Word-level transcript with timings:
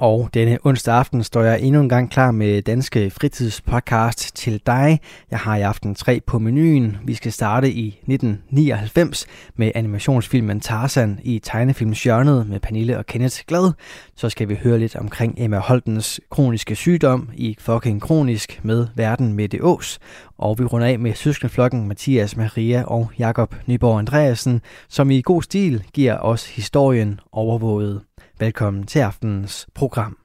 Og 0.00 0.30
denne 0.34 0.58
onsdag 0.64 0.94
aften 0.94 1.24
står 1.24 1.42
jeg 1.42 1.60
endnu 1.62 1.80
en 1.80 1.88
gang 1.88 2.10
klar 2.10 2.30
med 2.30 2.62
Danske 2.62 3.10
Fritidspodcast 3.10 4.36
til 4.36 4.60
dig. 4.66 5.00
Jeg 5.30 5.38
har 5.38 5.56
i 5.56 5.62
aften 5.62 5.94
tre 5.94 6.20
på 6.26 6.38
menuen. 6.38 6.96
Vi 7.04 7.14
skal 7.14 7.32
starte 7.32 7.72
i 7.72 7.88
1999 7.88 9.26
med 9.56 9.72
animationsfilmen 9.74 10.60
Tarzan 10.60 11.18
i 11.22 11.38
tegnefilmsjørnet 11.38 12.46
med 12.48 12.60
Pernille 12.60 12.98
og 12.98 13.06
Kenneth 13.06 13.36
Glad. 13.46 13.72
Så 14.16 14.28
skal 14.28 14.48
vi 14.48 14.54
høre 14.62 14.78
lidt 14.78 14.96
omkring 14.96 15.34
Emma 15.38 15.58
Holtens 15.58 16.20
kroniske 16.30 16.76
sygdom 16.76 17.30
i 17.34 17.56
Fucking 17.60 18.02
Kronisk 18.02 18.60
med 18.62 18.86
Verden 18.94 19.32
med 19.32 19.48
det 19.48 19.60
Ås. 19.62 19.98
Og 20.36 20.58
vi 20.58 20.64
runder 20.64 20.86
af 20.86 20.98
med 20.98 21.14
søskenflokken 21.14 21.88
Mathias 21.88 22.36
Maria 22.36 22.84
og 22.86 23.10
Jakob 23.18 23.54
Nyborg 23.66 23.98
Andreasen, 23.98 24.60
som 24.88 25.10
i 25.10 25.20
god 25.20 25.42
stil 25.42 25.84
giver 25.92 26.18
os 26.18 26.46
historien 26.46 27.20
overvåget. 27.32 28.00
Velkommen 28.40 28.86
til 28.86 28.98
aftenens 28.98 29.66
program. 29.74 30.18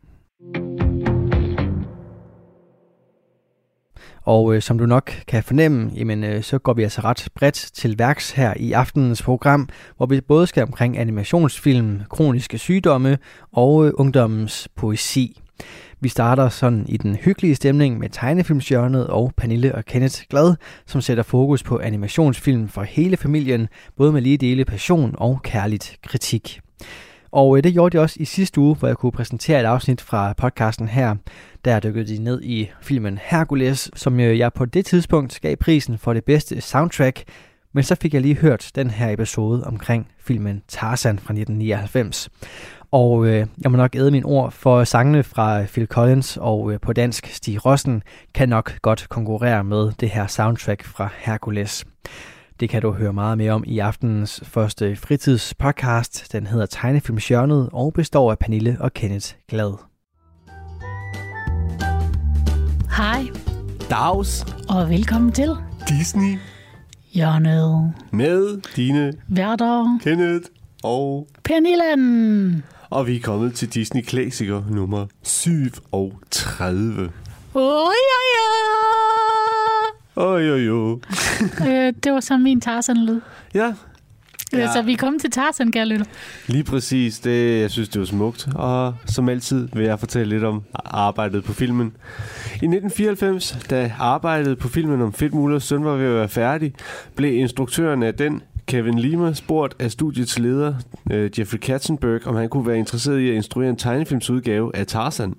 Og 4.22 4.56
øh, 4.56 4.62
som 4.62 4.78
du 4.78 4.86
nok 4.86 5.12
kan 5.28 5.44
fornemme, 5.44 5.92
jamen, 5.96 6.24
øh, 6.24 6.44
så 6.44 6.58
går 6.58 6.74
vi 6.74 6.84
altså 6.84 7.02
ret 7.02 7.28
bredt 7.36 7.56
til 7.56 8.00
værks 8.00 8.32
her 8.32 8.54
i 8.58 8.72
aftenens 8.72 9.22
program, 9.22 9.70
hvor 9.98 10.06
vi 10.06 10.22
både 10.22 10.48
skal 10.48 10.64
omkring 10.64 10.98
animationsfilm, 10.98 12.02
kroniske 12.10 12.58
sygdomme 12.58 13.18
og 13.52 13.88
øh, 13.88 13.92
ungdommens 13.96 14.68
poesi. 14.76 15.42
Vi 16.00 16.10
starter 16.10 16.50
sådan 16.50 16.86
i 16.90 16.98
den 16.98 17.16
hyggelige 17.16 17.56
stemning 17.56 18.00
med 18.00 18.10
tegnefilmsjørnet 18.10 19.08
og 19.08 19.34
Pernille 19.38 19.76
og 19.76 19.86
Kenneth 19.86 20.22
Glad, 20.30 20.56
som 20.86 21.02
sætter 21.02 21.24
fokus 21.24 21.64
på 21.64 21.80
animationsfilm 21.80 22.68
for 22.68 22.84
hele 22.84 23.18
familien, 23.18 23.68
både 23.98 24.12
med 24.12 24.22
lige 24.22 24.38
dele 24.38 24.66
passion 24.66 25.16
og 25.18 25.40
kærligt 25.44 25.98
kritik. 26.04 26.62
Og 27.34 27.58
øh, 27.58 27.64
det 27.64 27.74
gjorde 27.74 27.98
de 27.98 28.02
også 28.02 28.18
i 28.20 28.26
sidste 28.26 28.62
uge, 28.62 28.76
hvor 28.76 28.88
jeg 28.88 28.98
kunne 28.98 29.12
præsentere 29.12 29.60
et 29.60 29.66
afsnit 29.66 30.02
fra 30.02 30.34
podcasten 30.34 30.88
her. 30.88 31.16
Der 31.66 31.80
dykkede 31.80 32.08
de 32.08 32.24
ned 32.24 32.42
i 32.42 32.70
filmen 32.82 33.20
Hercules, 33.24 33.92
som 33.96 34.20
øh, 34.20 34.38
jeg 34.38 34.54
på 34.54 34.66
det 34.66 34.86
tidspunkt 34.86 35.40
gav 35.42 35.56
prisen 35.56 35.98
for 35.98 36.14
det 36.14 36.24
bedste 36.24 36.62
soundtrack. 36.62 37.24
Men 37.74 37.84
så 37.84 37.96
fik 37.96 38.14
jeg 38.14 38.22
lige 38.22 38.36
hørt 38.36 38.72
den 38.76 38.90
her 38.90 39.10
episode 39.10 39.64
omkring 39.64 40.08
filmen 40.20 40.62
Tarzan 40.68 41.20
fra 41.20 41.34
1999. 41.34 42.30
Og 42.92 43.26
øh, 43.26 43.48
jeg 43.64 43.72
må 43.72 43.78
nok 43.78 43.96
æde 43.96 44.12
mine 44.12 44.26
ord, 44.26 44.52
for 44.52 44.84
sangene 44.84 45.24
fra 45.24 45.64
Phil 45.64 45.88
Collins 45.88 46.38
og 46.38 46.72
øh, 46.72 46.80
på 46.80 46.94
dansk 46.94 47.28
Stig 47.28 47.66
Rossen 47.66 48.04
kan 48.34 48.50
nok 48.50 48.82
godt 48.82 49.10
konkurrere 49.10 49.64
med 49.64 49.92
det 50.00 50.10
her 50.10 50.28
soundtrack 50.28 50.84
fra 50.84 51.10
Hercules. 51.18 51.86
Det 52.60 52.70
kan 52.70 52.82
du 52.82 52.92
høre 52.92 53.14
meget 53.14 53.38
mere 53.38 53.52
om 53.52 53.64
i 53.68 53.80
aftenens 53.80 54.44
første 54.46 54.96
fritidspodcast. 54.96 56.32
Den 56.32 56.48
hedder 56.48 56.66
Tegnefilmsjørnet 56.66 57.70
og 57.74 57.94
består 57.94 58.32
af 58.32 58.40
Pernille 58.40 58.78
og 58.80 58.94
Kenneth 58.94 59.34
Glad. 59.50 59.74
Hej 62.98 63.24
Dags 63.90 64.46
og 64.70 64.90
velkommen 64.90 65.32
til 65.32 65.50
Disney 65.90 66.38
hjørnet. 67.14 67.94
med 68.12 68.62
dine 68.76 69.14
Værter 69.28 70.00
Kenneth 70.04 70.46
og... 70.84 71.28
Pernillen. 71.44 72.64
Og 72.90 73.08
vi 73.08 73.16
er 73.16 73.22
kommet 73.22 73.54
til 73.54 73.74
Disney 73.74 74.02
Klassiker 74.02 74.64
nummer 74.70 75.08
37. 75.24 77.12
Oj, 77.56 77.62
oj, 77.62 77.94
Oj, 78.36 79.03
oj, 80.16 80.50
oj. 80.52 80.70
oj. 80.70 80.92
øh, 81.68 81.94
det 82.04 82.12
var 82.12 82.20
så 82.20 82.38
min 82.38 82.62
Tarzan-lyd. 82.62 83.20
Ja, 83.54 83.74
Ja. 84.54 84.60
Ja. 84.60 84.74
Så 84.74 84.82
vi 84.82 84.94
er 84.94 84.98
kommet 84.98 85.22
til 85.22 85.32
Tarzan, 85.32 85.72
kære 85.72 85.86
lytter. 85.86 86.06
lige 86.48 86.64
præcis. 86.64 87.20
Det, 87.20 87.62
jeg 87.62 87.72
synes, 87.72 87.90
det 87.90 88.00
var 88.00 88.06
smukt. 88.06 88.48
Og 88.56 88.96
som 89.06 89.30
altid 89.30 89.68
vil 89.74 89.86
jeg 89.86 90.00
fortælle 90.00 90.30
lidt 90.34 90.44
om 90.44 90.64
arbejdet 90.86 91.44
på 91.44 91.54
filmen. 91.54 91.88
I 92.50 92.66
1994, 92.66 93.58
da 93.70 93.94
arbejdet 94.00 94.58
på 94.58 94.68
filmen 94.68 95.02
om 95.02 95.14
Fedtmullers 95.14 95.64
søn 95.64 95.84
var 95.86 95.96
ved 95.96 96.06
at 96.08 96.16
være 96.16 96.30
færdig, 96.30 96.74
blev 97.16 97.34
instruktøren 97.34 98.04
af 98.04 98.14
den 98.14 98.42
Kevin 98.68 99.00
Lima 99.00 99.34
spurgt 99.34 99.76
af 99.80 99.92
studiets 99.92 100.40
leder, 100.40 100.74
øh, 101.12 101.40
Jeffrey 101.40 101.60
Katzenberg, 101.60 102.28
om 102.28 102.36
han 102.36 102.50
kunne 102.50 102.68
være 102.68 102.78
interesseret 102.78 103.20
i 103.20 103.30
at 103.30 103.36
instruere 103.36 103.70
en 103.70 103.76
tegnefilmsudgave 103.78 104.76
af 104.76 104.88
Tarzan. 104.88 105.36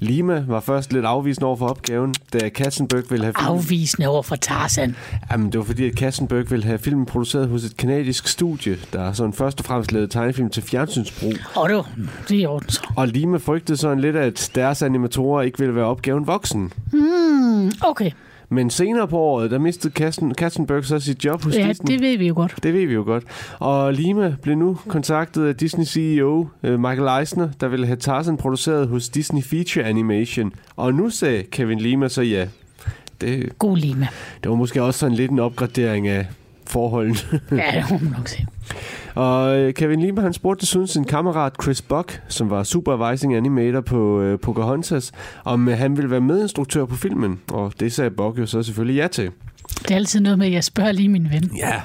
Lima 0.00 0.44
var 0.48 0.60
først 0.60 0.92
lidt 0.92 1.04
afvisende 1.04 1.46
over 1.46 1.56
for 1.56 1.68
opgaven, 1.68 2.14
da 2.32 2.48
Katzenberg 2.48 3.10
ville 3.10 3.24
have 3.24 3.34
filmen... 3.38 3.58
Afvisende 3.58 4.08
over 4.08 4.22
for 4.22 4.36
Tarzan. 4.36 4.96
Jamen, 5.30 5.52
det 5.52 5.58
var 5.58 5.64
fordi, 5.64 5.88
at 5.88 5.96
Katzenberg 5.96 6.50
ville 6.50 6.64
have 6.64 6.78
filmen 6.78 7.06
produceret 7.06 7.48
hos 7.48 7.64
et 7.64 7.76
kanadisk 7.76 8.28
studie, 8.28 8.76
der 8.92 9.12
sådan 9.12 9.32
først 9.32 9.60
og 9.60 9.66
fremmest 9.66 9.92
lavede 9.92 10.08
tegnefilm 10.10 10.50
til 10.50 10.62
fjernsynsbrug. 10.62 11.32
Og 11.54 11.68
det 11.68 11.76
var 11.76 11.90
det 12.28 12.36
er 12.36 12.40
i 12.40 12.46
orden 12.46 12.68
så. 12.68 12.80
Og 12.96 13.08
Lima 13.08 13.36
frygtede 13.36 13.78
sådan 13.78 14.00
lidt, 14.00 14.16
at 14.16 14.50
deres 14.54 14.82
animatorer 14.82 15.42
ikke 15.42 15.58
ville 15.58 15.74
være 15.74 15.84
opgaven 15.84 16.26
voksen. 16.26 16.72
Hmm, 16.92 17.72
okay. 17.80 18.10
Men 18.48 18.70
senere 18.70 19.08
på 19.08 19.18
året, 19.18 19.50
der 19.50 19.58
mistede 19.58 19.92
Katzen, 19.94 20.34
Katzenberg 20.34 20.84
så 20.84 21.00
sit 21.00 21.24
job 21.24 21.42
hos 21.44 21.56
Ja, 21.56 21.68
Disney. 21.68 21.92
det 21.92 22.00
ved 22.00 22.18
vi 22.18 22.26
jo 22.28 22.34
godt. 22.34 22.54
Det 22.62 22.74
ved 22.74 22.86
vi 22.86 22.94
jo 22.94 23.02
godt. 23.02 23.24
Og 23.58 23.92
Lima 23.94 24.34
blev 24.42 24.56
nu 24.56 24.78
kontaktet 24.88 25.46
af 25.46 25.56
Disney 25.56 25.84
CEO 25.84 26.48
øh, 26.62 26.80
Michael 26.80 27.20
Eisner, 27.20 27.48
der 27.60 27.68
ville 27.68 27.86
have 27.86 27.96
Tarzan 27.96 28.36
produceret 28.36 28.88
hos 28.88 29.08
Disney 29.08 29.42
Feature 29.42 29.84
Animation. 29.84 30.52
Og 30.76 30.94
nu 30.94 31.10
sagde 31.10 31.42
Kevin 31.42 31.78
Lima 31.78 32.08
så 32.08 32.22
ja. 32.22 32.46
Det, 33.20 33.58
God 33.58 33.76
lime. 33.76 34.08
det 34.42 34.50
var 34.50 34.56
måske 34.56 34.82
også 34.82 35.00
sådan 35.00 35.16
lidt 35.16 35.30
en 35.30 35.38
opgradering 35.38 36.08
af 36.08 36.26
forholdene. 36.66 37.16
Ja, 37.50 37.56
det 37.56 37.90
må 37.90 37.98
man 37.98 38.12
nok 38.16 38.28
sige. 38.28 38.46
Og 39.14 39.58
øh, 39.58 39.74
Kevin 39.74 40.00
Lima, 40.00 40.20
han 40.20 40.32
spurgte 40.32 40.60
desuden 40.60 40.86
sin 40.86 41.04
kammerat 41.04 41.52
Chris 41.62 41.82
Buck, 41.82 42.22
som 42.28 42.50
var 42.50 42.62
supervising 42.62 43.34
animator 43.34 43.80
på 43.80 44.20
øh, 44.20 44.38
Pocahontas, 44.38 45.12
om 45.44 45.68
øh, 45.68 45.78
han 45.78 45.96
ville 45.96 46.10
være 46.10 46.20
medinstruktør 46.20 46.84
på 46.84 46.96
filmen. 46.96 47.40
Og 47.52 47.72
det 47.80 47.92
sagde 47.92 48.10
Buck 48.10 48.38
jo 48.38 48.46
så 48.46 48.62
selvfølgelig 48.62 48.96
ja 48.96 49.08
til. 49.08 49.30
Det 49.82 49.90
er 49.90 49.94
altid 49.96 50.20
noget 50.20 50.38
med, 50.38 50.46
at 50.46 50.52
jeg 50.52 50.64
spørger 50.64 50.92
lige 50.92 51.08
min 51.08 51.28
ven. 51.32 51.50
Ja. 51.56 51.82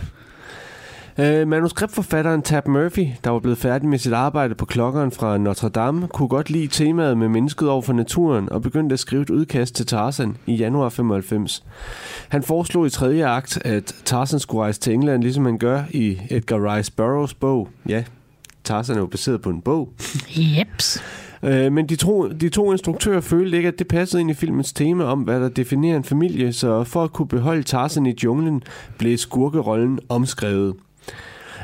Øh, 1.19 1.47
manuskriptforfatteren 1.47 2.41
Tab 2.41 2.68
Murphy, 2.68 3.07
der 3.24 3.30
var 3.30 3.40
blevet 3.40 3.57
færdig 3.57 3.90
med 3.90 3.97
sit 3.97 4.13
arbejde 4.13 4.56
på 4.56 4.66
klokkeren 4.66 5.12
fra 5.12 5.38
Notre 5.38 5.69
Dame, 5.69 6.07
kunne 6.07 6.28
godt 6.28 6.50
lide 6.50 6.68
temaet 6.68 7.18
med 7.18 7.30
mennesket 7.30 7.69
over 7.69 7.81
for 7.81 7.94
naturen 7.94 8.52
og 8.52 8.62
begyndte 8.62 8.94
at 8.94 9.00
skrive 9.00 9.22
et 9.22 9.30
udkast 9.30 9.75
til 9.75 9.85
Tarzan 9.85 10.38
i 10.46 10.56
januar 10.56 10.90
95. 10.90 11.63
Han 12.30 12.44
foreslog 12.44 12.85
i 12.85 12.90
tredje 12.90 13.28
akt, 13.28 13.59
at 13.66 13.96
Tarzan 14.06 14.40
skulle 14.40 14.62
rejse 14.62 14.80
til 14.80 14.94
England, 14.94 15.24
ligesom 15.24 15.46
han 15.46 15.57
gør 15.57 15.84
i 15.91 16.18
Edgar 16.30 16.75
Rice 16.75 16.91
Burroughs 16.91 17.34
bog. 17.34 17.69
Ja, 17.90 18.03
Tarzan 18.63 18.96
er 18.96 19.00
jo 19.00 19.07
baseret 19.07 19.41
på 19.41 19.50
en 19.50 19.62
bog. 19.62 19.90
Jeps. 20.38 21.03
Øh, 21.44 21.72
men 21.72 21.90
de 21.90 21.96
to, 21.96 22.30
de 22.30 22.50
to 22.50 22.72
instruktører 22.72 23.22
følte 23.22 23.57
ikke, 23.57 23.68
at 23.68 23.80
det 23.80 23.88
passede 23.88 24.22
ind 24.22 24.31
i 24.31 24.34
filmens 24.34 24.74
tema 24.74 25.03
om, 25.03 25.19
hvad 25.19 25.41
der 25.41 25.50
definerer 25.50 25.97
en 25.97 26.03
familie, 26.03 26.53
så 26.53 26.84
for 26.84 27.03
at 27.03 27.13
kunne 27.13 27.28
beholde 27.28 27.63
Tarzan 27.63 28.06
i 28.06 28.16
junglen, 28.24 28.63
blev 28.97 29.18
skurkerollen 29.18 30.00
omskrevet. 30.09 30.75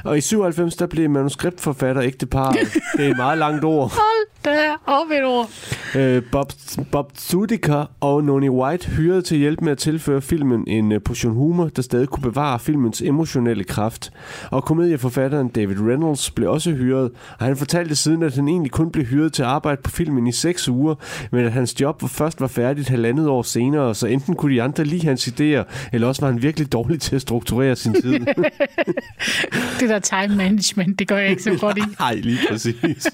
Og 0.06 0.18
i 0.18 0.22
97, 0.22 0.76
der 0.76 0.86
blev 0.86 1.10
manuskriptforfatter 1.10 2.04
ægtepar. 2.04 2.52
Det 2.98 3.06
er 3.06 3.10
et 3.10 3.18
meget 3.18 3.38
langt 3.38 3.64
ord. 3.64 3.92
Hold 3.92 4.28
da 4.46 4.76
op 4.86 5.12
et 5.12 5.24
ord. 5.26 5.50
Øh, 5.96 6.24
Bob, 6.32 6.52
Bob 6.92 7.12
Zudiker 7.18 7.86
og 8.00 8.24
Noni 8.24 8.50
White 8.50 8.90
hyrede 8.90 9.22
til 9.22 9.38
hjælp 9.38 9.62
med 9.62 9.72
at 9.72 9.78
tilføre 9.78 10.22
filmen 10.22 10.68
en 10.68 10.92
øh, 10.92 11.02
portion 11.02 11.34
humor, 11.34 11.68
der 11.76 11.82
stadig 11.82 12.08
kunne 12.08 12.24
bevare 12.24 12.60
filmens 12.60 13.02
emotionelle 13.02 13.64
kraft. 13.64 14.12
Og 14.52 14.64
komedieforfatteren 14.64 15.48
David 15.48 15.78
Reynolds 15.80 16.32
blev 16.32 16.52
også 16.52 16.72
hyret, 16.72 17.12
og 17.40 17.46
han 17.46 17.58
fortalte 17.58 17.96
siden, 17.96 18.24
at 18.24 18.36
han 18.36 18.48
egentlig 18.48 18.72
kun 18.72 18.92
blev 18.92 19.06
hyret 19.06 19.34
til 19.34 19.44
at 19.44 19.50
arbejde 19.50 19.82
på 19.82 19.92
filmen 19.92 20.28
i 20.28 20.32
seks 20.32 20.70
uger, 20.70 20.96
men 21.32 21.46
at 21.46 21.52
hans 21.52 21.82
job 21.82 22.10
først 22.10 22.42
var 22.42 22.48
færdigt 22.48 22.90
halvandet 22.90 23.28
år 23.28 23.42
senere, 23.42 23.96
så 23.96 24.08
enten 24.08 24.36
kunne 24.36 24.56
de 24.56 24.62
andre 24.62 24.84
lide 24.84 25.08
hans 25.08 25.28
idéer, 25.28 25.90
eller 25.94 26.08
også 26.08 26.22
var 26.22 26.32
han 26.32 26.42
virkelig 26.42 26.72
dårlig 26.72 27.02
til 27.02 27.16
at 27.16 27.22
strukturere 27.22 27.75
sin 27.75 27.94
tid. 27.94 28.19
Det 29.80 29.90
der 29.90 29.94
time 30.00 30.36
management, 30.36 31.00
det 31.00 31.07
gør 31.07 31.18
jeg 31.18 31.30
ikke 31.30 31.44
så 31.44 31.57
godt 31.62 31.77
i. 31.77 31.81
Nej, 32.00 32.15
lige 32.15 32.39
præcis. 32.50 33.07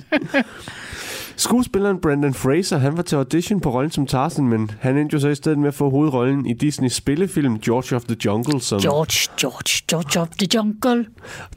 Skuespilleren 1.36 2.02
Brandon 2.02 2.34
Fraser, 2.34 2.78
han 2.78 2.98
var 2.98 3.04
til 3.04 3.16
audition 3.16 3.60
på 3.62 3.72
rollen 3.74 3.92
som 3.92 4.06
Tarzan, 4.08 4.48
men 4.48 4.72
han 4.80 4.98
endte 4.98 5.14
jo 5.14 5.20
så 5.20 5.28
i 5.28 5.36
stedet 5.36 5.58
med 5.58 5.68
at 5.68 5.74
få 5.74 5.90
hovedrollen 5.90 6.46
i 6.46 6.54
Disneys 6.54 6.94
spillefilm 6.94 7.60
George 7.60 7.96
of 7.96 8.04
the 8.04 8.16
Jungle, 8.26 8.62
som 8.62 8.80
George, 8.82 9.32
George, 9.40 9.84
George 9.90 10.22
of 10.22 10.28
the 10.28 10.48
Jungle. 10.56 11.06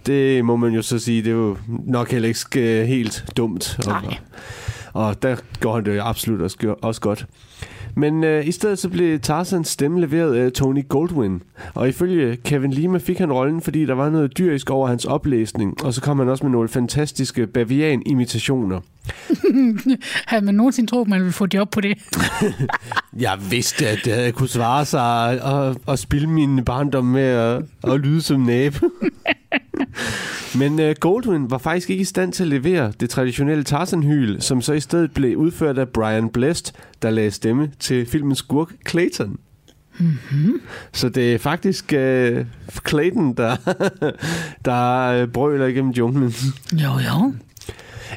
det 0.06 0.44
må 0.44 0.56
man 0.56 0.72
jo 0.72 0.82
så 0.82 0.98
sige, 0.98 1.22
det 1.22 1.28
er 1.30 1.34
jo 1.34 1.56
nok 1.86 2.10
heller 2.10 2.28
ikke 2.28 2.80
øh, 2.80 2.86
helt 2.86 3.24
dumt. 3.36 3.78
Og, 3.86 4.02
Nej. 4.02 4.18
og 4.92 5.22
der 5.22 5.36
går 5.60 5.74
han 5.74 5.84
det 5.84 6.00
absolut 6.02 6.40
også, 6.42 6.74
også 6.82 7.00
godt. 7.00 7.26
Men 7.96 8.24
øh, 8.24 8.46
i 8.46 8.52
stedet 8.52 8.78
så 8.78 8.88
blev 8.88 9.20
Tarzans 9.20 9.68
stemme 9.68 10.00
leveret 10.00 10.34
af 10.34 10.52
Tony 10.52 10.88
Goldwyn. 10.88 11.40
Og 11.74 11.88
ifølge 11.88 12.36
Kevin 12.36 12.70
Lima 12.70 12.98
fik 12.98 13.18
han 13.18 13.32
rollen, 13.32 13.60
fordi 13.60 13.86
der 13.86 13.94
var 13.94 14.10
noget 14.10 14.38
dyrisk 14.38 14.70
over 14.70 14.88
hans 14.88 15.04
oplæsning. 15.04 15.84
Og 15.84 15.94
så 15.94 16.00
kom 16.00 16.18
han 16.18 16.28
også 16.28 16.44
med 16.44 16.52
nogle 16.52 16.68
fantastiske 16.68 17.46
bavian-imitationer. 17.46 18.80
Havde 20.26 20.44
man 20.44 20.54
nogensinde 20.54 20.90
troet, 20.90 21.08
man 21.08 21.20
ville 21.20 21.32
få 21.32 21.46
job 21.54 21.70
på 21.70 21.80
det? 21.80 21.98
Jeg 23.26 23.38
vidste, 23.50 23.88
at 23.88 23.98
det 24.04 24.34
kunne 24.34 24.48
svare 24.48 24.84
sig 24.84 25.30
at, 25.44 25.76
at 25.88 25.98
spille 25.98 26.28
min 26.28 26.64
barndom 26.64 27.04
med 27.04 27.22
at, 27.22 27.62
at 27.92 28.00
lyde 28.00 28.22
som 28.22 28.40
næb. 28.40 28.74
Men 30.58 30.80
uh, 30.80 30.90
Goldwyn 31.00 31.50
var 31.50 31.58
faktisk 31.58 31.90
ikke 31.90 32.00
i 32.00 32.04
stand 32.04 32.32
til 32.32 32.42
at 32.42 32.48
levere 32.48 32.92
det 33.00 33.10
traditionelle 33.10 33.64
Tarzan-hyl, 33.64 34.40
som 34.40 34.62
så 34.62 34.72
i 34.72 34.80
stedet 34.80 35.14
blev 35.14 35.36
udført 35.36 35.78
af 35.78 35.88
Brian 35.88 36.28
Blessed, 36.28 36.74
der 37.02 37.10
lagde 37.10 37.30
stemme 37.30 37.70
til 37.78 38.06
filmens 38.06 38.38
skurk 38.38 38.72
Clayton. 38.88 39.38
Mm-hmm. 39.98 40.60
Så 40.92 41.08
det 41.08 41.34
er 41.34 41.38
faktisk 41.38 41.84
uh, 41.84 42.46
Clayton, 42.88 43.34
der, 43.34 43.56
der 44.64 45.22
uh, 45.22 45.28
brøler 45.28 45.66
igennem 45.66 45.92
junglen. 45.92 46.34
Jo, 46.72 46.90
jo. 47.08 47.34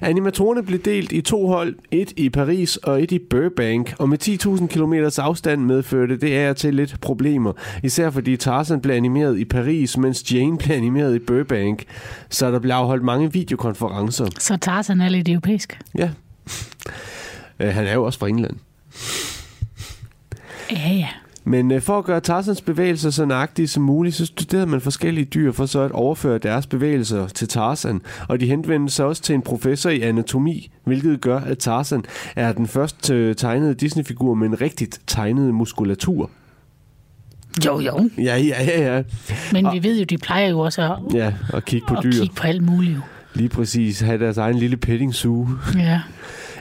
Animatorerne 0.01 0.63
blev 0.63 0.79
delt 0.79 1.11
i 1.11 1.21
to 1.21 1.47
hold, 1.47 1.75
et 1.91 2.13
i 2.17 2.29
Paris 2.29 2.77
og 2.77 3.03
et 3.03 3.11
i 3.11 3.19
Burbank, 3.19 3.95
og 3.99 4.09
med 4.09 4.17
10.000 4.59 4.67
km 4.67 4.93
afstand 5.17 5.61
medførte 5.61 6.17
det 6.17 6.33
af 6.33 6.55
til 6.55 6.75
lidt 6.75 7.01
problemer, 7.01 7.53
især 7.83 8.09
fordi 8.09 8.37
Tarzan 8.37 8.81
blev 8.81 8.95
animeret 8.95 9.39
i 9.39 9.45
Paris, 9.45 9.97
mens 9.97 10.33
Jane 10.33 10.57
blev 10.57 10.75
animeret 10.77 11.15
i 11.15 11.19
Burbank, 11.19 11.83
så 12.29 12.51
der 12.51 12.59
blev 12.59 12.71
afholdt 12.73 13.03
mange 13.03 13.33
videokonferencer. 13.33 14.25
Så 14.39 14.57
Tarzan 14.57 15.01
er 15.01 15.09
lidt 15.09 15.29
europæisk. 15.29 15.79
Ja. 15.97 16.09
Øh, 17.59 17.73
Han 17.73 17.87
er 17.87 17.93
jo 17.93 18.03
også 18.03 18.19
fra 18.19 18.27
England. 18.27 18.55
Ja, 20.71 20.89
ja. 20.93 21.07
Men 21.47 21.71
øh, 21.71 21.81
for 21.81 21.97
at 21.97 22.05
gøre 22.05 22.19
Tarzans 22.19 22.61
bevægelser 22.61 23.09
så 23.09 23.25
nøjagtige 23.25 23.67
som 23.67 23.83
muligt, 23.83 24.15
så 24.15 24.25
studerede 24.25 24.65
man 24.65 24.81
forskellige 24.81 25.25
dyr 25.25 25.51
for 25.51 25.65
så 25.65 25.79
at 25.81 25.91
overføre 25.91 26.37
deres 26.37 26.67
bevægelser 26.67 27.27
til 27.27 27.47
Tarzan. 27.47 28.01
Og 28.27 28.39
de 28.39 28.45
henvendte 28.45 28.93
sig 28.93 29.05
også 29.05 29.21
til 29.21 29.35
en 29.35 29.41
professor 29.41 29.89
i 29.89 30.01
anatomi, 30.01 30.71
hvilket 30.83 31.21
gør, 31.21 31.39
at 31.39 31.57
Tarzan 31.57 32.03
er 32.35 32.51
den 32.51 32.67
første 32.67 33.13
øh, 33.13 33.35
tegnede 33.35 33.73
Disney-figur 33.73 34.33
med 34.33 34.47
en 34.47 34.61
rigtigt 34.61 35.01
tegnet 35.07 35.53
muskulatur. 35.53 36.29
Jo, 37.65 37.79
jo. 37.79 38.09
Ja, 38.17 38.37
ja, 38.37 38.63
ja, 38.63 38.95
ja. 38.95 39.03
Men 39.53 39.67
vi 39.73 39.83
ved 39.83 39.97
jo, 39.99 40.03
de 40.03 40.17
plejer 40.17 40.47
jo 40.49 40.59
også 40.59 40.81
at, 40.81 41.13
Ja, 41.13 41.33
og 41.53 41.65
kigge 41.65 41.87
på 41.87 41.95
at 41.95 42.03
dyr. 42.03 42.11
kigge 42.11 42.35
på 42.35 42.47
alt 42.47 42.61
muligt. 42.61 42.95
Jo. 42.95 43.01
Lige 43.33 43.49
præcis. 43.49 43.99
Have 43.99 44.19
deres 44.19 44.37
egen 44.37 44.57
lille 44.57 44.77
petting 44.77 45.13
zoo. 45.15 45.47
Ja. 45.75 46.01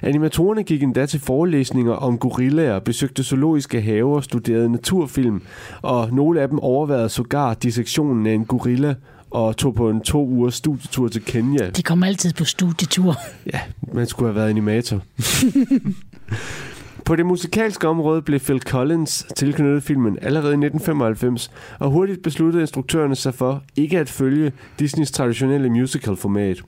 Animatorerne 0.03 0.63
gik 0.63 0.83
endda 0.83 1.07
til 1.07 1.21
forelæsninger 1.21 1.93
om 1.93 2.19
gorillaer, 2.19 2.79
besøgte 2.79 3.25
zoologiske 3.25 3.81
haver, 3.81 4.21
studerede 4.21 4.73
naturfilm, 4.73 5.43
og 5.83 6.13
nogle 6.13 6.41
af 6.41 6.49
dem 6.49 6.59
overvejede 6.59 7.09
sågar 7.09 7.55
dissektionen 7.55 8.27
af 8.27 8.33
en 8.33 8.45
gorilla 8.45 8.95
og 9.31 9.57
tog 9.57 9.75
på 9.75 9.91
en 9.91 10.01
to 10.01 10.27
ugers 10.27 10.55
studietur 10.55 11.09
til 11.09 11.25
Kenya. 11.25 11.71
De 11.71 11.83
kommer 11.83 12.07
altid 12.07 12.33
på 12.33 12.45
studietur. 12.45 13.17
Ja, 13.53 13.61
man 13.93 14.07
skulle 14.07 14.29
have 14.29 14.37
været 14.37 14.51
animator. 14.51 15.01
På 17.07 17.17
det 17.17 17.27
musikalske 17.27 17.89
område 17.89 18.23
blev 18.23 18.41
Phil 18.41 18.61
Collins 18.61 19.27
tilknyttet 19.37 19.83
filmen 19.83 20.19
allerede 20.23 20.53
i 20.53 20.67
1995, 20.67 21.51
og 21.79 21.91
hurtigt 21.91 22.23
besluttede 22.23 22.63
instruktørerne 22.63 23.17
sig 23.17 23.35
for 23.35 23.63
ikke 23.77 23.99
at 23.99 24.09
følge 24.09 24.53
Disneys 24.79 25.11
traditionelle 25.11 25.71
musical-format. 25.71 26.63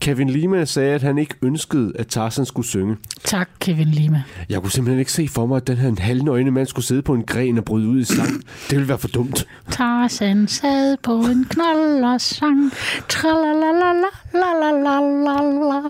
Kevin 0.00 0.30
Lima 0.30 0.64
sagde, 0.64 0.94
at 0.94 1.02
han 1.02 1.18
ikke 1.18 1.34
ønskede, 1.42 1.92
at 1.98 2.06
Tarzan 2.06 2.46
skulle 2.46 2.68
synge. 2.68 2.96
Tak, 3.24 3.48
Kevin 3.60 3.88
Lima. 3.88 4.22
Jeg 4.48 4.60
kunne 4.60 4.70
simpelthen 4.70 4.98
ikke 4.98 5.12
se 5.12 5.28
for 5.28 5.46
mig, 5.46 5.56
at 5.56 5.66
den 5.66 5.76
her 5.76 5.92
halvnøgne 5.98 6.50
mand 6.50 6.66
skulle 6.66 6.84
sidde 6.84 7.02
på 7.02 7.14
en 7.14 7.22
gren 7.22 7.58
og 7.58 7.64
bryde 7.64 7.88
ud 7.88 8.00
i 8.00 8.04
sang. 8.04 8.28
Det 8.70 8.76
ville 8.76 8.88
være 8.88 8.98
for 8.98 9.08
dumt. 9.08 9.46
Tarzan 9.70 10.48
sad 10.48 10.96
på 11.02 11.12
en 11.12 11.46
knold 11.50 12.04
og 12.04 12.20
sang. 12.20 12.72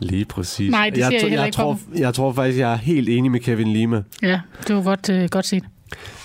Lige 0.00 0.24
præcis. 0.24 0.70
Nej, 0.70 0.90
det 0.90 0.98
jeg, 0.98 1.06
ser 1.06 1.12
jeg 1.12 1.20
heller 1.20 1.38
jeg, 1.38 1.46
ikke 1.46 1.56
tror, 1.56 1.80
jeg 1.96 2.14
tror 2.14 2.32
faktisk, 2.32 2.58
jeg 2.58 2.72
er 2.72 2.76
helt 2.76 3.08
enig 3.08 3.30
med 3.30 3.40
Kevin 3.40 3.68
Lima. 3.72 3.93
Ja, 4.22 4.40
det 4.68 4.76
var 4.76 4.82
godt, 4.82 5.08
øh, 5.10 5.28
godt 5.28 5.46
set. 5.46 5.64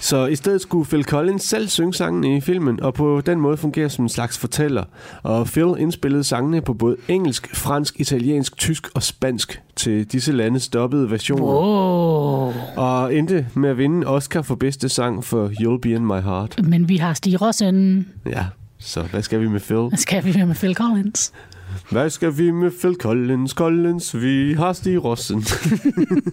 Så 0.01 0.25
i 0.25 0.35
stedet 0.35 0.61
skulle 0.61 0.85
Phil 0.85 1.03
Collins 1.03 1.43
selv 1.43 1.67
synge 1.67 1.93
sangene 1.93 2.37
i 2.37 2.41
filmen, 2.41 2.83
og 2.83 2.93
på 2.93 3.21
den 3.25 3.39
måde 3.39 3.57
fungere 3.57 3.89
som 3.89 4.05
en 4.05 4.09
slags 4.09 4.37
fortæller. 4.37 4.83
Og 5.23 5.47
Phil 5.47 5.75
indspillede 5.77 6.23
sangene 6.23 6.61
på 6.61 6.73
både 6.73 6.95
engelsk, 7.07 7.55
fransk, 7.55 7.99
italiensk, 7.99 8.57
tysk 8.57 8.87
og 8.93 9.03
spansk 9.03 9.61
til 9.75 10.05
disse 10.05 10.31
landes 10.31 10.63
stoppede 10.63 11.11
versioner. 11.11 11.43
Wow. 11.43 12.53
Og 12.75 13.15
endte 13.15 13.47
med 13.53 13.69
at 13.69 13.77
vinde 13.77 14.07
Oscar 14.07 14.41
for 14.41 14.55
bedste 14.55 14.89
sang 14.89 15.23
for 15.23 15.47
You'll 15.47 15.79
Be 15.79 15.89
In 15.89 16.05
My 16.05 16.21
Heart. 16.21 16.63
Men 16.63 16.89
vi 16.89 16.97
har 16.97 17.13
Stig 17.13 17.41
Rossen. 17.41 18.07
Ja, 18.25 18.45
så 18.79 19.01
hvad 19.01 19.21
skal 19.21 19.41
vi 19.41 19.47
med 19.47 19.59
Phil? 19.59 19.77
Hvad 19.77 19.97
skal 19.97 20.25
vi 20.25 20.45
med 20.45 20.55
Phil 20.55 20.75
Collins? 20.75 21.31
Hvad 21.91 22.09
skal 22.09 22.37
vi 22.37 22.51
med 22.51 22.71
Phil 22.79 22.95
Collins? 22.95 23.51
Collins, 23.51 24.15
vi 24.21 24.53
har 24.53 24.73
Stig 24.73 25.03
Rossen. 25.03 25.43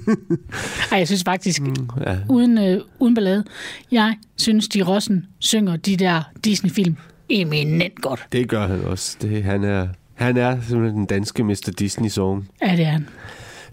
Ej, 0.92 0.98
jeg 0.98 1.06
synes 1.06 1.22
faktisk, 1.24 1.62
mm. 1.62 1.74
ja. 2.06 2.16
uden, 2.28 2.58
øh, 2.58 2.80
uden 2.98 3.14
ballade, 3.14 3.44
jeg 3.90 4.16
synes, 4.36 4.64
Stig 4.64 4.88
Rossen 4.88 5.26
synger 5.38 5.76
de 5.76 5.96
der 5.96 6.22
Disney-film 6.44 6.96
eminent 7.28 8.02
godt. 8.02 8.26
Det 8.32 8.48
gør 8.48 8.66
han 8.66 8.84
også. 8.84 9.16
Det, 9.22 9.44
han, 9.44 9.64
er, 9.64 9.88
han 10.14 10.36
er 10.36 10.60
simpelthen 10.68 10.98
den 10.98 11.06
danske 11.06 11.44
Mr. 11.44 11.72
Disney-song. 11.78 12.48
Ja, 12.62 12.76
det 12.76 12.84
er 12.84 12.90
han. 12.90 13.08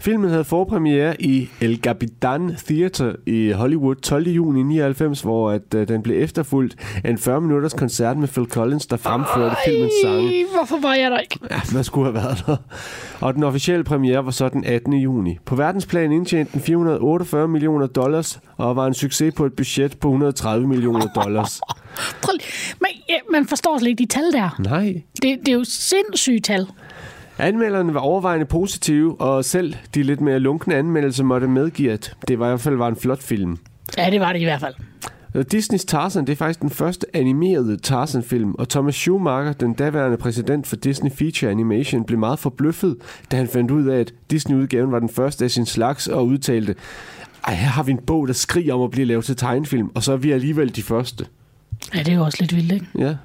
Filmen 0.04 0.30
havde 0.30 0.44
forpremiere 0.44 1.22
i 1.22 1.48
El 1.60 1.80
Capitan 1.82 2.56
Theater 2.66 3.12
i 3.26 3.50
Hollywood 3.50 3.94
12. 3.94 4.28
juni 4.28 4.62
99, 4.62 5.20
hvor 5.20 5.50
at, 5.50 5.74
uh, 5.74 5.82
den 5.82 6.02
blev 6.02 6.22
efterfulgt 6.22 6.76
af 7.04 7.10
en 7.10 7.16
40-minutters 7.16 7.72
koncert 7.72 8.16
med 8.16 8.28
Phil 8.28 8.46
Collins, 8.46 8.86
der 8.86 8.96
fremførte 8.96 9.56
filmens 9.66 9.92
sange. 10.02 10.28
Ej, 10.28 10.44
hvorfor 10.56 10.80
var 10.80 10.94
jeg 10.94 11.10
der 11.10 11.18
ikke? 11.18 11.38
Ja, 11.50 11.60
man 11.74 11.84
skulle 11.84 12.12
have 12.12 12.14
været 12.14 12.44
der. 12.46 12.56
Og 13.20 13.34
den 13.34 13.42
officielle 13.42 13.84
premiere 13.84 14.24
var 14.24 14.30
så 14.30 14.48
den 14.48 14.64
18. 14.64 14.92
juni. 14.92 15.38
På 15.44 15.56
verdensplan 15.56 16.12
indtjente 16.12 16.52
den 16.52 16.60
448 16.60 17.48
millioner 17.48 17.86
dollars, 17.86 18.40
og 18.56 18.76
var 18.76 18.86
en 18.86 18.94
succes 18.94 19.34
på 19.34 19.46
et 19.46 19.52
budget 19.52 19.98
på 19.98 20.08
130 20.08 20.68
millioner 20.68 21.06
dollars. 21.06 21.60
Prøv, 22.22 22.34
men, 22.80 22.90
ja, 23.08 23.16
man 23.32 23.46
forstår 23.46 23.78
slet 23.78 23.88
ikke 23.88 23.98
de 23.98 24.06
tal 24.06 24.32
der. 24.32 24.56
Nej. 24.58 25.02
Det, 25.22 25.38
det 25.40 25.48
er 25.48 25.52
jo 25.52 25.64
sindssyge 25.64 26.40
tal. 26.40 26.66
Anmelderne 27.38 27.94
var 27.94 28.00
overvejende 28.00 28.46
positive, 28.46 29.20
og 29.20 29.44
selv 29.44 29.74
de 29.94 30.02
lidt 30.02 30.20
mere 30.20 30.38
lunkne 30.38 30.74
anmeldelser 30.74 31.24
måtte 31.24 31.48
medgive, 31.48 31.92
at 31.92 32.16
det 32.28 32.38
var 32.38 32.46
i 32.46 32.48
hvert 32.48 32.60
fald 32.60 32.76
var 32.76 32.88
en 32.88 32.96
flot 32.96 33.22
film. 33.22 33.58
Ja, 33.98 34.10
det 34.10 34.20
var 34.20 34.32
det 34.32 34.40
i 34.40 34.44
hvert 34.44 34.60
fald. 34.60 34.74
Disneys 35.44 35.84
Tarzan, 35.84 36.26
det 36.26 36.32
er 36.32 36.36
faktisk 36.36 36.60
den 36.60 36.70
første 36.70 37.06
animerede 37.16 37.76
Tarzan-film, 37.76 38.54
og 38.54 38.68
Thomas 38.68 38.94
Schumacher, 38.94 39.52
den 39.52 39.74
daværende 39.74 40.16
præsident 40.16 40.66
for 40.66 40.76
Disney 40.76 41.10
Feature 41.10 41.50
Animation, 41.50 42.04
blev 42.04 42.18
meget 42.18 42.38
forbløffet, 42.38 42.96
da 43.30 43.36
han 43.36 43.48
fandt 43.48 43.70
ud 43.70 43.86
af, 43.86 44.00
at 44.00 44.14
Disney-udgaven 44.30 44.92
var 44.92 44.98
den 44.98 45.08
første 45.08 45.44
af 45.44 45.50
sin 45.50 45.66
slags, 45.66 46.06
og 46.06 46.26
udtalte, 46.26 46.74
ej, 47.46 47.54
her 47.54 47.68
har 47.68 47.82
vi 47.82 47.92
en 47.92 48.00
bog, 48.06 48.28
der 48.28 48.34
skriger 48.34 48.74
om 48.74 48.82
at 48.82 48.90
blive 48.90 49.06
lavet 49.06 49.24
til 49.24 49.36
tegnefilm, 49.36 49.90
og 49.94 50.02
så 50.02 50.12
er 50.12 50.16
vi 50.16 50.32
alligevel 50.32 50.76
de 50.76 50.82
første. 50.82 51.26
Ja, 51.94 51.98
det 51.98 52.08
er 52.08 52.16
jo 52.16 52.24
også 52.24 52.38
lidt 52.40 52.56
vildt, 52.56 52.72
ikke? 52.72 52.86
Ja. 52.98 53.16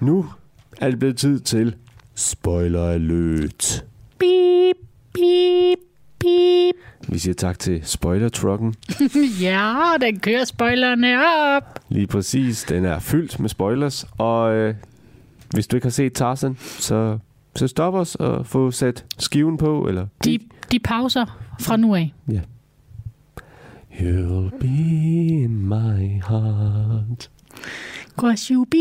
Nu 0.00 0.26
er 0.80 0.90
det 0.90 0.98
blevet 0.98 1.16
tid 1.16 1.40
til 1.40 1.74
Spoiler 2.14 2.88
Alert. 2.88 3.84
Beep, 4.18 4.76
beep, 5.12 5.78
beep. 6.18 6.74
Vi 7.08 7.18
siger 7.18 7.34
tak 7.34 7.58
til 7.58 7.80
Spoiler-trucken. 7.84 8.74
Ja, 9.42 9.74
den 10.00 10.20
kører 10.20 10.44
spoilerne 10.44 11.16
op. 11.56 11.80
Lige 11.88 12.06
præcis. 12.06 12.64
Den 12.68 12.84
er 12.84 12.98
fyldt 12.98 13.40
med 13.40 13.48
spoilers, 13.48 14.06
og 14.18 14.54
øh, 14.54 14.74
hvis 15.54 15.66
du 15.66 15.76
ikke 15.76 15.84
har 15.84 15.90
set 15.90 16.12
Tarzan, 16.12 16.56
så, 16.60 17.18
så 17.56 17.68
stop 17.68 17.94
os 17.94 18.14
og 18.14 18.46
få 18.46 18.70
sat 18.70 19.04
skiven 19.18 19.56
på, 19.56 19.86
eller... 19.88 20.06
De, 20.24 20.38
de 20.72 20.78
pauser 20.78 21.40
fra 21.60 21.76
nu 21.76 21.94
af. 21.94 22.12
Ja. 22.28 22.40
You'll 23.92 24.58
be 24.60 24.66
in 25.42 25.68
my 25.68 26.22
heart, 26.28 27.30
Cause 28.18 28.54
you 28.54 28.64
be 28.64 28.76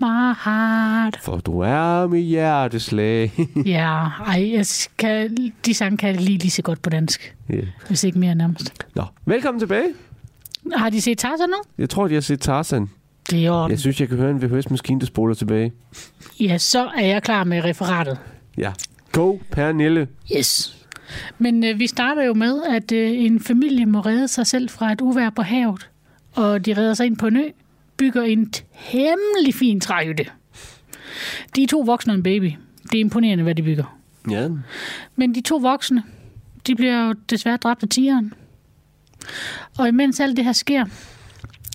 my 0.00 0.32
heart. 0.44 1.18
for 1.22 1.36
du 1.36 1.60
er 1.60 2.06
mit 2.06 2.24
hjerteslag. 2.24 3.32
Ja, 3.66 4.08
ej, 4.26 4.50
jeg 4.52 4.66
kan, 4.98 5.36
de 5.66 5.74
sange 5.74 5.96
kan 5.98 6.08
jeg 6.08 6.20
lige 6.20 6.38
lige 6.38 6.50
så 6.50 6.62
godt 6.62 6.82
på 6.82 6.90
dansk. 6.90 7.34
yeah. 7.50 7.66
Hvis 7.88 8.04
ikke 8.04 8.18
mere 8.18 8.34
nærmest. 8.34 8.72
Nå, 8.94 9.04
velkommen 9.26 9.60
tilbage. 9.60 9.88
Har 10.76 10.90
de 10.90 11.00
set 11.00 11.18
Tarzan 11.18 11.48
nu? 11.48 11.56
Jeg 11.78 11.90
tror, 11.90 12.08
de 12.08 12.14
har 12.14 12.20
set 12.20 12.40
Tarzan. 12.40 12.90
Det 13.30 13.46
er 13.46 13.50
orden. 13.50 13.70
Jeg 13.70 13.78
synes, 13.78 14.00
jeg 14.00 14.08
kan 14.08 14.16
høre 14.18 14.30
en 14.30 14.42
VHS-maskine, 14.42 15.00
der 15.00 15.06
spoler 15.06 15.34
tilbage. 15.34 15.72
Ja, 16.40 16.58
så 16.58 16.86
er 16.96 17.06
jeg 17.06 17.22
klar 17.22 17.44
med 17.44 17.64
referatet. 17.64 18.18
Ja. 18.58 18.72
Go, 19.12 19.36
Pernille. 19.50 20.08
Yes. 20.36 20.76
Men 21.38 21.64
øh, 21.64 21.78
vi 21.78 21.86
starter 21.86 22.22
jo 22.24 22.34
med, 22.34 22.62
at 22.70 22.92
øh, 22.92 23.10
en 23.24 23.40
familie 23.40 23.86
må 23.86 24.00
redde 24.00 24.28
sig 24.28 24.46
selv 24.46 24.68
fra 24.68 24.92
et 24.92 25.00
uvær 25.00 25.30
på 25.30 25.42
havet. 25.42 25.88
Og 26.34 26.66
de 26.66 26.74
redder 26.76 26.94
sig 26.94 27.06
ind 27.06 27.16
på 27.16 27.26
en 27.26 27.36
ø, 27.36 27.42
bygger 27.98 28.22
en 28.22 28.50
temmelig 28.90 29.54
fin 29.54 29.80
træhytte. 29.80 30.26
De 31.56 31.62
er 31.62 31.66
to 31.66 31.80
voksne 31.80 32.12
og 32.12 32.16
en 32.16 32.22
baby. 32.22 32.52
Det 32.82 32.94
er 32.94 33.00
imponerende, 33.00 33.44
hvad 33.44 33.54
de 33.54 33.62
bygger. 33.62 33.98
Ja. 34.30 34.48
Men 35.16 35.34
de 35.34 35.40
to 35.40 35.56
voksne, 35.56 36.02
de 36.66 36.74
bliver 36.74 37.06
jo 37.06 37.12
desværre 37.12 37.56
dræbt 37.56 37.82
af 37.82 37.88
tigeren. 37.88 38.32
Og 39.78 39.88
imens 39.88 40.20
alt 40.20 40.36
det 40.36 40.44
her 40.44 40.52
sker, 40.52 40.84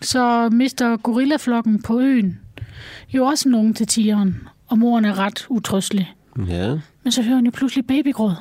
så 0.01 0.49
mister 0.49 0.97
gorillaflokken 0.97 1.81
på 1.81 1.99
øen 1.99 2.39
jo 3.13 3.25
også 3.25 3.49
nogen 3.49 3.73
til 3.73 3.87
tigeren, 3.87 4.47
og 4.67 4.77
moren 4.77 5.05
er 5.05 5.19
ret 5.19 5.45
utrøstelig. 5.49 6.13
Ja. 6.47 6.77
Men 7.03 7.11
så 7.11 7.21
hører 7.21 7.35
hun 7.35 7.45
jo 7.45 7.51
pludselig 7.51 7.87
babygråd, 7.87 8.35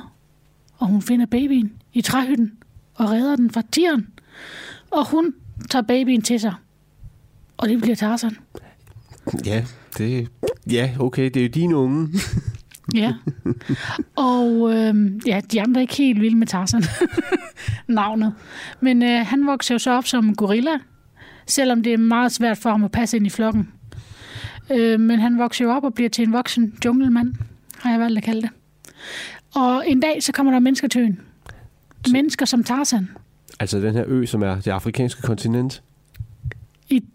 og 0.77 0.87
hun 0.87 1.01
finder 1.01 1.25
babyen 1.25 1.73
i 1.93 2.01
træhytten 2.01 2.51
og 2.95 3.09
redder 3.09 3.35
den 3.35 3.51
fra 3.51 3.61
tigeren. 3.71 4.07
Og 4.91 5.09
hun 5.09 5.33
tager 5.69 5.83
babyen 5.83 6.21
til 6.21 6.39
sig, 6.39 6.53
og 7.63 7.69
det 7.69 7.81
bliver 7.81 7.95
Tarzan. 7.95 8.37
Ja, 9.45 9.65
det, 9.97 10.27
ja, 10.71 10.91
okay, 10.99 11.23
det 11.23 11.37
er 11.37 11.43
jo 11.43 11.49
dine 11.49 11.75
unge. 11.75 12.07
Ja. 12.95 13.13
Og 14.15 14.73
øh, 14.73 15.11
ja, 15.27 15.41
de 15.51 15.61
andre 15.61 15.79
er 15.79 15.81
ikke 15.81 15.95
helt 15.95 16.21
vilde 16.21 16.37
med 16.37 16.47
Tarzan, 16.47 16.83
navnet. 17.87 18.33
Men 18.81 19.03
øh, 19.03 19.25
han 19.25 19.47
vokser 19.47 19.75
jo 19.75 19.79
så 19.79 19.91
op 19.91 20.07
som 20.07 20.35
gorilla, 20.35 20.77
selvom 21.47 21.83
det 21.83 21.93
er 21.93 21.97
meget 21.97 22.31
svært 22.31 22.57
for 22.57 22.69
ham 22.69 22.83
at 22.83 22.91
passe 22.91 23.17
ind 23.17 23.27
i 23.27 23.29
flokken. 23.29 23.69
Øh, 24.71 24.99
men 24.99 25.19
han 25.19 25.37
vokser 25.39 25.65
jo 25.65 25.71
op 25.71 25.83
og 25.83 25.93
bliver 25.93 26.09
til 26.09 26.27
en 26.27 26.33
voksen 26.33 26.73
junglemand, 26.85 27.33
har 27.77 27.91
jeg 27.91 27.99
valgt 27.99 28.17
at 28.17 28.23
kalde 28.23 28.41
det. 28.41 28.49
Og 29.55 29.83
en 29.87 29.99
dag, 29.99 30.23
så 30.23 30.31
kommer 30.31 30.51
der 30.51 30.59
mennesker 30.59 30.87
til 30.87 31.01
øen. 31.01 31.19
Mennesker 32.11 32.45
som 32.45 32.63
Tarzan. 32.63 33.09
Altså 33.59 33.79
den 33.79 33.93
her 33.93 34.03
ø, 34.07 34.25
som 34.25 34.43
er 34.43 34.55
det 34.55 34.71
afrikanske 34.71 35.21
kontinent. 35.21 35.83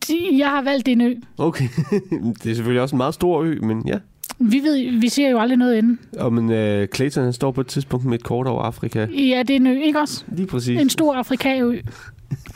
I, 0.08 0.38
jeg 0.38 0.48
har 0.48 0.62
valgt 0.62 0.88
en 0.88 1.00
ø. 1.00 1.14
Okay, 1.38 1.68
det 2.42 2.50
er 2.50 2.54
selvfølgelig 2.54 2.82
også 2.82 2.96
en 2.96 2.98
meget 2.98 3.14
stor 3.14 3.42
ø, 3.42 3.58
men 3.62 3.82
ja. 3.86 3.98
Vi 4.40 4.58
ved, 4.58 5.00
vi 5.00 5.08
ser 5.08 5.28
jo 5.28 5.38
aldrig 5.38 5.58
noget 5.58 5.76
inden. 5.76 5.98
Og 6.18 6.32
men 6.32 6.44
uh, 6.44 6.86
Clayton 6.94 7.24
han 7.24 7.32
står 7.32 7.50
på 7.50 7.60
et 7.60 7.66
tidspunkt 7.66 8.06
med 8.06 8.18
et 8.18 8.24
kort 8.24 8.46
over 8.46 8.62
Afrika. 8.62 8.98
Ja, 8.98 9.42
det 9.42 9.50
er 9.50 9.56
en 9.56 9.66
ø, 9.66 9.80
ikke 9.80 10.00
også? 10.00 10.24
Lige 10.28 10.46
præcis. 10.46 10.80
En 10.80 10.90
stor 10.90 11.14
Afrikaø. 11.14 11.80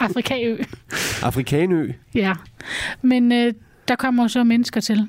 Afrikaø. 0.00 0.57
Afrikanø. 1.23 1.93
Ja, 2.14 2.33
men 3.02 3.33
øh, 3.33 3.52
der 3.88 3.97
kommer 3.97 4.25
jo 4.25 4.29
så 4.29 4.45
mennesker 4.45 4.81
til. 4.81 5.09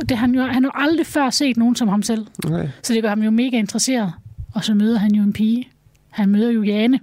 Og 0.00 0.08
det, 0.08 0.16
han, 0.18 0.34
jo, 0.34 0.42
han 0.42 0.64
har 0.64 0.70
jo 0.76 0.84
aldrig 0.84 1.06
før 1.06 1.30
set 1.30 1.56
nogen 1.56 1.76
som 1.76 1.88
ham 1.88 2.02
selv. 2.02 2.26
Nej. 2.48 2.68
Så 2.82 2.94
det 2.94 3.02
gør 3.02 3.08
ham 3.08 3.22
jo 3.22 3.30
mega 3.30 3.58
interesseret. 3.58 4.12
Og 4.54 4.64
så 4.64 4.74
møder 4.74 4.98
han 4.98 5.14
jo 5.14 5.22
en 5.22 5.32
pige. 5.32 5.68
Han 6.10 6.28
møder 6.28 6.50
jo 6.50 6.62
Jane. 6.62 7.00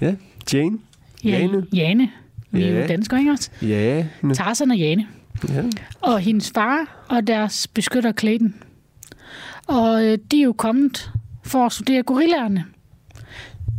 Ja, 0.00 0.14
Jane. 0.52 0.78
Jane. 1.24 1.66
Jane. 1.74 2.10
Vi 2.52 2.62
er 2.62 2.72
Ja. 2.74 2.80
jo 2.80 2.86
danskere, 2.86 3.20
ikke 3.20 3.30
også? 3.32 3.50
Ja. 3.62 4.06
Tarzan 4.34 4.70
og 4.70 4.76
Jane. 4.78 5.06
ja. 5.48 5.62
Og 6.00 6.20
hendes 6.20 6.50
far 6.54 7.04
og 7.08 7.26
deres 7.26 7.66
beskytter 7.66 8.12
Clayton. 8.12 8.54
Og 9.66 10.04
øh, 10.06 10.18
de 10.30 10.40
er 10.40 10.44
jo 10.44 10.52
kommet 10.52 11.10
for 11.44 11.66
at 11.66 11.72
studere 11.72 12.02
gorillaerne. 12.02 12.64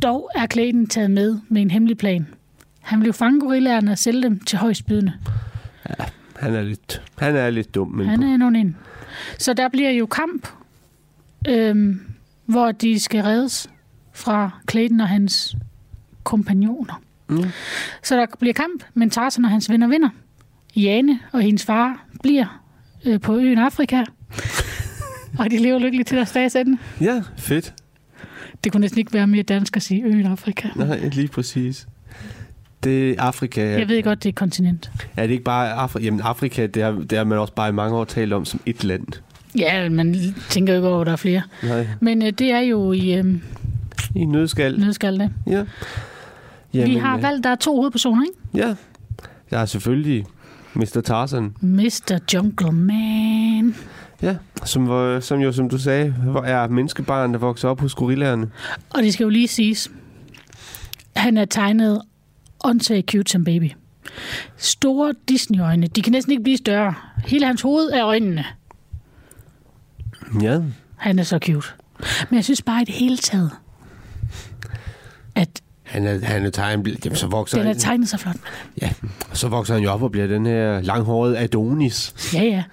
Dog 0.03 0.29
er 0.35 0.47
Clayton 0.47 0.87
taget 0.87 1.11
med 1.11 1.39
med 1.49 1.61
en 1.61 1.71
hemmelig 1.71 1.97
plan. 1.97 2.27
Han 2.81 2.99
vil 2.99 3.05
jo 3.05 3.11
fange 3.11 3.39
gorillaerne 3.39 3.91
og 3.91 3.97
sælge 3.97 4.23
dem 4.23 4.39
til 4.39 4.57
højstbydende. 4.59 5.13
Han 6.39 6.55
er 6.55 6.61
lidt, 6.61 7.01
han 7.17 7.35
er 7.35 7.49
lidt 7.49 7.75
dum, 7.75 7.87
men 7.87 8.07
Han 8.07 8.23
er 8.23 8.37
nogen 8.37 8.55
ind. 8.55 8.73
Så 9.39 9.53
der 9.53 9.69
bliver 9.69 9.89
jo 9.89 10.05
kamp, 10.05 10.47
øhm, 11.47 12.01
hvor 12.45 12.71
de 12.71 12.99
skal 12.99 13.23
reddes 13.23 13.69
fra 14.13 14.49
Clayton 14.71 14.99
og 15.01 15.07
hans 15.07 15.55
kompagnoner. 16.23 17.01
Mm. 17.37 17.49
Så 18.03 18.15
der 18.15 18.25
bliver 18.39 18.53
kamp, 18.53 18.83
men 18.93 19.09
Tarzan 19.09 19.45
og 19.45 19.51
hans 19.51 19.69
venner 19.69 19.87
vinder. 19.87 20.09
Jane 20.75 21.19
og 21.31 21.41
hendes 21.41 21.65
far 21.65 22.05
bliver 22.23 22.61
øh, 23.05 23.19
på 23.21 23.37
øen 23.37 23.57
Afrika. 23.57 24.03
og 25.39 25.51
de 25.51 25.57
lever 25.57 25.79
lykkeligt 25.79 26.07
til 26.07 26.17
deres 26.17 26.31
dages 26.31 26.55
ende. 26.55 26.77
ja, 27.01 27.21
fedt. 27.37 27.73
Det 28.63 28.71
kunne 28.71 28.81
næsten 28.81 28.99
ikke 28.99 29.13
være 29.13 29.27
mere 29.27 29.43
dansk 29.43 29.75
at 29.75 29.81
sige 29.83 30.03
øen 30.03 30.25
Afrika. 30.25 30.67
Nej, 30.75 30.97
lige 31.13 31.27
præcis. 31.27 31.87
Det 32.83 33.09
er 33.11 33.21
Afrika. 33.21 33.61
Jeg 33.79 33.87
ved 33.87 34.03
godt, 34.03 34.23
det 34.23 34.29
er 34.29 34.31
et 34.31 34.35
kontinent. 34.35 34.91
Er 35.17 35.21
det 35.27 35.31
ikke 35.31 35.43
bare 35.43 35.71
Afrika? 35.71 36.05
Jamen 36.05 36.21
Afrika, 36.21 36.65
det 36.67 36.83
har, 36.83 36.91
det 36.91 37.17
har 37.17 37.25
man 37.25 37.37
også 37.37 37.53
bare 37.53 37.69
i 37.69 37.71
mange 37.71 37.95
år 37.97 38.03
talt 38.05 38.33
om 38.33 38.45
som 38.45 38.59
et 38.65 38.83
land. 38.83 39.07
Ja, 39.57 39.89
man 39.89 40.15
tænker 40.49 40.73
jo 40.73 40.77
ikke 40.79 40.87
over, 40.87 41.01
at 41.01 41.05
der 41.07 41.11
er 41.13 41.17
flere. 41.17 41.41
Nej. 41.63 41.87
Men 41.99 42.21
øh, 42.21 42.31
det 42.31 42.51
er 42.51 42.59
jo 42.59 42.91
i 42.91 43.13
øh, 43.13 43.25
I 44.15 44.25
nødskal. 44.25 44.79
nødskal 44.79 45.19
det. 45.19 45.31
Ja. 45.47 45.63
Vi 46.73 46.95
har 46.95 47.17
øh, 47.17 47.23
valgt, 47.23 47.43
der 47.43 47.49
er 47.49 47.55
to 47.55 47.75
hovedpersoner, 47.75 48.23
ikke? 48.23 48.67
Ja. 48.67 48.75
Der 49.49 49.59
er 49.59 49.65
selvfølgelig 49.65 50.25
Mr. 50.73 51.01
Tarzan. 51.05 51.55
Mr. 51.61 52.19
Jungle 52.33 52.71
Man. 52.71 53.75
Ja. 54.21 54.35
Som, 54.65 54.87
var, 54.87 55.19
som 55.19 55.39
jo, 55.39 55.51
som 55.51 55.69
du 55.69 55.77
sagde, 55.77 56.15
er 56.45 56.67
menneskebarn, 56.67 57.33
der 57.33 57.39
vokser 57.39 57.69
op 57.69 57.79
hos 57.79 57.95
gorillaerne. 57.95 58.49
Og 58.89 59.03
det 59.03 59.13
skal 59.13 59.23
jo 59.23 59.29
lige 59.29 59.47
siges, 59.47 59.91
han 61.15 61.37
er 61.37 61.45
tegnet 61.45 62.01
åndssvagt 62.63 63.11
cute 63.11 63.31
som 63.31 63.43
baby. 63.43 63.71
Store 64.57 65.13
Disney-øjne. 65.27 65.87
De 65.87 66.01
kan 66.01 66.11
næsten 66.11 66.31
ikke 66.31 66.43
blive 66.43 66.57
større. 66.57 66.93
Hele 67.25 67.45
hans 67.45 67.61
hoved 67.61 67.89
er 67.89 68.05
øjnene. 68.05 68.45
Ja. 70.41 70.61
Han 70.95 71.19
er 71.19 71.23
så 71.23 71.39
cute. 71.39 71.67
Men 72.29 72.35
jeg 72.35 72.43
synes 72.43 72.61
bare 72.61 72.81
i 72.81 72.85
det 72.85 72.93
hele 72.93 73.17
taget, 73.17 73.51
at 75.35 75.62
Han 75.93 76.07
er, 76.07 76.25
han 76.25 76.45
er 76.45 76.49
tegnet, 76.49 77.05
jamen, 77.05 77.15
så 77.15 77.27
vokser, 77.27 77.57
den 77.57 77.67
er 77.67 77.71
han, 77.71 77.79
tegnet 77.79 78.09
så 78.09 78.17
flot. 78.17 78.35
ja, 78.81 78.89
så 79.33 79.47
vokser 79.47 79.73
han 79.73 79.83
jo 79.83 79.91
op 79.91 80.03
og 80.03 80.11
bliver 80.11 80.27
den 80.27 80.45
her 80.45 80.81
langhårede 80.81 81.37
Adonis. 81.37 82.31
Ja, 82.33 82.43
ja. 82.43 82.63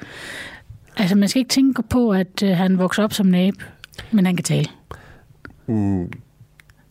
Altså, 0.96 1.16
man 1.16 1.28
skal 1.28 1.40
ikke 1.40 1.48
tænke 1.48 1.82
på, 1.82 2.10
at 2.10 2.42
øh, 2.44 2.56
han 2.56 2.78
vokser 2.78 3.04
op 3.04 3.12
som 3.12 3.26
nab, 3.26 3.54
men 4.10 4.26
han 4.26 4.36
kan 4.36 4.44
tale. 4.44 4.66
Mm, 5.66 6.12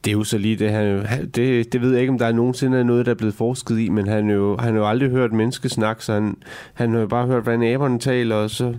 det 0.05 0.11
er 0.11 0.17
jo 0.17 0.23
så 0.23 0.37
lige 0.37 0.55
det, 0.55 0.71
han, 0.71 1.05
det, 1.35 1.73
det 1.73 1.81
ved 1.81 1.91
jeg 1.91 2.01
ikke, 2.01 2.11
om 2.11 2.17
der 2.17 2.25
er 2.25 2.31
nogensinde 2.31 2.79
er 2.79 2.83
noget, 2.83 3.05
der 3.05 3.11
er 3.11 3.15
blevet 3.15 3.33
forsket 3.35 3.79
i, 3.79 3.89
men 3.89 4.07
han 4.07 4.29
jo, 4.29 4.57
han 4.57 4.73
har 4.73 4.79
jo 4.79 4.87
aldrig 4.87 5.09
hørt 5.09 5.33
menneskesnak, 5.33 6.01
så 6.01 6.13
han, 6.13 6.35
han 6.73 6.93
har 6.93 6.99
jo 6.99 7.07
bare 7.07 7.27
hørt, 7.27 7.43
hvordan 7.43 7.63
aberne 7.63 7.99
taler, 7.99 8.35
og 8.35 8.49
så, 8.49 8.73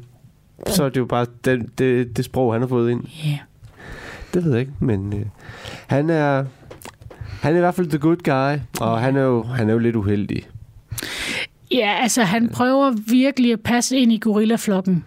så 0.67 0.85
er 0.85 0.89
det 0.89 0.97
jo 0.97 1.05
bare 1.07 1.27
det, 1.45 1.79
det, 1.79 2.17
det 2.17 2.25
sprog, 2.25 2.53
han 2.53 2.63
har 2.63 2.69
fået 2.69 2.91
ind. 2.91 3.05
Ja. 3.25 3.39
Det 4.35 4.45
ved 4.45 4.53
jeg 4.53 4.61
ikke, 4.61 4.73
men 4.79 5.13
øh, 5.13 5.27
han 5.87 6.11
er 6.11 6.45
han 7.41 7.53
er 7.53 7.57
i 7.57 7.61
hvert 7.61 7.75
fald 7.75 7.89
the 7.91 7.99
good 7.99 8.17
guy, 8.17 8.61
og 8.81 9.01
han 9.01 9.17
er 9.17 9.21
jo, 9.23 9.43
han 9.43 9.69
er 9.69 9.73
jo 9.73 9.79
lidt 9.79 9.97
uheldig. 9.97 10.47
Ja, 11.73 11.97
altså 12.01 12.23
han 12.23 12.49
prøver 12.49 12.91
virkelig 13.11 13.53
at 13.53 13.61
passe 13.61 13.97
ind 13.97 14.13
i 14.13 14.19
gorillaflokken. 14.19 15.05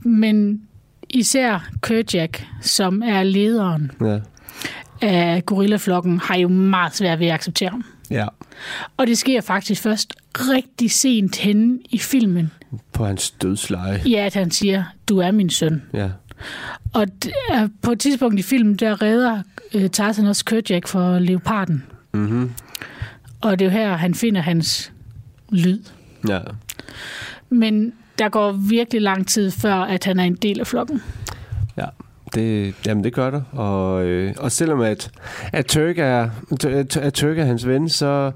Men 0.00 0.62
især 1.10 1.68
Kerjak, 1.82 2.38
som 2.60 3.02
er 3.06 3.22
lederen 3.22 3.90
Ja. 4.00 4.18
af 5.02 5.46
gorillaflokken, 5.46 6.18
har 6.18 6.36
jo 6.36 6.48
meget 6.48 6.94
svært 6.96 7.18
ved 7.18 7.26
at 7.26 7.32
acceptere 7.34 7.68
ham. 7.70 7.84
ja. 8.10 8.26
Og 8.96 9.06
det 9.06 9.18
sker 9.18 9.40
faktisk 9.40 9.82
først 9.82 10.14
rigtig 10.34 10.90
sent 10.90 11.36
henne 11.36 11.78
i 11.90 11.98
filmen. 11.98 12.50
På 12.92 13.04
hans 13.04 13.30
dødsleje. 13.30 14.00
Ja, 14.06 14.26
at 14.26 14.34
han 14.34 14.50
siger, 14.50 14.84
du 15.08 15.18
er 15.18 15.30
min 15.30 15.50
søn. 15.50 15.82
Ja. 15.94 16.08
Og 16.92 17.06
er- 17.50 17.68
på 17.82 17.92
et 17.92 18.00
tidspunkt 18.00 18.38
i 18.38 18.42
filmen, 18.42 18.74
der 18.76 19.02
redder 19.02 19.42
øh, 19.74 19.90
Tarzan 19.90 20.26
også 20.26 20.44
Kerjak 20.44 20.88
for 20.88 21.18
leoparden. 21.18 21.84
Mm-hmm. 22.14 22.50
Og 23.40 23.58
det 23.58 23.64
er 23.64 23.70
jo 23.70 23.72
her, 23.78 23.96
han 23.96 24.14
finder 24.14 24.40
hans 24.40 24.92
lyd. 25.52 25.78
Ja. 26.28 26.40
Men 27.50 27.92
der 28.18 28.28
går 28.28 28.52
virkelig 28.52 29.02
lang 29.02 29.28
tid 29.28 29.50
før, 29.50 29.74
at 29.74 30.04
han 30.04 30.18
er 30.18 30.24
en 30.24 30.34
del 30.34 30.60
af 30.60 30.66
flokken. 30.66 31.02
Ja, 31.76 31.84
det, 32.34 32.74
jamen 32.86 33.04
det 33.04 33.12
gør 33.14 33.30
der. 33.30 33.42
Og, 33.52 34.04
øh, 34.04 34.34
og 34.38 34.52
selvom 34.52 34.80
at, 34.80 35.10
at, 35.52 35.66
Turk 35.66 35.98
er, 35.98 36.30
at 37.00 37.14
Turk 37.14 37.38
er 37.38 37.44
hans 37.44 37.66
ven, 37.66 37.88
så, 37.88 38.32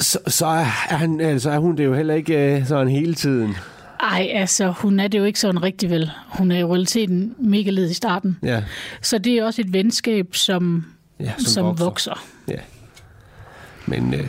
så, 0.00 0.18
så, 0.26 0.46
er, 0.46 0.62
han, 0.96 1.20
altså, 1.20 1.50
er 1.50 1.58
hun 1.58 1.76
det 1.76 1.84
jo 1.84 1.94
heller 1.94 2.14
ikke 2.14 2.56
øh, 2.56 2.66
sådan 2.66 2.88
hele 2.88 3.14
tiden. 3.14 3.54
Ej, 4.10 4.30
altså, 4.34 4.70
hun 4.70 5.00
er 5.00 5.08
det 5.08 5.18
jo 5.18 5.24
ikke 5.24 5.40
sådan 5.40 5.62
rigtig 5.62 5.90
vel. 5.90 6.10
Hun 6.28 6.50
er 6.50 6.58
i 6.58 6.64
realiteten 6.64 7.34
mega 7.38 7.70
led 7.70 7.90
i 7.90 7.94
starten. 7.94 8.36
Ja, 8.42 8.62
Så 9.02 9.18
det 9.18 9.32
er 9.38 9.44
også 9.44 9.60
et 9.62 9.72
venskab, 9.72 10.34
som, 10.34 10.84
ja 11.20 11.32
som, 11.38 11.44
som 11.46 11.64
vokser. 11.66 11.84
vokser. 11.84 12.14
Men 13.86 14.14
øh, 14.14 14.26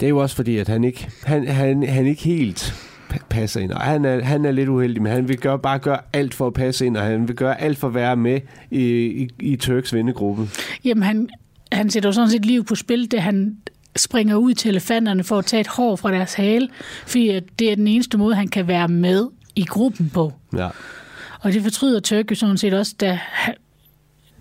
det 0.00 0.06
er 0.06 0.10
jo 0.10 0.18
også 0.18 0.36
fordi, 0.36 0.56
at 0.56 0.68
han 0.68 0.84
ikke, 0.84 1.08
han, 1.24 1.48
han, 1.48 1.88
han 1.88 2.06
ikke 2.06 2.22
helt 2.22 2.74
pa- 3.12 3.24
passer 3.30 3.60
ind. 3.60 3.72
Og 3.72 3.80
han 3.80 4.04
er, 4.04 4.22
han 4.22 4.44
er 4.44 4.50
lidt 4.50 4.68
uheldig, 4.68 5.02
men 5.02 5.12
han 5.12 5.28
vil 5.28 5.38
gøre, 5.38 5.58
bare 5.58 5.78
gøre 5.78 5.98
alt 6.12 6.34
for 6.34 6.46
at 6.46 6.52
passe 6.54 6.86
ind, 6.86 6.96
og 6.96 7.02
han 7.02 7.28
vil 7.28 7.36
gøre 7.36 7.60
alt 7.60 7.78
for 7.78 7.88
at 7.88 7.94
være 7.94 8.16
med 8.16 8.40
i, 8.70 8.80
i, 8.82 9.28
i 9.40 9.56
Turks 9.56 9.94
vennegruppe. 9.94 10.48
Jamen, 10.84 11.02
han, 11.02 11.28
han 11.72 11.90
sætter 11.90 12.08
jo 12.08 12.12
sådan 12.12 12.30
set 12.30 12.44
liv 12.46 12.64
på 12.64 12.74
spil, 12.74 13.10
det 13.10 13.22
han 13.22 13.56
springer 13.96 14.36
ud 14.36 14.54
til 14.54 14.68
elefanterne 14.68 15.24
for 15.24 15.38
at 15.38 15.46
tage 15.46 15.60
et 15.60 15.66
hår 15.66 15.96
fra 15.96 16.12
deres 16.12 16.34
hale, 16.34 16.68
fordi 17.06 17.40
det 17.58 17.72
er 17.72 17.76
den 17.76 17.86
eneste 17.88 18.18
måde, 18.18 18.34
han 18.34 18.48
kan 18.48 18.66
være 18.68 18.88
med 18.88 19.26
i 19.56 19.64
gruppen 19.64 20.10
på. 20.14 20.32
Ja. 20.56 20.68
Og 21.40 21.52
det 21.52 21.62
fortryder 21.62 22.00
Turk 22.00 22.30
jo 22.30 22.34
sådan 22.34 22.58
set 22.58 22.74
også, 22.74 22.94
da, 23.00 23.20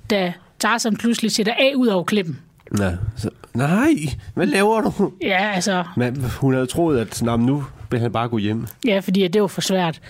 da 0.10 0.34
Tarzan 0.60 0.98
pludselig 0.98 1.32
sætter 1.32 1.54
af 1.54 1.74
ud 1.76 1.88
over 1.88 2.04
klippen. 2.04 2.40
Ja, 2.80 2.92
så, 3.18 3.30
nej, 3.54 3.94
hvad 4.34 4.46
laver 4.48 4.82
du? 4.82 5.12
Ja, 5.22 5.52
altså, 5.54 5.84
Men 5.98 6.26
hun 6.42 6.54
havde 6.54 6.66
troet, 6.68 7.00
at 7.00 7.22
men 7.24 7.40
nu 7.40 7.66
vil 7.92 8.00
han 8.00 8.12
bare 8.12 8.28
gå 8.30 8.38
hjem. 8.38 8.68
ja, 8.86 9.00
fordi 9.00 9.28
det 9.28 9.42
var 9.42 9.48
for 9.48 9.62
svært. 9.62 10.02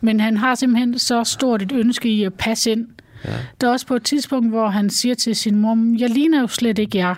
Men 0.00 0.20
han 0.20 0.36
har 0.36 0.54
simpelthen 0.54 0.98
så 0.98 1.24
stort 1.24 1.62
et 1.62 1.72
ønske 1.72 2.08
i 2.08 2.24
at 2.24 2.34
passe 2.34 2.70
ind, 2.72 2.86
Ja. 3.24 3.30
Der 3.60 3.66
er 3.68 3.72
også 3.72 3.86
på 3.86 3.94
et 3.94 4.02
tidspunkt, 4.04 4.48
hvor 4.50 4.68
han 4.68 4.90
siger 4.90 5.14
til 5.14 5.36
sin 5.36 5.56
mor, 5.56 5.96
jeg 5.98 6.10
ligner 6.10 6.40
jo 6.40 6.46
slet 6.46 6.78
ikke 6.78 6.98
jer. 6.98 7.14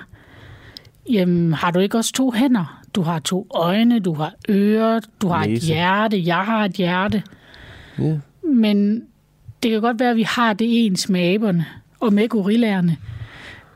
Jamen, 1.11 1.53
har 1.53 1.71
du 1.71 1.79
ikke 1.79 1.99
også 1.99 2.13
to 2.13 2.31
hænder? 2.31 2.83
Du 2.95 3.03
har 3.03 3.19
to 3.19 3.47
øjne, 3.55 4.01
du 4.01 4.15
har 4.15 4.35
ører, 4.49 5.01
du 5.23 5.29
har 5.29 5.47
Næse. 5.47 5.63
et 5.67 5.75
hjerte, 5.75 6.27
jeg 6.27 6.45
har 6.45 6.65
et 6.65 6.73
hjerte. 6.73 7.23
Ja. 7.99 8.17
Men 8.43 9.03
det 9.63 9.71
kan 9.71 9.81
godt 9.81 10.01
være, 10.01 10.11
at 10.11 10.17
vi 10.17 10.23
har 10.23 10.53
det 10.53 10.85
ens 10.87 11.09
med 11.09 11.21
aberne 11.21 11.67
og 12.01 12.13
med 12.13 12.29
gorillerne. 12.29 12.97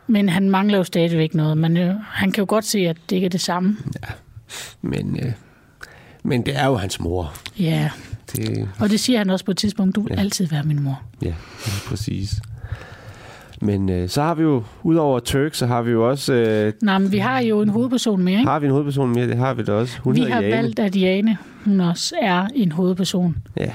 Men 0.06 0.28
han 0.28 0.50
mangler 0.50 0.78
jo 0.78 0.84
stadigvæk 0.84 1.34
noget. 1.34 1.58
Men 1.58 1.76
øh, 1.76 1.94
han 2.08 2.32
kan 2.32 2.42
jo 2.42 2.46
godt 2.48 2.64
se, 2.64 2.78
at 2.78 2.96
det 3.10 3.16
ikke 3.16 3.26
er 3.26 3.30
det 3.30 3.40
samme. 3.40 3.76
Ja, 4.02 4.12
men, 4.82 5.18
øh, 5.22 5.32
men 6.22 6.46
det 6.46 6.56
er 6.56 6.66
jo 6.66 6.76
hans 6.76 7.00
mor. 7.00 7.34
Ja, 7.58 7.90
det... 8.32 8.68
og 8.78 8.90
det 8.90 9.00
siger 9.00 9.18
han 9.18 9.30
også 9.30 9.44
på 9.44 9.50
et 9.50 9.56
tidspunkt. 9.56 9.96
Du 9.96 10.00
vil 10.00 10.12
ja. 10.14 10.20
altid 10.20 10.46
være 10.46 10.62
min 10.62 10.82
mor. 10.82 11.02
Ja, 11.22 11.34
præcis. 11.86 12.34
Men 13.60 13.88
øh, 13.90 14.08
så 14.08 14.22
har 14.22 14.34
vi 14.34 14.42
jo, 14.42 14.62
udover 14.82 15.20
Turk, 15.20 15.54
så 15.54 15.66
har 15.66 15.82
vi 15.82 15.90
jo 15.90 16.10
også... 16.10 16.32
Øh, 16.32 16.72
Nej, 16.82 16.98
men 16.98 17.12
vi 17.12 17.18
har 17.18 17.40
jo 17.40 17.60
en 17.62 17.68
hovedperson 17.68 18.22
mere, 18.22 18.38
ikke? 18.38 18.50
Har 18.50 18.58
vi 18.58 18.66
en 18.66 18.72
hovedperson 18.72 19.10
mere? 19.14 19.26
Det 19.26 19.36
har 19.36 19.54
vi 19.54 19.62
da 19.62 19.72
også. 19.72 19.98
Hun 20.00 20.14
vi 20.16 20.20
har 20.20 20.40
Jane. 20.40 20.56
valgt, 20.56 20.78
at 20.78 20.96
Jane, 20.96 21.38
hun 21.64 21.80
også 21.80 22.14
er 22.22 22.46
en 22.54 22.72
hovedperson. 22.72 23.36
Ja. 23.56 23.72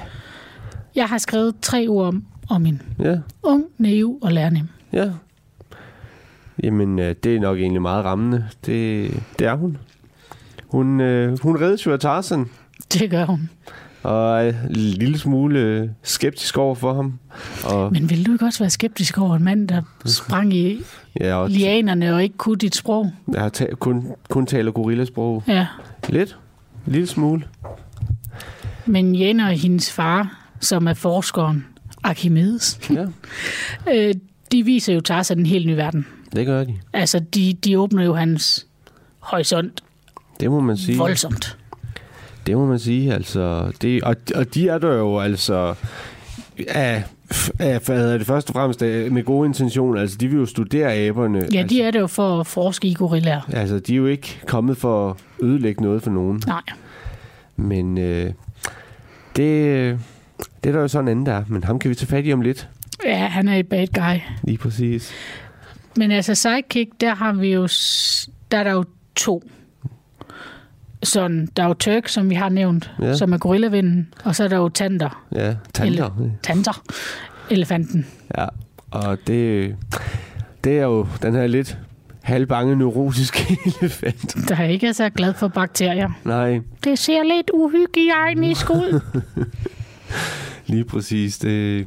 Jeg 0.94 1.06
har 1.06 1.18
skrevet 1.18 1.54
tre 1.62 1.86
ord 1.88 2.06
om, 2.08 2.24
om 2.50 2.66
en 2.66 2.82
ja. 2.98 3.16
ung, 3.42 3.64
naiv 3.78 4.18
og 4.22 4.32
lærnem. 4.32 4.68
Ja. 4.92 5.10
Jamen, 6.62 6.98
øh, 6.98 7.14
det 7.24 7.36
er 7.36 7.40
nok 7.40 7.58
egentlig 7.58 7.82
meget 7.82 8.04
rammende. 8.04 8.44
Det, 8.66 9.10
det 9.38 9.46
er 9.46 9.54
hun. 9.54 9.76
Hun, 10.68 11.00
øh, 11.00 11.38
hun 11.42 11.60
reddes 11.60 11.86
jo 11.86 11.92
af 11.92 11.98
Tarzan. 12.00 12.46
Det 12.92 13.10
gør 13.10 13.24
hun. 13.24 13.50
Og 14.02 14.44
er 14.46 14.48
en 14.48 14.70
lille 14.76 15.18
smule 15.18 15.90
skeptisk 16.02 16.58
over 16.58 16.74
for 16.74 16.94
ham. 16.94 17.18
Og 17.64 17.92
Men 17.92 18.10
vil 18.10 18.26
du 18.26 18.32
ikke 18.32 18.44
også 18.44 18.58
være 18.58 18.70
skeptisk 18.70 19.18
over 19.18 19.36
en 19.36 19.44
mand, 19.44 19.68
der 19.68 19.82
sprang 20.06 20.54
i 20.54 20.80
ja, 21.20 21.34
og 21.34 21.50
lianerne 21.50 22.14
og 22.14 22.22
ikke 22.22 22.36
kunne 22.36 22.56
dit 22.56 22.74
sprog? 22.76 23.12
Jeg 23.32 23.40
har 23.42 23.48
ta- 23.48 23.74
kun, 23.74 24.06
kun 24.28 24.46
taler 24.46 24.72
gorillasprog. 24.72 25.42
Ja. 25.48 25.66
Lidt. 26.08 26.36
En 26.86 26.92
lille 26.92 27.06
smule. 27.06 27.42
Men 28.86 29.14
Jane 29.14 29.44
og 29.46 29.50
hendes 29.52 29.92
far, 29.92 30.46
som 30.60 30.86
er 30.88 30.94
forskeren 30.94 31.66
Archimedes, 32.02 32.80
ja. 32.90 33.06
øh, 33.94 34.14
de 34.52 34.64
viser 34.64 34.94
jo 34.94 35.00
Tarzan 35.00 35.38
en 35.38 35.46
helt 35.46 35.66
ny 35.66 35.72
verden. 35.74 36.06
Det 36.36 36.46
gør 36.46 36.64
de. 36.64 36.74
Altså, 36.92 37.18
de, 37.18 37.52
de 37.64 37.78
åbner 37.78 38.04
jo 38.04 38.14
hans 38.14 38.66
horisont 39.18 39.80
det 40.40 40.50
må 40.50 40.60
man 40.60 40.76
sige. 40.76 40.98
voldsomt. 40.98 41.58
Det 42.46 42.56
må 42.56 42.66
man 42.66 42.78
sige, 42.78 43.14
altså. 43.14 43.72
Det, 43.82 44.02
og, 44.02 44.16
og 44.34 44.54
de 44.54 44.68
er 44.68 44.78
der 44.78 44.94
jo 44.94 45.18
altså 45.18 45.74
af, 46.68 47.04
af 47.58 47.80
hvad 47.86 48.18
det 48.18 48.26
først 48.26 48.48
og 48.48 48.52
fremmest 48.52 48.80
med 48.80 49.24
gode 49.24 49.46
intentioner. 49.46 50.00
Altså, 50.00 50.16
de 50.16 50.28
vil 50.28 50.38
jo 50.38 50.46
studere 50.46 50.94
aberne. 50.94 51.38
Ja, 51.38 51.58
altså, 51.58 51.76
de 51.76 51.82
er 51.82 51.90
der 51.90 52.00
jo 52.00 52.06
for 52.06 52.40
at 52.40 52.46
forske 52.46 52.88
i 52.88 52.94
gorillaer. 52.94 53.40
Altså, 53.52 53.78
de 53.78 53.92
er 53.92 53.96
jo 53.96 54.06
ikke 54.06 54.40
kommet 54.46 54.76
for 54.76 55.10
at 55.10 55.16
ødelægge 55.42 55.82
noget 55.82 56.02
for 56.02 56.10
nogen. 56.10 56.42
Nej. 56.46 56.62
Men 57.56 57.98
øh, 57.98 58.32
det, 59.36 59.98
det 60.64 60.68
er 60.68 60.72
der 60.72 60.80
jo 60.80 60.88
sådan 60.88 61.08
anden 61.08 61.26
der. 61.26 61.44
Men 61.48 61.64
ham 61.64 61.78
kan 61.78 61.88
vi 61.88 61.94
tage 61.94 62.08
fat 62.08 62.26
i 62.26 62.32
om 62.32 62.40
lidt. 62.40 62.68
Ja, 63.04 63.26
han 63.26 63.48
er 63.48 63.56
et 63.56 63.68
bad 63.68 63.86
guy. 63.86 64.20
Lige 64.42 64.58
præcis. 64.58 65.12
Men 65.96 66.10
altså 66.10 66.34
sidekick, 66.34 66.90
der 67.00 67.14
har 67.14 67.32
vi 67.32 67.52
jo, 67.52 67.62
der 68.50 68.58
er 68.58 68.64
der 68.64 68.72
jo 68.72 68.84
to. 69.16 69.42
Sådan, 71.02 71.48
der 71.56 71.62
er 71.62 71.66
jo 71.66 71.74
Turk, 71.74 72.08
som 72.08 72.30
vi 72.30 72.34
har 72.34 72.48
nævnt, 72.48 72.90
ja. 73.02 73.14
som 73.16 73.32
er 73.32 73.38
gorillavinden, 73.38 74.08
og 74.24 74.36
så 74.36 74.44
er 74.44 74.48
der 74.48 74.56
jo 74.56 74.68
Tanter. 74.68 75.24
Ja, 75.34 75.54
Tanter. 75.74 76.08
Ele- 76.10 76.30
tanter. 76.42 76.82
Elefanten. 77.50 78.06
Ja, 78.38 78.46
og 78.90 79.18
det, 79.26 79.76
det 80.64 80.78
er 80.78 80.82
jo 80.82 81.06
den 81.22 81.34
her 81.34 81.46
lidt 81.46 81.78
halvbange 82.22 82.76
neurotiske 82.76 83.58
elefant. 83.80 84.36
Der 84.48 84.62
ikke 84.64 84.86
er 84.86 84.92
så 84.92 85.10
glad 85.10 85.34
for 85.34 85.48
bakterier. 85.48 86.10
Nej. 86.24 86.60
Det 86.84 86.98
ser 86.98 87.22
lidt 87.22 87.50
uhygiejnisk 87.54 88.70
ud. 88.70 89.00
Lige 90.66 90.84
præcis. 90.84 91.38
Det, 91.38 91.86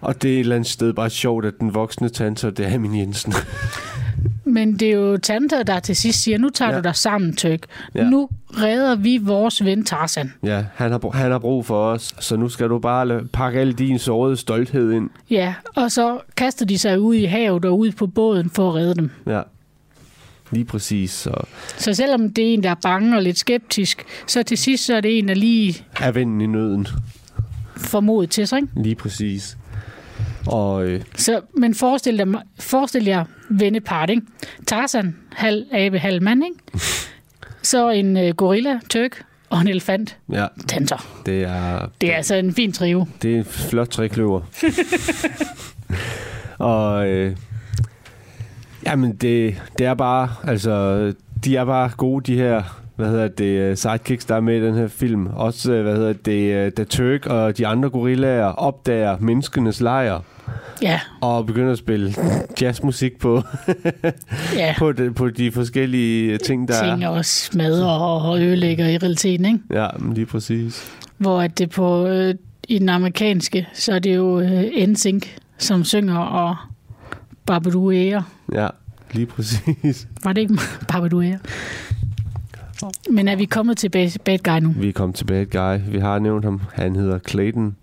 og 0.00 0.22
det 0.22 0.30
er 0.30 0.34
et 0.34 0.40
eller 0.40 0.56
andet 0.56 0.70
sted 0.70 0.92
bare 0.92 1.10
sjovt, 1.10 1.44
at 1.44 1.54
den 1.60 1.74
voksne 1.74 2.08
tante, 2.08 2.50
det 2.50 2.66
er 2.72 2.78
min 2.78 2.98
Jensen. 2.98 3.34
Men 4.52 4.76
det 4.76 4.88
er 4.88 4.92
jo 4.92 5.16
tante, 5.16 5.62
der 5.62 5.80
til 5.80 5.96
sidst 5.96 6.22
siger, 6.22 6.38
nu 6.38 6.48
tager 6.48 6.70
ja. 6.70 6.76
du 6.76 6.82
dig 6.82 6.96
sammen, 6.96 7.36
Tøk. 7.36 7.60
Ja. 7.94 8.04
Nu 8.04 8.28
redder 8.50 8.94
vi 8.94 9.18
vores 9.18 9.64
ven 9.64 9.84
Tarzan. 9.84 10.32
Ja, 10.44 10.64
han 10.74 10.90
har, 10.90 11.10
han 11.10 11.30
har 11.30 11.38
brug 11.38 11.66
for 11.66 11.84
os, 11.90 12.14
så 12.18 12.36
nu 12.36 12.48
skal 12.48 12.68
du 12.68 12.78
bare 12.78 13.24
pakke 13.32 13.60
al 13.60 13.72
din 13.72 13.98
sårede 13.98 14.36
stolthed 14.36 14.92
ind. 14.92 15.10
Ja, 15.30 15.54
og 15.76 15.92
så 15.92 16.18
kaster 16.36 16.66
de 16.66 16.78
sig 16.78 17.00
ud 17.00 17.14
i 17.14 17.24
havet 17.24 17.64
og 17.64 17.78
ud 17.78 17.92
på 17.92 18.06
båden 18.06 18.50
for 18.50 18.68
at 18.68 18.74
redde 18.74 18.94
dem. 18.94 19.10
Ja, 19.26 19.42
lige 20.50 20.64
præcis. 20.64 21.10
Så, 21.10 21.34
så 21.76 21.94
selvom 21.94 22.30
det 22.30 22.50
er 22.50 22.54
en, 22.54 22.62
der 22.62 22.70
er 22.70 22.74
bange 22.82 23.16
og 23.16 23.22
lidt 23.22 23.38
skeptisk, 23.38 24.04
så 24.26 24.42
til 24.42 24.58
sidst 24.58 24.86
så 24.86 24.94
er 24.94 25.00
det 25.00 25.18
en, 25.18 25.28
der 25.28 25.34
lige... 25.34 25.84
Er 26.00 26.12
vennen 26.12 26.40
i 26.40 26.46
nøden. 26.46 26.86
Formodet 27.76 28.30
til 28.30 28.48
sig, 28.48 28.56
ikke? 28.56 28.68
Lige 28.82 28.94
præcis. 28.94 29.56
Og, 30.46 30.86
øh... 30.86 31.02
så, 31.14 31.40
men 31.54 31.74
forestil, 31.74 32.18
dig, 32.18 32.26
forestil 32.58 33.04
jer 33.04 33.24
vennepart, 33.50 34.10
ikke? 34.10 34.22
Tarzan, 34.66 35.16
halv 35.32 35.66
abe, 35.72 35.98
halv 35.98 36.22
mand, 36.22 36.44
ikke? 36.44 36.84
Så 37.62 37.90
en 37.90 38.16
øh, 38.16 38.34
gorilla, 38.34 38.80
tøk 38.90 39.24
og 39.50 39.60
en 39.60 39.68
elefant. 39.68 40.18
Ja. 40.32 40.46
Tanter. 40.68 41.22
Det 41.26 41.42
er... 41.42 41.88
Det 42.00 42.12
er 42.12 42.16
altså 42.16 42.34
en 42.34 42.54
fin 42.54 42.72
trio. 42.72 43.06
Det 43.22 43.34
er 43.34 43.38
en 43.38 43.44
flot 43.44 43.88
trækløver. 43.88 44.40
og 46.58 47.08
øh, 47.08 47.36
jamen, 48.86 49.12
det, 49.12 49.62
det 49.78 49.86
er 49.86 49.94
bare, 49.94 50.28
altså, 50.44 51.14
de 51.44 51.56
er 51.56 51.64
bare 51.64 51.90
gode, 51.96 52.32
de 52.32 52.38
her 52.38 52.79
hvad 53.00 53.10
hedder 53.10 53.28
det, 53.28 53.44
øh, 53.44 53.76
sidekicks, 53.76 54.24
der 54.24 54.34
er 54.34 54.40
med 54.40 54.62
i 54.62 54.66
den 54.66 54.74
her 54.74 54.88
film. 54.88 55.26
Også, 55.26 55.72
øh, 55.72 55.82
hvad 55.82 55.96
hedder 55.96 56.12
det, 56.12 56.54
øh, 56.54 56.72
da 56.76 56.84
Turk 56.84 57.26
og 57.26 57.58
de 57.58 57.66
andre 57.66 57.90
gorillaer 57.90 58.44
opdager 58.44 59.16
menneskenes 59.20 59.80
lejr. 59.80 60.20
Ja. 60.82 61.00
Og 61.20 61.46
begynder 61.46 61.72
at 61.72 61.78
spille 61.78 62.14
jazzmusik 62.60 63.18
på, 63.18 63.42
ja. 64.56 64.74
på, 64.78 64.92
de, 64.92 65.12
på 65.12 65.30
de 65.30 65.52
forskellige 65.52 66.38
ting, 66.38 66.68
der 66.68 66.84
ting 66.84 67.04
er. 67.04 67.08
også 67.08 67.44
smadrer 67.44 67.90
og 67.90 68.40
ødelægger 68.40 68.86
i 68.86 68.96
realiteten, 68.98 69.46
ikke? 69.46 69.58
Ja, 69.70 69.86
lige 70.14 70.26
præcis. 70.26 70.92
Hvor 71.18 71.40
at 71.40 71.58
det 71.58 71.70
på, 71.70 72.06
øh, 72.06 72.34
i 72.68 72.78
den 72.78 72.88
amerikanske, 72.88 73.68
så 73.72 73.92
er 73.92 73.98
det 73.98 74.16
jo 74.16 74.40
øh, 74.40 74.88
NSYNC, 74.88 75.26
som 75.58 75.84
synger 75.84 76.18
og 76.18 76.56
Babadoo 77.46 77.90
Ja, 77.90 78.68
lige 79.12 79.26
præcis. 79.26 80.08
Var 80.24 80.32
det 80.32 80.40
ikke 80.40 80.58
Babadoo 80.88 81.22
men 83.10 83.28
er 83.28 83.36
vi 83.36 83.44
kommet 83.44 83.76
til 83.76 83.88
bad 83.88 84.38
guy 84.42 84.58
nu? 84.66 84.74
Vi 84.76 84.88
er 84.88 84.92
kommet 84.92 85.16
til 85.16 85.24
bad 85.24 85.46
guy. 85.46 85.92
Vi 85.92 85.98
har 85.98 86.18
nævnt 86.18 86.44
ham. 86.44 86.60
Han 86.72 86.96
hedder 86.96 87.18
Clayton. 87.18 87.76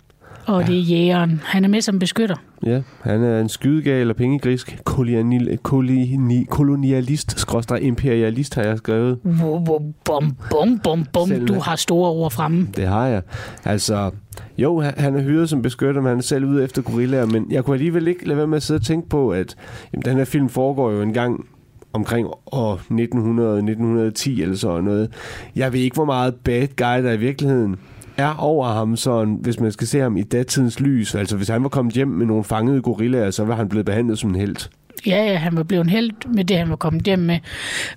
Og 0.46 0.68
det 0.68 0.76
er 0.76 0.82
jægeren. 0.82 1.42
Han 1.44 1.64
er 1.64 1.70
med 1.70 1.82
som 1.82 2.00
beskytter. 2.00 2.36
Ja, 2.66 2.82
han 3.02 3.24
er 3.24 3.40
en 3.42 3.50
skydegal 3.50 4.10
og 4.10 4.16
pengegrisk 4.16 4.82
kolonial, 4.84 5.58
koloni, 5.58 6.46
kolonialist, 6.50 7.40
skråstrej 7.40 7.78
imperialist, 7.78 8.56
har 8.56 8.64
jeg 8.64 8.78
skrevet. 8.78 9.20
Bum, 9.22 9.64
bum, 9.66 10.36
bum, 10.52 10.80
bum, 10.84 11.06
bum. 11.14 11.46
Du 11.48 11.60
har 11.60 11.76
store 11.76 12.12
ord 12.12 12.32
fremme. 12.32 12.68
Det 12.76 12.88
har 12.88 13.08
jeg. 13.08 13.22
Altså, 13.66 14.12
jo, 14.58 14.82
han 14.82 15.16
er 15.16 15.22
hyret 15.22 15.50
som 15.50 15.62
beskytter, 15.62 16.02
men 16.02 16.10
han 16.10 16.18
er 16.18 16.22
selv 16.22 16.46
ude 16.46 16.64
efter 16.64 16.82
gorillaer, 16.82 17.26
men 17.26 17.52
jeg 17.52 17.64
kunne 17.64 17.74
alligevel 17.76 18.08
ikke 18.08 18.28
lade 18.28 18.38
være 18.38 18.48
med 18.48 18.58
at 18.58 18.64
sidde 18.64 18.78
og 18.78 18.86
tænke 18.86 19.10
på, 19.10 19.30
at 19.30 19.56
jamen, 19.94 20.06
den 20.06 20.18
her 20.18 20.26
film 20.26 20.50
foregår 20.50 20.92
jo 20.92 21.02
en 21.02 21.14
gang 21.14 21.46
omkring 21.94 22.28
år 22.46 22.74
1900, 22.74 23.50
1910 23.50 24.42
eller 24.42 24.56
sådan 24.56 24.84
noget. 24.84 25.12
Jeg 25.56 25.74
ved 25.74 25.80
ikke, 25.80 25.94
hvor 25.94 26.06
meget 26.06 26.36
bad 26.36 26.68
guy 26.68 27.08
der 27.08 27.12
i 27.12 27.18
virkeligheden 27.18 27.76
er 28.18 28.36
over 28.40 28.68
ham, 28.68 28.96
sådan, 28.96 29.38
hvis 29.42 29.60
man 29.60 29.72
skal 29.72 29.88
se 29.88 30.00
ham 30.00 30.18
i 30.18 30.22
datidens 30.22 30.80
lys. 30.80 31.16
Altså, 31.16 31.38
hvis 31.38 31.48
han 31.48 31.64
var 31.64 31.70
kommet 31.70 31.94
hjem 31.94 32.08
med 32.08 32.26
nogle 32.26 32.44
fangede 32.44 32.82
gorillaer, 32.82 33.32
så 33.32 33.46
var 33.46 33.56
han 33.56 33.70
blevet 33.70 33.86
behandlet 33.86 34.20
som 34.20 34.30
en 34.30 34.36
held. 34.36 34.70
Ja, 35.06 35.26
ja, 35.26 35.36
han 35.36 35.58
var 35.58 35.64
blevet 35.64 35.84
en 35.84 35.90
held 35.90 36.12
med 36.28 36.46
det, 36.46 36.58
han 36.58 36.70
var 36.70 36.76
kommet 36.76 37.04
hjem 37.04 37.20
med. 37.20 37.40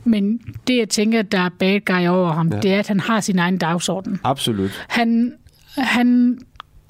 Men 0.05 0.40
det, 0.66 0.76
jeg 0.76 0.88
tænker, 0.88 1.22
der 1.22 1.40
er 1.40 1.50
bad 1.59 1.81
guy 1.81 2.09
over 2.09 2.33
ham, 2.33 2.48
ja. 2.53 2.61
det 2.61 2.72
er, 2.74 2.79
at 2.79 2.88
han 2.88 3.00
har 3.00 3.20
sin 3.20 3.38
egen 3.38 3.59
dagsorden. 3.59 4.20
Absolut. 4.24 4.87
Han, 4.88 5.33
han 5.76 6.38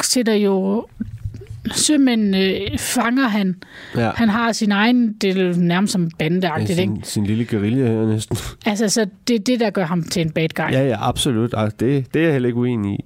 sætter 0.03 0.35
jo 0.35 0.87
sømænd 1.73 2.37
øh, 2.37 2.79
fanger 2.79 3.29
han. 3.29 3.55
Ja. 3.97 4.11
Han 4.15 4.29
har 4.29 4.53
sin 4.53 4.73
egen, 4.73 5.13
det 5.13 5.39
er 5.39 5.55
nærmest 5.57 5.93
som 5.93 6.11
bandeagtigt, 6.19 6.71
ja, 6.71 6.75
sin, 6.75 6.97
ikke? 6.97 7.09
sin 7.09 7.25
lille 7.25 7.45
guerilla 7.45 7.87
her 7.87 8.07
næsten. 8.07 8.37
Altså, 8.67 8.89
så 8.89 9.07
det 9.29 9.37
er 9.37 9.41
det, 9.41 9.61
der 9.61 9.71
gør 9.71 9.85
ham 9.85 10.03
til 10.03 10.23
en 10.23 10.31
bad 10.31 10.49
guy. 10.55 10.73
Ja, 10.73 10.87
ja, 10.87 11.09
absolut. 11.09 11.55
Altså, 11.57 11.77
det, 11.81 12.15
det 12.15 12.21
er 12.21 12.25
jeg 12.25 12.33
heller 12.33 12.49
ikke 12.49 12.59
uenig 12.59 12.93
i. 12.93 13.05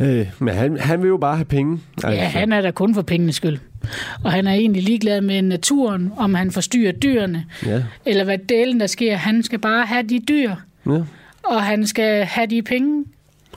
Øh, 0.00 0.26
men 0.38 0.54
han, 0.54 0.78
han 0.78 1.02
vil 1.02 1.08
jo 1.08 1.16
bare 1.16 1.36
have 1.36 1.44
penge. 1.44 1.80
Altså. 2.04 2.22
Ja, 2.22 2.24
han 2.28 2.52
er 2.52 2.60
der 2.60 2.70
kun 2.70 2.94
for 2.94 3.02
pengenes 3.02 3.36
skyld. 3.36 3.58
Og 4.24 4.32
han 4.32 4.46
er 4.46 4.52
egentlig 4.52 4.82
ligeglad 4.82 5.20
med 5.20 5.42
naturen, 5.42 6.12
om 6.16 6.34
han 6.34 6.50
forstyrrer 6.50 6.92
dyrene. 6.92 7.44
Ja. 7.66 7.82
Eller 8.06 8.24
hvad 8.24 8.38
delen 8.38 8.80
der 8.80 8.86
sker. 8.86 9.16
Han 9.16 9.42
skal 9.42 9.58
bare 9.58 9.86
have 9.86 10.02
de 10.02 10.20
dyr. 10.28 10.54
Ja. 10.86 11.00
Og 11.42 11.62
han 11.62 11.86
skal 11.86 12.24
have 12.24 12.46
de 12.46 12.62
penge. 12.62 13.04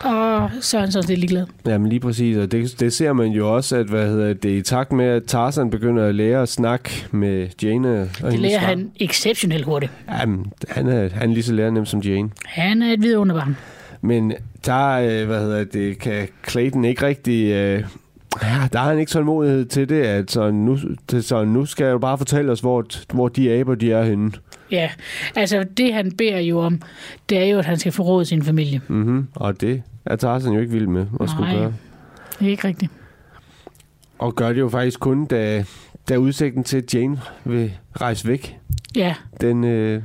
Og 0.04 0.50
så 0.62 0.78
er 0.78 0.82
han 0.82 0.92
sådan 0.92 1.08
lidt 1.08 1.20
ligeglad. 1.20 1.46
Jamen 1.66 1.90
lige 1.90 2.00
præcis, 2.00 2.38
og 2.38 2.52
det, 2.52 2.80
det 2.80 2.94
ser 2.94 3.14
man 3.14 3.28
jo 3.28 3.56
også, 3.56 3.78
at 3.78 3.86
hvad 3.86 4.08
hedder 4.08 4.34
det, 4.34 4.50
i 4.50 4.62
takt 4.62 4.92
med, 4.92 5.06
at 5.06 5.24
Tarzan 5.24 5.70
begynder 5.70 6.06
at 6.06 6.16
lære 6.16 6.42
at 6.42 6.50
snakke 6.50 7.08
med 7.12 7.48
Jane. 7.64 8.02
Og 8.24 8.32
Det 8.32 8.40
lærer 8.40 8.60
han 8.60 8.92
exceptionelt 8.96 9.66
hurtigt. 9.66 9.92
Jamen, 10.20 10.46
han 10.70 10.88
er, 10.88 11.10
han 11.10 11.30
er 11.30 11.34
lige 11.34 11.44
så 11.44 11.54
lærer 11.54 11.84
som 11.84 12.00
Jane. 12.00 12.30
Han 12.46 12.82
er 12.82 12.94
et 12.94 13.02
vidunderbarn. 13.02 13.58
Men 14.02 14.34
der, 14.66 14.90
øh, 14.90 15.28
hvad 15.28 15.40
hedder 15.40 15.64
det, 15.64 16.00
kan 16.00 16.28
Clayton 16.50 16.86
ikke 16.86 17.06
rigtig... 17.06 17.52
Øh, 17.52 17.84
ja, 18.44 18.68
der 18.74 18.80
har 18.80 18.90
han 18.90 19.00
ikke 19.00 19.10
tålmodighed 19.12 19.66
til 19.66 19.90
det, 19.90 20.02
at 20.02 20.32
så 20.32 20.52
nu, 20.52 20.78
så 21.22 21.46
nu 21.46 21.66
skal 21.66 21.92
du 21.92 21.98
bare 21.98 22.18
fortælle 22.18 22.52
os, 22.52 22.60
hvor, 22.60 22.86
hvor 23.14 23.28
de 23.28 23.52
aber, 23.52 23.76
de 23.76 23.92
er 23.92 24.04
henne. 24.04 24.32
Ja, 24.72 24.90
altså 25.36 25.66
det 25.78 25.94
han 25.94 26.12
beder 26.12 26.40
jo 26.40 26.60
om, 26.60 26.82
det 27.30 27.38
er 27.38 27.46
jo, 27.46 27.60
at 27.60 27.66
han 27.66 27.80
skal 27.80 27.92
forråde 27.92 28.26
sin 28.26 28.44
familie. 28.44 28.82
Mm-hmm. 28.88 29.28
Og 29.36 29.62
det 29.62 29.82
er 30.06 30.16
Tarzan 30.16 30.54
jo 30.54 30.60
ikke 30.60 30.72
vild 30.72 30.88
med 30.88 31.06
at 31.22 31.30
skulle 31.30 31.52
Nej. 31.52 31.56
gøre. 31.62 31.74
Det 32.40 32.48
er 32.48 32.52
ikke 32.52 32.68
rigtigt. 32.68 32.92
Og 34.20 34.36
gør 34.36 34.54
det 34.54 34.60
jo 34.60 34.70
faktisk 34.70 35.00
kun, 35.00 35.26
da, 35.26 35.66
da 36.10 36.18
udsigten 36.18 36.64
til, 36.64 36.78
at 36.78 36.94
Jane 36.94 37.20
vil 37.46 37.74
rejse 38.02 38.28
væk, 38.28 38.58
Ja, 38.96 39.16
den 39.42 39.64
øh, 39.64 40.02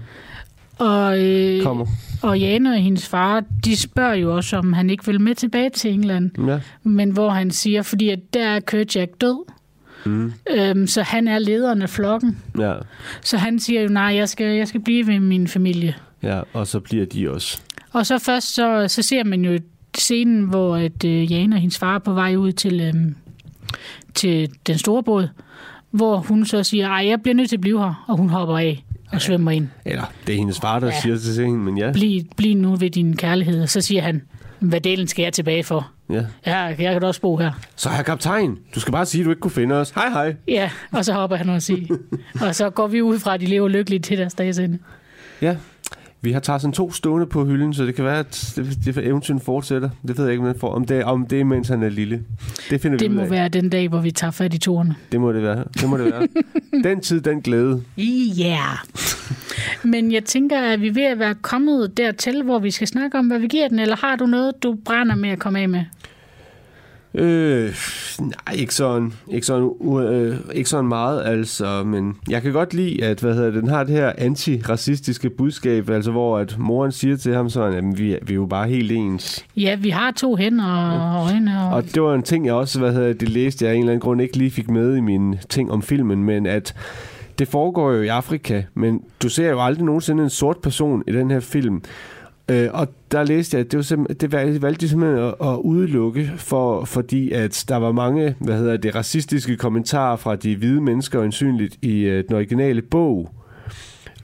og, 0.78 1.22
øh, 1.22 1.62
kommer. 1.62 1.86
og 2.22 2.38
Jane 2.40 2.70
og 2.70 2.76
hendes 2.78 3.08
far, 3.08 3.42
de 3.64 3.76
spørger 3.76 4.14
jo 4.14 4.36
også, 4.36 4.56
om 4.56 4.72
han 4.72 4.90
ikke 4.90 5.06
vil 5.06 5.20
med 5.20 5.34
tilbage 5.34 5.70
til 5.70 5.92
England. 5.92 6.48
Ja. 6.48 6.60
Men 6.82 7.10
hvor 7.10 7.30
han 7.30 7.50
siger, 7.50 7.82
fordi 7.82 8.08
at 8.08 8.18
der 8.34 8.46
er 8.48 8.60
Kerjak 8.60 9.08
død, 9.20 9.44
Mm. 10.06 10.32
øhm, 10.50 10.86
så 10.86 11.02
han 11.02 11.28
er 11.28 11.38
lederen 11.38 11.82
af 11.82 11.90
flokken. 11.90 12.38
ja. 12.58 12.74
Så 13.22 13.36
han 13.38 13.58
siger 13.60 13.82
jo, 13.82 13.88
nej, 13.88 14.02
jeg 14.14 14.28
skal, 14.28 14.56
jeg 14.56 14.68
skal 14.68 14.80
blive 14.80 15.06
ved 15.06 15.20
min 15.20 15.48
familie. 15.48 15.94
Ja, 16.22 16.40
og 16.52 16.66
så 16.66 16.80
bliver 16.80 17.06
de 17.06 17.30
også. 17.30 17.60
Og 17.92 18.06
så 18.06 18.18
først 18.18 18.54
så, 18.54 18.84
så 18.88 19.02
ser 19.02 19.24
man 19.24 19.44
jo 19.44 19.58
scenen, 19.98 20.42
hvor 20.44 20.76
at, 20.76 21.04
øh, 21.04 21.32
Jane 21.32 21.56
og 21.56 21.60
hendes 21.60 21.78
far 21.78 21.94
er 21.94 21.98
på 21.98 22.12
vej 22.12 22.36
ud 22.36 22.52
til, 22.52 22.80
øhm, 22.80 23.14
til 24.14 24.50
den 24.66 24.78
store 24.78 25.02
båd, 25.02 25.28
hvor 25.90 26.16
hun 26.16 26.44
så 26.46 26.62
siger, 26.62 26.88
ej, 26.88 27.06
jeg 27.08 27.22
bliver 27.22 27.34
nødt 27.34 27.48
til 27.48 27.56
at 27.56 27.60
blive 27.60 27.78
her, 27.78 28.04
og 28.08 28.16
hun 28.16 28.28
hopper 28.28 28.58
af 28.58 28.84
og 29.12 29.20
svømmer 29.20 29.50
ind. 29.50 29.68
Eller, 29.84 30.12
det 30.26 30.32
er 30.34 30.38
hendes 30.38 30.60
far, 30.60 30.78
der 30.80 30.86
Ja. 30.86 30.92
ja. 30.94 31.00
siger 31.00 31.16
til 31.34 31.44
hende, 31.44 31.58
men 31.58 31.78
ja. 31.78 31.92
Bliv, 31.92 32.22
bliv 32.36 32.56
nu 32.56 32.76
ved 32.76 32.90
din 32.90 33.16
kærlighed. 33.16 33.62
Og 33.62 33.68
så 33.68 33.80
siger 33.80 34.02
han, 34.02 34.22
hvad 34.60 34.80
delen 34.80 35.06
skal 35.08 35.22
jeg 35.22 35.32
tilbage 35.32 35.64
for? 35.64 35.90
ja. 36.10 36.22
Ja, 36.46 36.58
jeg 36.58 36.76
kan 36.76 37.00
da 37.00 37.06
også 37.06 37.20
bo 37.20 37.36
her. 37.36 37.52
Så 37.76 37.88
her 37.90 38.02
kaptajn, 38.02 38.58
du 38.74 38.80
skal 38.80 38.92
bare 38.92 39.06
sige, 39.06 39.20
at 39.20 39.24
du 39.24 39.30
ikke 39.30 39.40
kunne 39.40 39.50
finde 39.50 39.74
os. 39.74 39.90
Hej 39.90 40.08
hej. 40.08 40.36
Ja, 40.48 40.70
og 40.92 41.04
så 41.04 41.12
hopper 41.12 41.36
han 41.36 41.48
også 41.48 41.72
i. 41.72 41.88
og 42.46 42.54
så 42.54 42.70
går 42.70 42.86
vi 42.86 43.02
ud 43.02 43.18
fra, 43.18 43.34
at 43.34 43.40
de 43.40 43.46
lever 43.46 43.68
lykkeligt 43.68 44.04
til 44.04 44.18
deres 44.18 44.34
dages 44.34 44.58
ende. 44.58 44.78
Ja, 45.42 45.56
vi 46.24 46.32
har 46.32 46.40
taget 46.40 46.60
sådan 46.60 46.72
to 46.72 46.92
stående 46.92 47.26
på 47.26 47.44
hylden, 47.44 47.74
så 47.74 47.84
det 47.84 47.94
kan 47.94 48.04
være, 48.04 48.18
at 48.18 48.52
det, 48.56 48.78
det 48.84 49.06
eventyret 49.06 49.42
fortsætter. 49.42 49.90
Det 50.08 50.18
ved 50.18 50.24
jeg 50.24 50.32
ikke, 50.32 50.48
det, 50.48 50.56
får, 50.60 50.74
om 50.74 50.84
det, 50.84 51.04
om 51.04 51.26
det 51.26 51.40
er, 51.40 51.44
mens 51.44 51.68
han 51.68 51.82
er 51.82 51.88
lille. 51.88 52.22
Det 52.70 52.80
finder 52.80 52.98
vi 52.98 53.04
Det 53.04 53.10
må 53.10 53.24
være 53.24 53.48
den 53.48 53.68
dag, 53.68 53.88
hvor 53.88 54.00
vi 54.00 54.10
tager 54.10 54.30
fat 54.30 54.54
i 54.54 54.58
torne. 54.58 54.96
Det 55.12 55.20
må 55.20 55.32
det 55.32 55.42
være. 55.42 55.64
Det 55.80 55.88
må 55.88 55.98
det 55.98 56.04
være. 56.04 56.28
den 56.92 57.00
tid, 57.00 57.20
den 57.20 57.40
glæde. 57.40 57.82
Ja. 57.96 58.44
Yeah. 58.44 58.78
Men 59.82 60.12
jeg 60.12 60.24
tænker, 60.24 60.60
at 60.60 60.80
vi 60.80 60.88
er 60.88 60.92
ved 60.92 61.02
at 61.02 61.18
være 61.18 61.34
kommet 61.34 61.96
dertil, 61.96 62.42
hvor 62.42 62.58
vi 62.58 62.70
skal 62.70 62.88
snakke 62.88 63.18
om, 63.18 63.26
hvad 63.26 63.38
vi 63.38 63.46
giver 63.46 63.68
den, 63.68 63.78
eller 63.78 63.96
har 63.96 64.16
du 64.16 64.26
noget, 64.26 64.62
du 64.62 64.76
brænder 64.84 65.14
med 65.14 65.30
at 65.30 65.38
komme 65.38 65.60
af 65.60 65.68
med? 65.68 65.84
Øh, 67.14 67.74
nej, 68.20 68.54
ikke 68.54 68.74
sådan, 68.74 69.12
ikke 69.28 69.46
sådan, 69.46 69.70
øh, 69.98 70.36
ikke 70.54 70.70
sådan 70.70 70.88
meget, 70.88 71.22
altså, 71.24 71.84
men 71.84 72.16
jeg 72.28 72.42
kan 72.42 72.52
godt 72.52 72.74
lide, 72.74 73.04
at 73.04 73.20
hvad 73.20 73.34
hedder, 73.34 73.50
det, 73.50 73.62
den 73.62 73.70
har 73.70 73.84
det 73.84 73.94
her 73.94 74.12
antiracistiske 74.18 75.30
budskab, 75.30 75.90
altså 75.90 76.10
hvor 76.10 76.38
at 76.38 76.58
moren 76.58 76.92
siger 76.92 77.16
til 77.16 77.34
ham 77.34 77.50
sådan, 77.50 77.92
at 77.92 77.98
vi, 77.98 78.18
vi 78.22 78.32
er 78.32 78.34
jo 78.34 78.46
bare 78.46 78.68
helt 78.68 78.92
ens. 78.92 79.44
Ja, 79.56 79.76
vi 79.76 79.90
har 79.90 80.10
to 80.10 80.36
hænder 80.36 80.66
og 80.66 81.30
øjne. 81.30 81.60
Og... 81.60 81.74
Og 81.74 81.84
det 81.94 82.02
var 82.02 82.14
en 82.14 82.22
ting, 82.22 82.46
jeg 82.46 82.54
også, 82.54 82.78
hvad 82.78 82.92
hedder, 82.92 83.12
det 83.12 83.28
læste 83.28 83.64
jeg 83.64 83.72
af 83.72 83.76
en 83.76 83.80
eller 83.80 83.92
anden 83.92 84.00
grund 84.00 84.22
ikke 84.22 84.36
lige 84.36 84.50
fik 84.50 84.70
med 84.70 84.96
i 84.96 85.00
mine 85.00 85.38
ting 85.48 85.72
om 85.72 85.82
filmen, 85.82 86.24
men 86.24 86.46
at 86.46 86.74
det 87.38 87.48
foregår 87.48 87.92
jo 87.92 88.02
i 88.02 88.08
Afrika, 88.08 88.62
men 88.74 89.00
du 89.22 89.28
ser 89.28 89.50
jo 89.50 89.64
aldrig 89.64 89.84
nogensinde 89.84 90.22
en 90.22 90.30
sort 90.30 90.58
person 90.58 91.02
i 91.06 91.12
den 91.12 91.30
her 91.30 91.40
film. 91.40 91.82
Øh, 92.48 92.68
og 92.72 92.88
der 93.10 93.24
læste 93.24 93.56
jeg, 93.56 93.64
at 93.64 93.70
det, 93.72 93.76
var 93.76 93.82
simpelthen, 93.82 94.30
det 94.30 94.62
valgte 94.62 94.80
de 94.80 94.88
simpelthen 94.88 95.18
at, 95.18 95.34
at 95.40 95.56
udelukke, 95.56 96.32
for, 96.36 96.84
fordi 96.84 97.32
at 97.32 97.64
der 97.68 97.76
var 97.76 97.92
mange 97.92 98.34
hvad 98.38 98.58
hedder 98.58 98.76
det, 98.76 98.94
racistiske 98.94 99.56
kommentarer 99.56 100.16
fra 100.16 100.36
de 100.36 100.56
hvide 100.56 100.80
mennesker, 100.80 101.20
øjensynligt 101.20 101.76
i 101.82 101.98
øh, 102.00 102.24
den 102.28 102.36
originale 102.36 102.82
bog. 102.82 103.30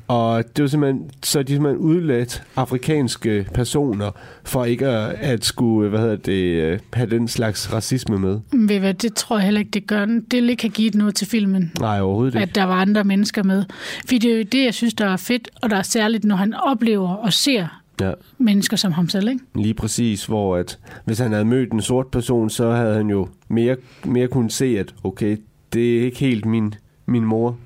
Og 0.08 0.44
det 0.56 0.62
var 0.62 0.68
simpelthen, 0.68 1.10
så 1.22 1.42
de 1.42 1.52
simpelthen 1.52 1.82
udladt 1.82 2.42
afrikanske 2.56 3.46
personer 3.54 4.10
for 4.44 4.64
ikke 4.64 4.86
at, 4.86 5.16
at 5.20 5.44
skulle, 5.44 5.88
hvad 5.88 5.98
hedder 5.98 6.16
det, 6.16 6.32
øh, 6.32 6.78
have 6.92 7.10
den 7.10 7.28
slags 7.28 7.72
racisme 7.72 8.18
med. 8.18 8.40
Ved 8.52 8.78
hvad, 8.78 8.94
det 8.94 9.14
tror 9.14 9.36
jeg 9.36 9.44
heller 9.44 9.58
ikke, 9.58 9.70
det 9.70 9.86
gør. 9.86 10.06
Det 10.30 10.42
have 10.62 10.70
givet 10.70 10.94
noget 10.94 11.14
til 11.14 11.26
filmen, 11.26 11.72
Nej, 11.80 12.00
overhovedet 12.00 12.34
ikke. 12.34 12.42
at 12.42 12.54
der 12.54 12.64
var 12.64 12.74
andre 12.74 13.04
mennesker 13.04 13.42
med. 13.42 13.64
Fordi 14.00 14.18
det 14.18 14.32
er 14.32 14.36
jo 14.36 14.42
det, 14.42 14.64
jeg 14.64 14.74
synes, 14.74 14.94
der 14.94 15.06
er 15.06 15.16
fedt, 15.16 15.50
og 15.62 15.70
der 15.70 15.76
er 15.76 15.82
særligt, 15.82 16.24
når 16.24 16.36
han 16.36 16.54
oplever 16.54 17.08
og 17.08 17.32
ser 17.32 17.79
Ja, 18.00 18.12
mennesker 18.38 18.76
som 18.76 18.92
ham 18.92 19.08
selv, 19.08 19.28
ikke? 19.28 19.40
lige 19.54 19.74
præcis, 19.74 20.26
hvor 20.26 20.56
at, 20.56 20.78
hvis 21.04 21.18
han 21.18 21.32
havde 21.32 21.44
mødt 21.44 21.72
en 21.72 21.82
sort 21.82 22.06
person, 22.06 22.50
så 22.50 22.70
havde 22.72 22.94
han 22.94 23.10
jo 23.10 23.28
mere, 23.48 23.76
mere 24.04 24.28
kunnet 24.28 24.52
se, 24.52 24.78
at 24.78 24.94
okay, 25.04 25.36
det 25.72 25.98
er 25.98 26.02
ikke 26.04 26.18
helt 26.18 26.44
min, 26.46 26.74
min 27.06 27.24
mor. 27.24 27.56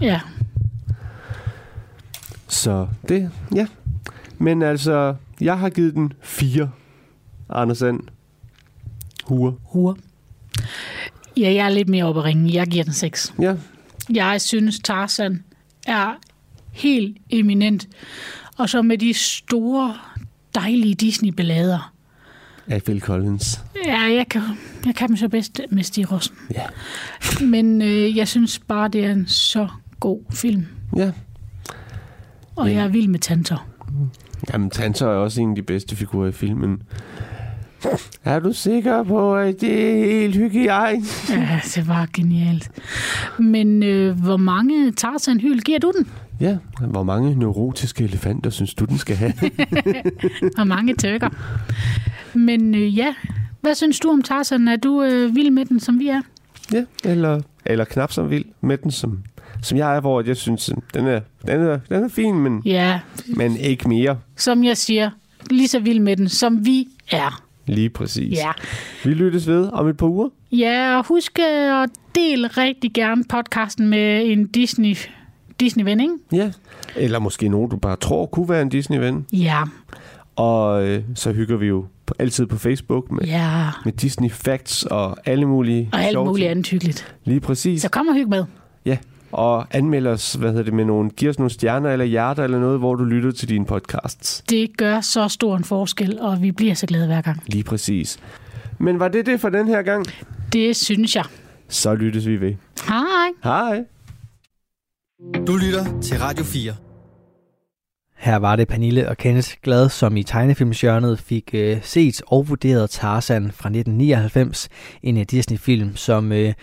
Ja, 0.00 0.20
Så 2.48 2.86
det, 3.08 3.30
ja. 3.54 3.66
Men 4.38 4.62
altså, 4.62 5.14
jeg 5.40 5.58
har 5.58 5.70
givet 5.70 5.94
den 5.94 6.12
fire. 6.22 6.70
Anders 7.48 7.78
Sand. 7.78 8.00
Huer. 9.24 9.52
huer. 9.64 9.94
Ja, 11.36 11.52
jeg 11.52 11.64
er 11.66 11.68
lidt 11.68 11.88
mere 11.88 12.04
oppe 12.04 12.20
at 12.20 12.24
ringe. 12.24 12.54
Jeg 12.54 12.66
giver 12.66 12.84
den 12.84 12.92
6. 12.92 13.34
Ja, 13.40 13.56
Jeg 14.14 14.40
synes, 14.40 14.78
Tarzan 14.84 15.44
er 15.86 16.14
helt 16.72 17.16
eminent. 17.30 17.88
Og 18.56 18.68
så 18.68 18.82
med 18.82 18.98
de 18.98 19.14
store, 19.14 19.94
dejlige 20.54 20.94
Disney-ballader. 20.94 21.92
af 22.66 22.82
Phil 22.82 23.00
Collins. 23.00 23.60
Ja, 23.86 24.00
jeg 24.00 24.26
kan, 24.30 24.42
jeg 24.86 24.94
kan 24.94 25.08
dem 25.08 25.16
så 25.16 25.28
bedst 25.28 25.60
med 25.70 25.82
Stig 25.82 26.12
Rossen. 26.12 26.36
Ja. 26.54 26.62
Men 27.46 27.82
øh, 27.82 28.16
jeg 28.16 28.28
synes 28.28 28.58
bare, 28.58 28.88
det 28.88 29.04
er 29.04 29.12
en 29.12 29.26
så 29.26 29.68
god 30.00 30.20
film. 30.32 30.66
Ja. 30.96 31.12
Og 32.56 32.68
Ja. 32.68 32.74
jeg 32.76 32.84
er 32.84 32.88
vild 32.88 33.08
med 33.08 33.18
Tantor. 33.18 33.64
Jamen, 34.52 34.70
Tantor 34.70 35.06
er 35.06 35.10
også 35.16 35.40
en 35.40 35.50
af 35.50 35.56
de 35.56 35.62
bedste 35.62 35.96
figurer 35.96 36.28
i 36.28 36.32
filmen. 36.32 36.82
Er 38.24 38.38
du 38.38 38.52
sikker 38.52 39.02
på, 39.02 39.36
at 39.36 39.60
det 39.60 40.00
er 40.00 40.04
helt 40.20 40.34
hygiejn? 40.36 41.04
Ja, 41.30 41.60
det 41.74 41.88
var 41.88 42.08
genialt. 42.14 42.70
Men 43.38 43.82
øh, 43.82 44.20
hvor 44.20 44.36
mange 44.36 44.92
Tarzan-hyl 44.92 45.60
giver 45.60 45.78
du 45.78 45.92
den? 45.98 46.08
Ja, 46.40 46.56
hvor 46.80 47.02
mange 47.02 47.34
neurotiske 47.38 48.04
elefanter 48.04 48.50
synes 48.50 48.74
du, 48.74 48.84
den 48.84 48.98
skal 48.98 49.16
have? 49.16 49.32
Hvor 50.56 50.64
mange 50.64 50.94
tøkker? 50.94 51.28
Men 52.34 52.74
øh, 52.74 52.98
ja, 52.98 53.14
hvad 53.60 53.74
synes 53.74 54.00
du 54.00 54.10
om 54.10 54.22
Tarzan? 54.22 54.68
Er 54.68 54.76
du 54.76 55.02
øh, 55.02 55.34
vild 55.34 55.50
med 55.50 55.64
den, 55.64 55.80
som 55.80 55.98
vi 55.98 56.08
er? 56.08 56.20
ja, 56.72 56.84
eller, 57.04 57.40
eller 57.66 57.84
knap 57.84 58.12
så 58.12 58.22
vild 58.22 58.44
med 58.60 58.78
den, 58.78 58.90
som, 58.90 59.22
som 59.62 59.78
jeg 59.78 59.96
er, 59.96 60.00
hvor 60.00 60.22
jeg 60.26 60.36
synes, 60.36 60.70
den 60.94 61.06
er, 61.06 61.20
den 61.46 61.60
er, 61.60 61.78
den 61.88 62.04
er 62.04 62.08
fin, 62.08 62.34
men, 62.34 62.62
Ja, 62.64 63.00
men 63.36 63.56
ikke 63.56 63.88
mere. 63.88 64.18
som 64.36 64.64
jeg 64.64 64.76
siger, 64.76 65.10
lige 65.50 65.68
så 65.68 65.80
vild 65.80 66.00
med 66.00 66.16
den, 66.16 66.28
som 66.28 66.66
vi 66.66 66.88
er. 67.10 67.42
Lige 67.66 67.90
præcis. 67.90 68.38
Ja. 68.38 68.50
Vi 69.04 69.14
lyttes 69.14 69.46
ved 69.48 69.68
om 69.72 69.88
et 69.88 69.96
par 69.96 70.06
uger. 70.06 70.28
Ja, 70.52 70.98
og 70.98 71.06
husk 71.06 71.38
øh, 71.38 71.82
at 71.82 71.90
dele 72.14 72.48
rigtig 72.48 72.92
gerne 72.94 73.24
podcasten 73.28 73.88
med 73.88 74.26
en 74.32 74.46
Disney, 74.46 74.96
Disney-ven, 75.60 76.00
ikke? 76.00 76.14
Ja. 76.32 76.50
Eller 76.96 77.18
måske 77.18 77.48
nogen, 77.48 77.70
du 77.70 77.76
bare 77.76 77.96
tror 77.96 78.26
kunne 78.26 78.48
være 78.48 78.62
en 78.62 78.68
Disney-ven. 78.68 79.26
Ja, 79.32 79.62
Og 80.36 80.84
øh, 80.86 81.02
så 81.14 81.32
hygger 81.32 81.56
vi 81.56 81.66
jo 81.66 81.84
på, 82.06 82.14
altid 82.18 82.46
på 82.46 82.58
Facebook 82.58 83.10
med, 83.10 83.24
ja. 83.26 83.68
med 83.84 83.92
Disney 83.92 84.30
Facts 84.30 84.82
og 84.82 85.16
alle 85.24 85.46
mulige 85.46 85.88
Og 85.92 86.04
alt 86.04 86.18
muligt 86.18 86.48
andet 86.48 86.66
hyggeligt. 86.68 87.14
Lige 87.24 87.40
præcis. 87.40 87.82
Så 87.82 87.88
kom 87.88 88.08
og 88.08 88.14
hyg 88.14 88.28
med. 88.28 88.44
Ja. 88.86 88.96
Og 89.32 89.66
anmeld 89.70 90.06
os, 90.06 90.32
hvad 90.32 90.50
hedder 90.50 90.64
det, 90.64 90.72
med 90.74 90.84
nogle, 90.84 91.10
giv 91.10 91.30
os 91.30 91.38
nogle 91.38 91.50
stjerner 91.50 91.90
eller 91.90 92.04
hjerter 92.04 92.44
eller 92.44 92.58
noget, 92.60 92.78
hvor 92.78 92.94
du 92.94 93.04
lytter 93.04 93.32
til 93.32 93.48
dine 93.48 93.66
podcasts. 93.66 94.42
Det 94.48 94.76
gør 94.76 95.00
så 95.00 95.28
stor 95.28 95.56
en 95.56 95.64
forskel, 95.64 96.18
og 96.20 96.42
vi 96.42 96.52
bliver 96.52 96.74
så 96.74 96.86
glade 96.86 97.06
hver 97.06 97.20
gang. 97.20 97.42
Lige 97.46 97.64
præcis. 97.64 98.18
Men 98.78 98.98
var 99.00 99.08
det 99.08 99.26
det 99.26 99.40
for 99.40 99.48
den 99.48 99.68
her 99.68 99.82
gang? 99.82 100.06
Det 100.52 100.76
synes 100.76 101.16
jeg. 101.16 101.24
Så 101.68 101.94
lyttes 101.94 102.26
vi 102.26 102.40
ved. 102.40 102.54
Hej. 102.88 103.28
Hej. 103.44 103.84
Du 105.32 105.56
lytter 105.56 106.00
til 106.00 106.18
Radio 106.18 106.44
4. 106.44 106.74
Her 108.16 108.36
var 108.36 108.56
det 108.56 108.68
Pernille 108.68 109.08
og 109.08 109.16
Kenneth 109.16 109.50
Glad, 109.62 109.88
som 109.88 110.16
i 110.16 110.22
tegnefilmsjørnet 110.22 111.18
fik 111.18 111.50
øh, 111.54 111.82
set 111.82 112.22
og 112.26 112.48
vurderet 112.48 112.90
Tarzan 112.90 113.42
fra 113.52 113.68
1999, 113.68 114.68
en 115.02 115.18
øh, 115.18 115.24
Disney-film, 115.30 115.96
som, 115.96 116.32
øh, 116.32 116.54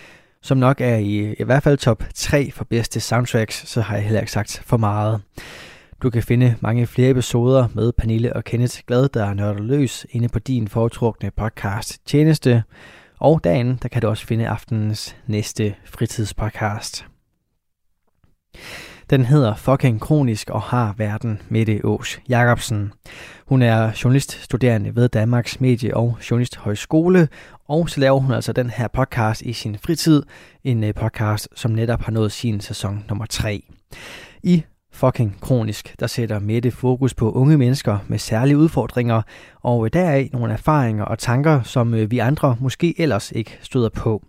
som 0.42 0.58
nok 0.58 0.82
er 0.82 0.96
i, 0.96 1.34
i 1.40 1.44
hvert 1.44 1.64
fald 1.64 1.78
top 1.78 2.04
3 2.16 2.52
for 2.52 2.64
bedste 2.64 3.00
soundtracks, 3.00 3.70
så 3.70 3.82
har 3.82 3.96
jeg 3.96 4.04
heller 4.04 4.20
ikke 4.20 4.32
sagt 4.32 4.62
for 4.66 4.78
meget. 4.78 5.22
Du 6.04 6.10
kan 6.10 6.24
finde 6.24 6.56
mange 6.60 6.88
flere 6.88 7.10
episoder 7.10 7.68
med 7.74 7.92
Pernille 7.92 8.36
og 8.36 8.44
Kenneth 8.44 8.80
Glad, 8.88 9.10
der 9.10 9.34
nørder 9.34 9.62
løs 9.62 10.06
inde 10.10 10.30
på 10.30 10.40
din 10.40 10.68
foretrukne 10.68 11.32
podcast 11.32 12.00
tjeneste. 12.06 12.64
Og 13.20 13.44
derinde, 13.44 13.78
der 13.82 13.90
kan 13.90 14.02
du 14.02 14.08
også 14.08 14.26
finde 14.26 14.48
aftenens 14.48 15.16
næste 15.28 15.76
fritidspodcast. 15.86 17.11
Den 19.12 19.26
hedder 19.26 19.56
Fucking 19.56 20.02
Kronisk 20.02 20.50
og 20.50 20.62
har 20.62 20.96
verden 20.98 21.42
Mette 21.50 21.82
Ås 21.84 22.20
Jacobsen. 22.30 22.94
Hun 23.48 23.62
er 23.62 23.92
journaliststuderende 24.04 24.96
ved 24.96 25.10
Danmarks 25.10 25.62
Medie- 25.62 25.94
og 25.94 26.18
Journalisthøjskole, 26.32 27.28
og 27.68 27.90
så 27.90 28.00
laver 28.00 28.20
hun 28.20 28.32
altså 28.32 28.54
den 28.54 28.70
her 28.70 28.88
podcast 28.88 29.42
i 29.42 29.54
sin 29.54 29.78
fritid. 29.78 30.24
En 30.64 30.84
øh, 30.84 30.94
podcast, 30.94 31.48
som 31.56 31.72
netop 31.72 32.02
har 32.02 32.12
nået 32.12 32.32
sin 32.32 32.62
sæson 32.62 33.06
nummer 33.10 33.26
3. 33.26 33.64
I 34.44 34.64
fucking 34.94 35.38
kronisk, 35.42 35.96
der 36.00 36.08
sætter 36.08 36.40
Mette 36.40 36.72
fokus 36.72 37.14
på 37.14 37.32
unge 37.32 37.58
mennesker 37.58 37.98
med 38.08 38.18
særlige 38.18 38.58
udfordringer, 38.58 39.22
og 39.62 39.86
øh, 39.86 39.90
deraf 39.94 40.30
nogle 40.34 40.54
erfaringer 40.54 41.06
og 41.06 41.20
tanker, 41.20 41.62
som 41.62 41.94
øh, 41.94 42.12
vi 42.12 42.20
andre 42.20 42.58
måske 42.60 43.02
ellers 43.02 43.32
ikke 43.32 43.60
støder 43.62 43.90
på. 43.90 44.24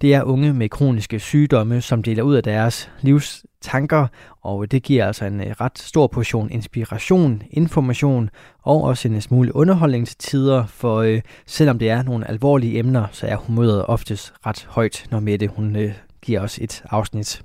Det 0.00 0.14
er 0.14 0.22
unge 0.22 0.52
med 0.52 0.68
kroniske 0.68 1.18
sygdomme, 1.18 1.80
som 1.80 2.02
deler 2.02 2.22
ud 2.22 2.34
af 2.34 2.42
deres 2.42 2.90
livs 3.00 3.44
tanker, 3.60 4.06
og 4.42 4.70
det 4.70 4.82
giver 4.82 5.06
altså 5.06 5.24
en 5.24 5.40
øh, 5.40 5.50
ret 5.60 5.78
stor 5.78 6.06
portion 6.06 6.50
inspiration, 6.50 7.42
information 7.50 8.30
og 8.62 8.82
også 8.82 9.08
en 9.08 9.20
smule 9.20 9.56
underholdning 9.56 10.06
til 10.06 10.16
tider, 10.18 10.66
for 10.66 10.96
øh, 10.96 11.20
selvom 11.46 11.78
det 11.78 11.90
er 11.90 12.02
nogle 12.02 12.28
alvorlige 12.28 12.78
emner, 12.78 13.06
så 13.12 13.26
er 13.26 13.36
humøret 13.36 13.86
oftest 13.86 14.32
ret 14.46 14.66
højt, 14.68 15.06
når 15.10 15.20
Mette 15.20 15.48
hun 15.48 15.76
øh, 15.76 15.92
giver 16.22 16.40
os 16.40 16.58
et 16.58 16.82
afsnit. 16.90 17.42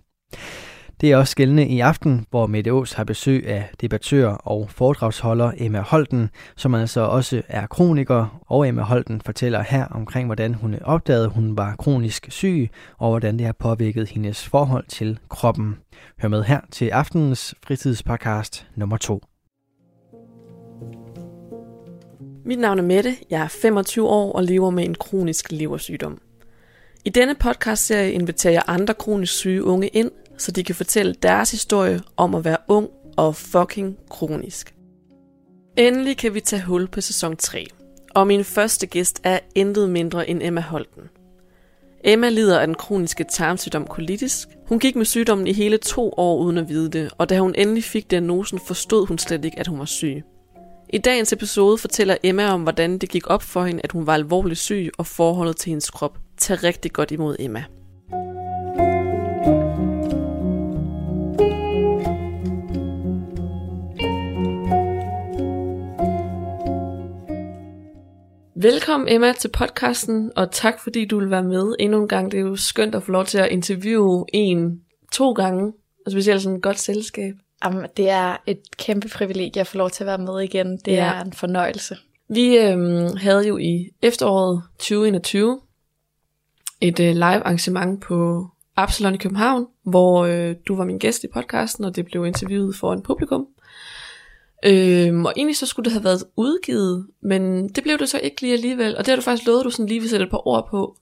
Det 1.02 1.12
er 1.12 1.18
også 1.18 1.36
gældende 1.36 1.68
i 1.68 1.80
aften, 1.80 2.26
hvor 2.30 2.48
Mette 2.48 2.72
Aas 2.72 2.94
har 2.94 3.04
besøg 3.04 3.48
af 3.48 3.70
debattør 3.82 4.28
og 4.28 4.70
foredragsholder 4.70 5.52
Emma 5.58 5.80
Holten, 5.80 6.30
som 6.56 6.76
altså 6.76 7.02
også 7.02 7.42
er 7.48 7.68
kroniker, 7.68 8.42
og 8.48 8.68
Emma 8.68 8.82
Holten 8.82 9.22
fortæller 9.22 9.62
her 9.62 9.86
omkring, 9.86 10.26
hvordan 10.26 10.54
hun 10.54 10.76
opdagede, 10.82 11.26
at 11.26 11.32
hun 11.32 11.58
var 11.58 11.76
kronisk 11.76 12.28
syg, 12.30 12.70
og 12.98 13.10
hvordan 13.10 13.38
det 13.38 13.46
har 13.46 13.56
påvirket 13.60 14.10
hendes 14.10 14.46
forhold 14.46 14.86
til 14.88 15.20
kroppen. 15.30 15.78
Hør 16.22 16.30
med 16.30 16.44
her 16.44 16.60
til 16.72 16.90
aftenens 16.90 17.56
fritidspodcast 17.64 18.68
nummer 18.76 18.98
2. 18.98 19.22
Mit 22.46 22.60
navn 22.60 22.80
er 22.80 22.84
Mette, 22.84 23.16
jeg 23.30 23.42
er 23.42 23.48
25 23.48 24.08
år 24.08 24.34
og 24.34 24.44
lever 24.44 24.70
med 24.70 24.86
en 24.86 24.96
kronisk 24.96 25.52
leversygdom. 25.52 26.22
I 27.06 27.10
denne 27.10 27.36
podcast-serie 27.36 28.12
inviterer 28.12 28.54
jeg 28.54 28.64
andre 28.68 28.94
kronisk 28.94 29.34
syge 29.34 29.64
unge 29.64 29.88
ind, 29.88 30.12
så 30.38 30.52
de 30.52 30.64
kan 30.64 30.76
fortælle 30.76 31.16
deres 31.24 31.52
historie 31.52 32.02
om 32.18 32.36
at 32.36 32.46
være 32.46 32.58
ung 32.68 32.90
og 33.18 33.36
fucking 33.36 33.98
kronisk. 34.10 34.76
Endelig 35.78 36.18
kan 36.18 36.34
vi 36.34 36.40
tage 36.40 36.62
hul 36.62 36.88
på 36.88 37.02
sæson 37.02 37.38
3, 37.38 37.66
og 38.16 38.28
min 38.28 38.44
første 38.44 38.88
gæst 38.88 39.22
er 39.24 39.40
intet 39.56 39.90
mindre 39.90 40.30
end 40.30 40.44
Emma 40.44 40.62
Holten. 40.62 41.02
Emma 42.04 42.30
lider 42.30 42.60
af 42.60 42.68
den 42.68 42.76
kroniske 42.76 43.26
tarmsygdom 43.32 43.88
colitis. 43.88 44.48
Hun 44.68 44.80
gik 44.80 44.96
med 44.96 45.06
sygdommen 45.06 45.48
i 45.48 45.54
hele 45.54 45.78
to 45.78 46.14
år 46.18 46.38
uden 46.38 46.58
at 46.58 46.70
vide 46.70 46.90
det, 46.90 47.12
og 47.18 47.30
da 47.30 47.40
hun 47.40 47.56
endelig 47.58 47.84
fik 47.84 48.12
diagnosen, 48.12 48.60
forstod 48.68 49.08
hun 49.08 49.18
slet 49.18 49.46
ikke, 49.46 49.60
at 49.60 49.68
hun 49.68 49.80
var 49.80 49.86
syg. 49.86 50.24
I 50.90 50.98
dagens 50.98 51.34
episode 51.34 51.78
fortæller 51.78 52.18
Emma 52.24 52.50
om, 52.50 52.62
hvordan 52.62 52.98
det 52.98 53.10
gik 53.10 53.30
op 53.30 53.44
for 53.44 53.66
hende, 53.66 53.82
at 53.84 53.92
hun 53.92 54.08
var 54.08 54.14
alvorligt 54.14 54.60
syg 54.60 54.90
og 54.98 55.06
forholdet 55.08 55.58
til 55.58 55.70
hendes 55.70 55.90
krop. 55.90 56.18
Tag 56.38 56.64
rigtig 56.64 56.94
godt 56.94 57.12
imod 57.12 57.36
Emma. 57.40 57.64
Velkommen 68.62 69.08
Emma 69.10 69.34
til 69.34 69.48
podcasten, 69.50 70.32
og 70.36 70.52
tak 70.52 70.80
fordi 70.84 71.06
du 71.06 71.20
vil 71.20 71.30
være 71.32 71.44
med 71.44 71.76
endnu 71.80 72.02
en 72.02 72.08
gang. 72.08 72.32
Det 72.32 72.38
er 72.38 72.42
jo 72.42 72.56
skønt 72.56 72.96
at 72.96 73.04
få 73.04 73.12
lov 73.12 73.26
til 73.26 73.38
at 73.38 73.50
interviewe 73.52 74.26
en 74.34 74.82
to 75.14 75.32
gange, 75.32 75.74
og 76.06 76.12
specielt 76.12 76.42
sådan 76.42 76.56
et 76.58 76.64
godt 76.64 76.80
selskab. 76.80 77.34
Jamen, 77.66 77.86
det 77.98 78.10
er 78.10 78.38
et 78.48 78.60
kæmpe 78.78 79.08
privilegie 79.10 79.60
at 79.62 79.68
få 79.68 79.78
lov 79.78 79.90
til 79.90 80.04
at 80.04 80.08
være 80.08 80.18
med 80.18 80.42
igen. 80.42 80.78
Det 80.86 80.92
Ja. 80.92 81.06
er 81.06 81.22
en 81.24 81.34
fornøjelse. 81.34 81.98
Vi 82.30 82.58
øhm, 82.58 83.18
havde 83.18 83.48
jo 83.48 83.58
i 83.58 83.90
efteråret 84.02 84.64
2021 84.80 85.60
et 86.82 87.00
øh, 87.00 87.14
live 87.14 87.24
arrangement 87.44 88.02
på 88.02 88.48
Absalon 88.76 89.14
i 89.14 89.18
København, 89.18 89.66
hvor 89.86 90.26
øh, 90.26 90.56
du 90.68 90.76
var 90.76 90.84
min 90.86 90.98
gæst 90.98 91.24
i 91.24 91.28
podcasten, 91.34 91.86
og 91.86 91.96
det 91.96 92.06
blev 92.06 92.26
interviewet 92.26 92.76
for 92.76 92.94
en 92.94 93.02
publikum. 93.04 93.48
Øhm, 94.64 95.26
og 95.26 95.34
egentlig 95.38 95.58
så 95.58 95.66
skulle 95.66 95.84
det 95.84 95.94
have 95.94 96.04
været 96.04 96.24
udgivet, 96.38 97.08
men 97.22 97.70
det 97.70 97.84
blev 97.84 97.98
det 97.98 98.10
så 98.10 98.20
ikke 98.20 98.42
lige 98.42 98.54
alligevel, 98.54 98.98
og 98.98 99.06
det 99.06 99.12
har 99.12 99.16
du 99.16 99.22
faktisk 99.22 99.48
lovet, 99.48 99.66
du 99.66 99.70
sådan 99.70 99.86
lige 99.86 100.00
vil 100.00 100.10
sætte 100.10 100.24
et 100.24 100.32
par 100.32 100.48
ord 100.48 100.68
på. 100.70 100.98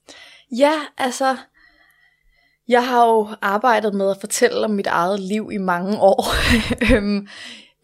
Ja, 0.58 0.74
altså, 0.98 1.38
jeg 2.68 2.88
har 2.88 3.06
jo 3.08 3.28
arbejdet 3.42 3.94
med 3.94 4.10
at 4.10 4.18
fortælle 4.20 4.66
om 4.66 4.72
mit 4.72 4.88
eget 4.88 5.20
liv 5.20 5.50
i 5.54 5.58
mange 5.58 6.00
år. 6.00 6.26
øhm, 6.92 7.28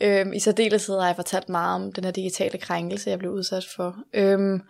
øhm, 0.01 0.33
I 0.33 0.39
særdeleshed 0.39 0.99
har 0.99 1.07
jeg 1.07 1.15
fortalt 1.15 1.49
meget 1.49 1.75
om 1.75 1.91
den 1.91 2.03
her 2.03 2.11
digitale 2.11 2.57
krænkelse, 2.57 3.09
jeg 3.09 3.19
blev 3.19 3.31
udsat 3.31 3.65
for. 3.75 3.95
Øhm, 4.13 4.61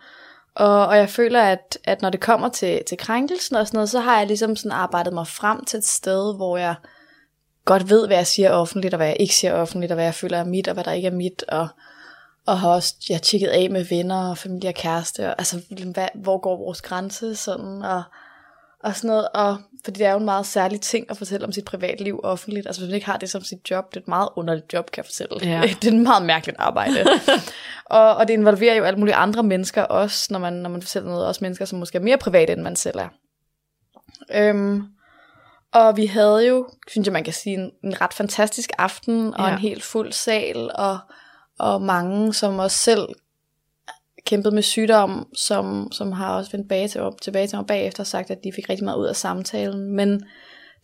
og, 0.54 0.86
og 0.86 0.96
jeg 0.96 1.08
føler, 1.08 1.42
at, 1.42 1.78
at 1.84 2.02
når 2.02 2.10
det 2.10 2.20
kommer 2.20 2.48
til, 2.48 2.82
til 2.86 2.98
krænkelsen 2.98 3.56
og 3.56 3.66
sådan 3.66 3.76
noget, 3.76 3.90
så 3.90 4.00
har 4.00 4.18
jeg 4.18 4.26
ligesom 4.26 4.56
sådan 4.56 4.72
arbejdet 4.72 5.12
mig 5.12 5.26
frem 5.26 5.64
til 5.64 5.78
et 5.78 5.84
sted, 5.84 6.36
hvor 6.36 6.56
jeg 6.56 6.74
godt 7.64 7.90
ved, 7.90 8.06
hvad 8.06 8.16
jeg 8.16 8.26
siger 8.26 8.50
offentligt, 8.50 8.94
og 8.94 8.98
hvad 8.98 9.06
jeg 9.06 9.16
ikke 9.20 9.34
siger 9.34 9.52
offentligt, 9.52 9.92
og 9.92 9.94
hvad 9.94 10.04
jeg 10.04 10.14
føler 10.14 10.38
er 10.38 10.44
mit, 10.44 10.68
og 10.68 10.74
hvad 10.74 10.84
der 10.84 10.92
ikke 10.92 11.08
er 11.08 11.12
mit, 11.12 11.44
og, 11.48 11.68
og 12.46 12.58
har 12.58 12.70
også 12.70 12.94
jeg 13.08 13.16
har 13.16 13.20
tjekket 13.20 13.48
af 13.48 13.70
med 13.70 13.84
venner 13.84 14.30
og 14.30 14.38
familie 14.38 14.70
og 14.70 14.74
kæreste, 14.74 15.26
og, 15.26 15.34
altså 15.38 15.60
hvad, 15.94 16.08
hvor 16.14 16.38
går 16.38 16.56
vores 16.56 16.82
grænse, 16.82 17.36
sådan, 17.36 17.82
og, 17.82 18.02
og 18.84 18.96
sådan 18.96 19.08
noget, 19.08 19.28
og 19.34 19.56
fordi 19.84 19.98
det 19.98 20.06
er 20.06 20.12
jo 20.12 20.18
en 20.18 20.24
meget 20.24 20.46
særlig 20.46 20.80
ting 20.80 21.10
at 21.10 21.16
fortælle 21.16 21.46
om 21.46 21.52
sit 21.52 21.64
privatliv 21.64 22.20
offentligt, 22.22 22.66
altså 22.66 22.80
hvis 22.80 22.88
man 22.88 22.94
ikke 22.94 23.06
har 23.06 23.16
det 23.16 23.30
som 23.30 23.42
sit 23.42 23.70
job, 23.70 23.90
det 23.90 23.96
er 23.96 24.00
et 24.00 24.08
meget 24.08 24.28
underligt 24.36 24.72
job, 24.72 24.90
kan 24.90 25.04
jeg 25.04 25.04
fortælle. 25.04 25.52
Ja. 25.52 25.62
Det 25.82 25.88
er 25.88 25.96
et 25.96 26.02
meget 26.02 26.26
mærkeligt 26.26 26.56
arbejde. 26.58 27.06
og, 27.84 28.16
og 28.16 28.28
det 28.28 28.34
involverer 28.34 28.74
jo 28.74 28.84
alle 28.84 28.98
mulige 28.98 29.14
andre 29.14 29.42
mennesker 29.42 29.82
også, 29.82 30.26
når 30.30 30.38
man, 30.38 30.52
når 30.52 30.70
man 30.70 30.82
fortæller 30.82 31.10
noget, 31.10 31.26
også 31.26 31.44
mennesker, 31.44 31.64
som 31.64 31.78
måske 31.78 31.98
er 31.98 32.02
mere 32.02 32.18
private, 32.18 32.52
end 32.52 32.62
man 32.62 32.76
selv 32.76 32.98
er. 32.98 33.08
Øhm, 34.34 34.84
og 35.72 35.96
vi 35.96 36.06
havde 36.06 36.46
jo, 36.48 36.68
synes 36.88 37.06
jeg 37.06 37.12
man 37.12 37.24
kan 37.24 37.32
sige, 37.32 37.54
en, 37.54 37.70
en 37.84 38.00
ret 38.00 38.14
fantastisk 38.14 38.70
aften, 38.78 39.34
og 39.34 39.48
Ja. 39.48 39.52
en 39.52 39.58
helt 39.58 39.82
fuld 39.82 40.12
sal, 40.12 40.70
og, 40.74 40.98
og 41.58 41.82
mange, 41.82 42.34
som 42.34 42.58
også 42.58 42.76
selv 42.78 43.08
kæmpet 44.26 44.52
med 44.52 44.62
sygdom, 44.62 45.28
som, 45.34 45.92
som 45.92 46.12
har 46.12 46.34
også 46.36 46.50
vendt 46.50 46.64
tilbage 46.64 46.88
til, 46.88 47.00
tilbage 47.22 47.46
til 47.46 47.56
mig 47.58 47.66
bagefter 47.66 48.02
og 48.02 48.06
sagt, 48.06 48.30
at 48.30 48.44
de 48.44 48.52
fik 48.52 48.68
rigtig 48.68 48.84
meget 48.84 48.98
ud 48.98 49.06
af 49.06 49.16
samtalen. 49.16 49.96
Men 49.96 50.20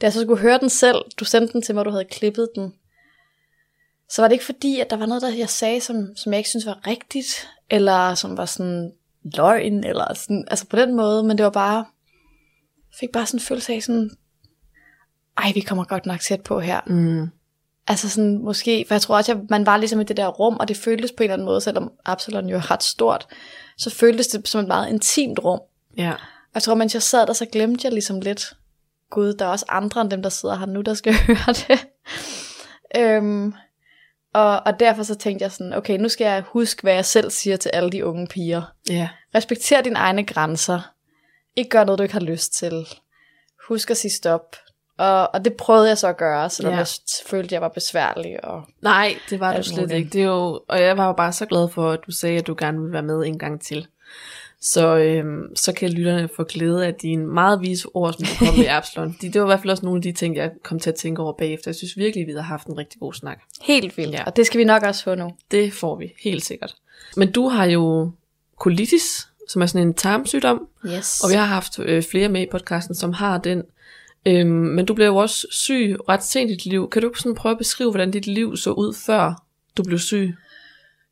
da 0.00 0.06
jeg 0.06 0.12
så 0.12 0.20
skulle 0.22 0.40
høre 0.40 0.58
den 0.58 0.70
selv, 0.70 0.96
du 1.20 1.24
sendte 1.24 1.52
den 1.52 1.62
til 1.62 1.74
mig, 1.74 1.84
du 1.84 1.90
havde 1.90 2.04
klippet 2.04 2.48
den, 2.54 2.72
så 4.10 4.22
var 4.22 4.28
det 4.28 4.32
ikke 4.32 4.44
fordi, 4.44 4.80
at 4.80 4.90
der 4.90 4.96
var 4.96 5.06
noget, 5.06 5.22
der 5.22 5.34
jeg 5.34 5.48
sagde, 5.48 5.80
som, 5.80 6.16
som 6.16 6.32
jeg 6.32 6.38
ikke 6.38 6.50
synes 6.50 6.66
var 6.66 6.86
rigtigt, 6.86 7.48
eller 7.70 8.14
som 8.14 8.36
var 8.36 8.44
sådan 8.44 8.92
løgn, 9.36 9.84
eller 9.84 10.14
sådan, 10.14 10.44
altså 10.50 10.66
på 10.66 10.76
den 10.76 10.94
måde, 10.96 11.22
men 11.22 11.38
det 11.38 11.44
var 11.44 11.50
bare, 11.50 11.84
fik 13.00 13.08
bare 13.12 13.26
sådan 13.26 13.38
en 13.40 13.44
følelse 13.44 13.72
af 13.72 13.82
sådan, 13.82 14.10
ej, 15.38 15.52
vi 15.54 15.60
kommer 15.60 15.84
godt 15.84 16.06
nok 16.06 16.20
tæt 16.20 16.40
på 16.40 16.60
her. 16.60 16.80
Mm. 16.86 17.30
Altså 17.88 18.08
sådan 18.08 18.38
måske, 18.38 18.84
for 18.88 18.94
jeg 18.94 19.02
tror 19.02 19.16
også, 19.16 19.32
at 19.32 19.38
man 19.50 19.66
var 19.66 19.76
ligesom 19.76 20.00
i 20.00 20.04
det 20.04 20.16
der 20.16 20.28
rum, 20.28 20.56
og 20.60 20.68
det 20.68 20.76
føltes 20.76 21.12
på 21.12 21.22
en 21.22 21.24
eller 21.24 21.34
anden 21.34 21.46
måde, 21.46 21.60
selvom 21.60 21.92
Absalon 22.04 22.48
jo 22.48 22.56
er 22.56 22.70
ret 22.70 22.82
stort, 22.82 23.26
så 23.78 23.90
føltes 23.90 24.26
det 24.26 24.48
som 24.48 24.60
et 24.60 24.66
meget 24.66 24.88
intimt 24.88 25.38
rum. 25.38 25.60
Ja. 25.96 26.12
Og 26.12 26.54
jeg 26.54 26.62
tror, 26.62 26.74
mens 26.74 26.94
jeg 26.94 27.02
sad 27.02 27.26
der, 27.26 27.32
så 27.32 27.46
glemte 27.46 27.80
jeg 27.84 27.92
ligesom 27.92 28.20
lidt, 28.20 28.52
gud, 29.10 29.34
der 29.34 29.44
er 29.44 29.48
også 29.48 29.66
andre 29.68 30.00
end 30.00 30.10
dem, 30.10 30.22
der 30.22 30.28
sidder 30.28 30.56
her 30.56 30.66
nu, 30.66 30.80
der 30.80 30.94
skal 30.94 31.14
høre 31.26 31.54
det. 31.68 31.86
øhm, 32.96 33.54
og, 34.34 34.62
og 34.66 34.80
derfor 34.80 35.02
så 35.02 35.14
tænkte 35.14 35.42
jeg 35.42 35.52
sådan, 35.52 35.72
okay, 35.72 35.98
nu 35.98 36.08
skal 36.08 36.24
jeg 36.24 36.42
huske, 36.42 36.82
hvad 36.82 36.94
jeg 36.94 37.04
selv 37.04 37.30
siger 37.30 37.56
til 37.56 37.68
alle 37.68 37.90
de 37.90 38.06
unge 38.06 38.26
piger. 38.26 38.62
Ja. 38.88 39.08
Respekter 39.34 39.80
dine 39.80 39.98
egne 39.98 40.24
grænser. 40.24 40.92
Ikke 41.56 41.70
gør 41.70 41.84
noget, 41.84 41.98
du 41.98 42.02
ikke 42.02 42.12
har 42.12 42.20
lyst 42.20 42.52
til. 42.52 42.86
Husk 43.68 43.90
at 43.90 43.96
sige 43.96 44.10
stop. 44.10 44.56
Og, 44.98 45.34
og 45.34 45.44
det 45.44 45.54
prøvede 45.54 45.88
jeg 45.88 45.98
så 45.98 46.08
at 46.08 46.16
gøre, 46.16 46.50
selvom 46.50 46.72
Ja. 46.74 46.78
jeg 46.78 46.86
følte, 47.26 47.46
at 47.46 47.52
jeg 47.52 47.60
var 47.60 47.68
besværlig. 47.68 48.44
Og, 48.44 48.62
Nej, 48.80 49.14
det 49.30 49.40
var 49.40 49.56
du 49.56 49.62
slet 49.62 49.78
muligt. 49.80 49.92
ikke. 49.98 50.10
Det 50.10 50.20
er 50.20 50.24
jo, 50.26 50.60
og 50.68 50.80
jeg 50.80 50.96
var 50.96 51.06
jo 51.06 51.12
bare 51.12 51.32
så 51.32 51.46
glad 51.46 51.68
for, 51.68 51.90
at 51.90 52.00
du 52.06 52.10
sagde, 52.12 52.38
at 52.38 52.46
du 52.46 52.54
gerne 52.58 52.78
ville 52.78 52.92
være 52.92 53.02
med 53.02 53.24
en 53.26 53.38
gang 53.38 53.60
til. 53.60 53.86
Så, 54.60 54.96
øhm, 54.96 55.56
så 55.56 55.72
kan 55.72 55.90
lytterne 55.90 56.28
få 56.36 56.44
glæde 56.44 56.86
af 56.86 56.94
dine 56.94 57.26
meget 57.26 57.60
vise 57.60 57.88
ord, 57.94 58.12
som 58.12 58.22
du 58.24 58.30
kom 58.46 58.54
med 58.56 58.64
i 58.64 58.66
Absalon. 58.78 59.16
De, 59.20 59.32
det 59.32 59.40
var 59.40 59.46
i 59.46 59.50
hvert 59.50 59.60
fald 59.60 59.70
også 59.70 59.84
nogle 59.84 59.98
af 59.98 60.02
de 60.02 60.12
ting, 60.12 60.36
jeg 60.36 60.50
kom 60.62 60.78
til 60.78 60.90
at 60.90 60.96
tænke 60.96 61.22
over 61.22 61.32
bagefter. 61.32 61.70
Jeg 61.70 61.74
synes 61.74 61.96
virkelig, 61.96 62.26
vi 62.26 62.32
har 62.32 62.40
haft 62.40 62.66
en 62.66 62.78
rigtig 62.78 63.00
god 63.00 63.12
snak. 63.14 63.38
helt 63.62 63.96
vildt. 63.96 64.12
Ja. 64.14 64.24
Og 64.24 64.36
det 64.36 64.46
skal 64.46 64.58
vi 64.58 64.64
nok 64.64 64.82
også 64.82 65.04
få 65.04 65.14
nu. 65.14 65.32
Det 65.50 65.72
får 65.72 65.96
vi, 65.96 66.12
helt 66.24 66.44
sikkert. 66.44 66.74
Men 67.16 67.32
du 67.32 67.48
har 67.48 67.64
jo 67.64 68.10
colitis, 68.58 69.28
som 69.48 69.62
er 69.62 69.66
sådan 69.66 69.86
en 69.86 69.94
tarmsygdom, 69.94 70.68
Yes. 70.86 71.20
og 71.24 71.30
vi 71.30 71.34
har 71.34 71.44
haft 71.44 71.78
øh, 71.78 72.02
flere 72.02 72.28
med 72.28 72.42
i 72.42 72.46
podcasten, 72.50 72.94
som 72.94 73.12
har 73.12 73.38
den. 73.38 73.62
Øhm, 74.26 74.48
men 74.48 74.86
du 74.86 74.94
blev 74.94 75.06
jo 75.06 75.16
også 75.16 75.46
syg 75.50 75.96
ret 76.08 76.24
sent 76.24 76.50
i 76.50 76.54
dit 76.54 76.66
liv. 76.66 76.90
Kan 76.90 77.02
du 77.02 77.12
sådan 77.14 77.34
prøve 77.34 77.50
at 77.50 77.58
beskrive, 77.58 77.90
hvordan 77.90 78.10
dit 78.10 78.26
liv 78.26 78.56
så 78.56 78.70
ud, 78.70 78.94
før 79.06 79.42
du 79.76 79.82
blev 79.82 79.98
syg? 79.98 80.34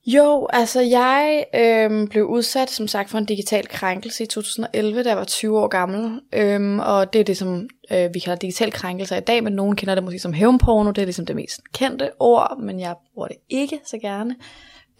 Jo, 0.06 0.46
altså 0.52 0.80
jeg 0.80 1.44
øhm, 1.54 2.08
blev 2.08 2.24
udsat, 2.24 2.70
som 2.70 2.88
sagt, 2.88 3.10
for 3.10 3.18
en 3.18 3.24
digital 3.24 3.68
krænkelse 3.68 4.24
i 4.24 4.26
2011, 4.26 5.02
da 5.02 5.08
jeg 5.08 5.16
var 5.16 5.24
20 5.24 5.58
år 5.58 5.68
gammel. 5.68 6.20
Øhm, 6.32 6.78
og 6.78 7.12
det 7.12 7.20
er 7.20 7.24
det, 7.24 7.36
som 7.36 7.68
øh, 7.92 8.14
vi 8.14 8.18
kalder 8.18 8.36
digital 8.36 8.72
krænkelse 8.72 9.16
i 9.16 9.20
dag, 9.20 9.44
men 9.44 9.52
nogen 9.52 9.76
kender 9.76 9.94
det 9.94 10.04
måske 10.04 10.18
som 10.18 10.32
hævnporno. 10.32 10.90
Det 10.90 11.02
er 11.02 11.06
ligesom 11.06 11.26
det 11.26 11.36
mest 11.36 11.60
kendte 11.74 12.10
ord, 12.20 12.58
men 12.60 12.80
jeg 12.80 12.94
bruger 13.14 13.28
det 13.28 13.36
ikke 13.48 13.80
så 13.86 13.98
gerne. 13.98 14.36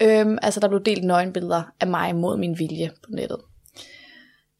Øhm, 0.01 0.37
altså 0.41 0.59
der 0.59 0.67
blev 0.67 0.83
delt 0.83 1.03
nøgenbilleder 1.03 1.61
af 1.79 1.87
mig 1.87 2.15
mod 2.15 2.37
min 2.37 2.59
vilje 2.59 2.91
på 3.03 3.09
nettet. 3.09 3.37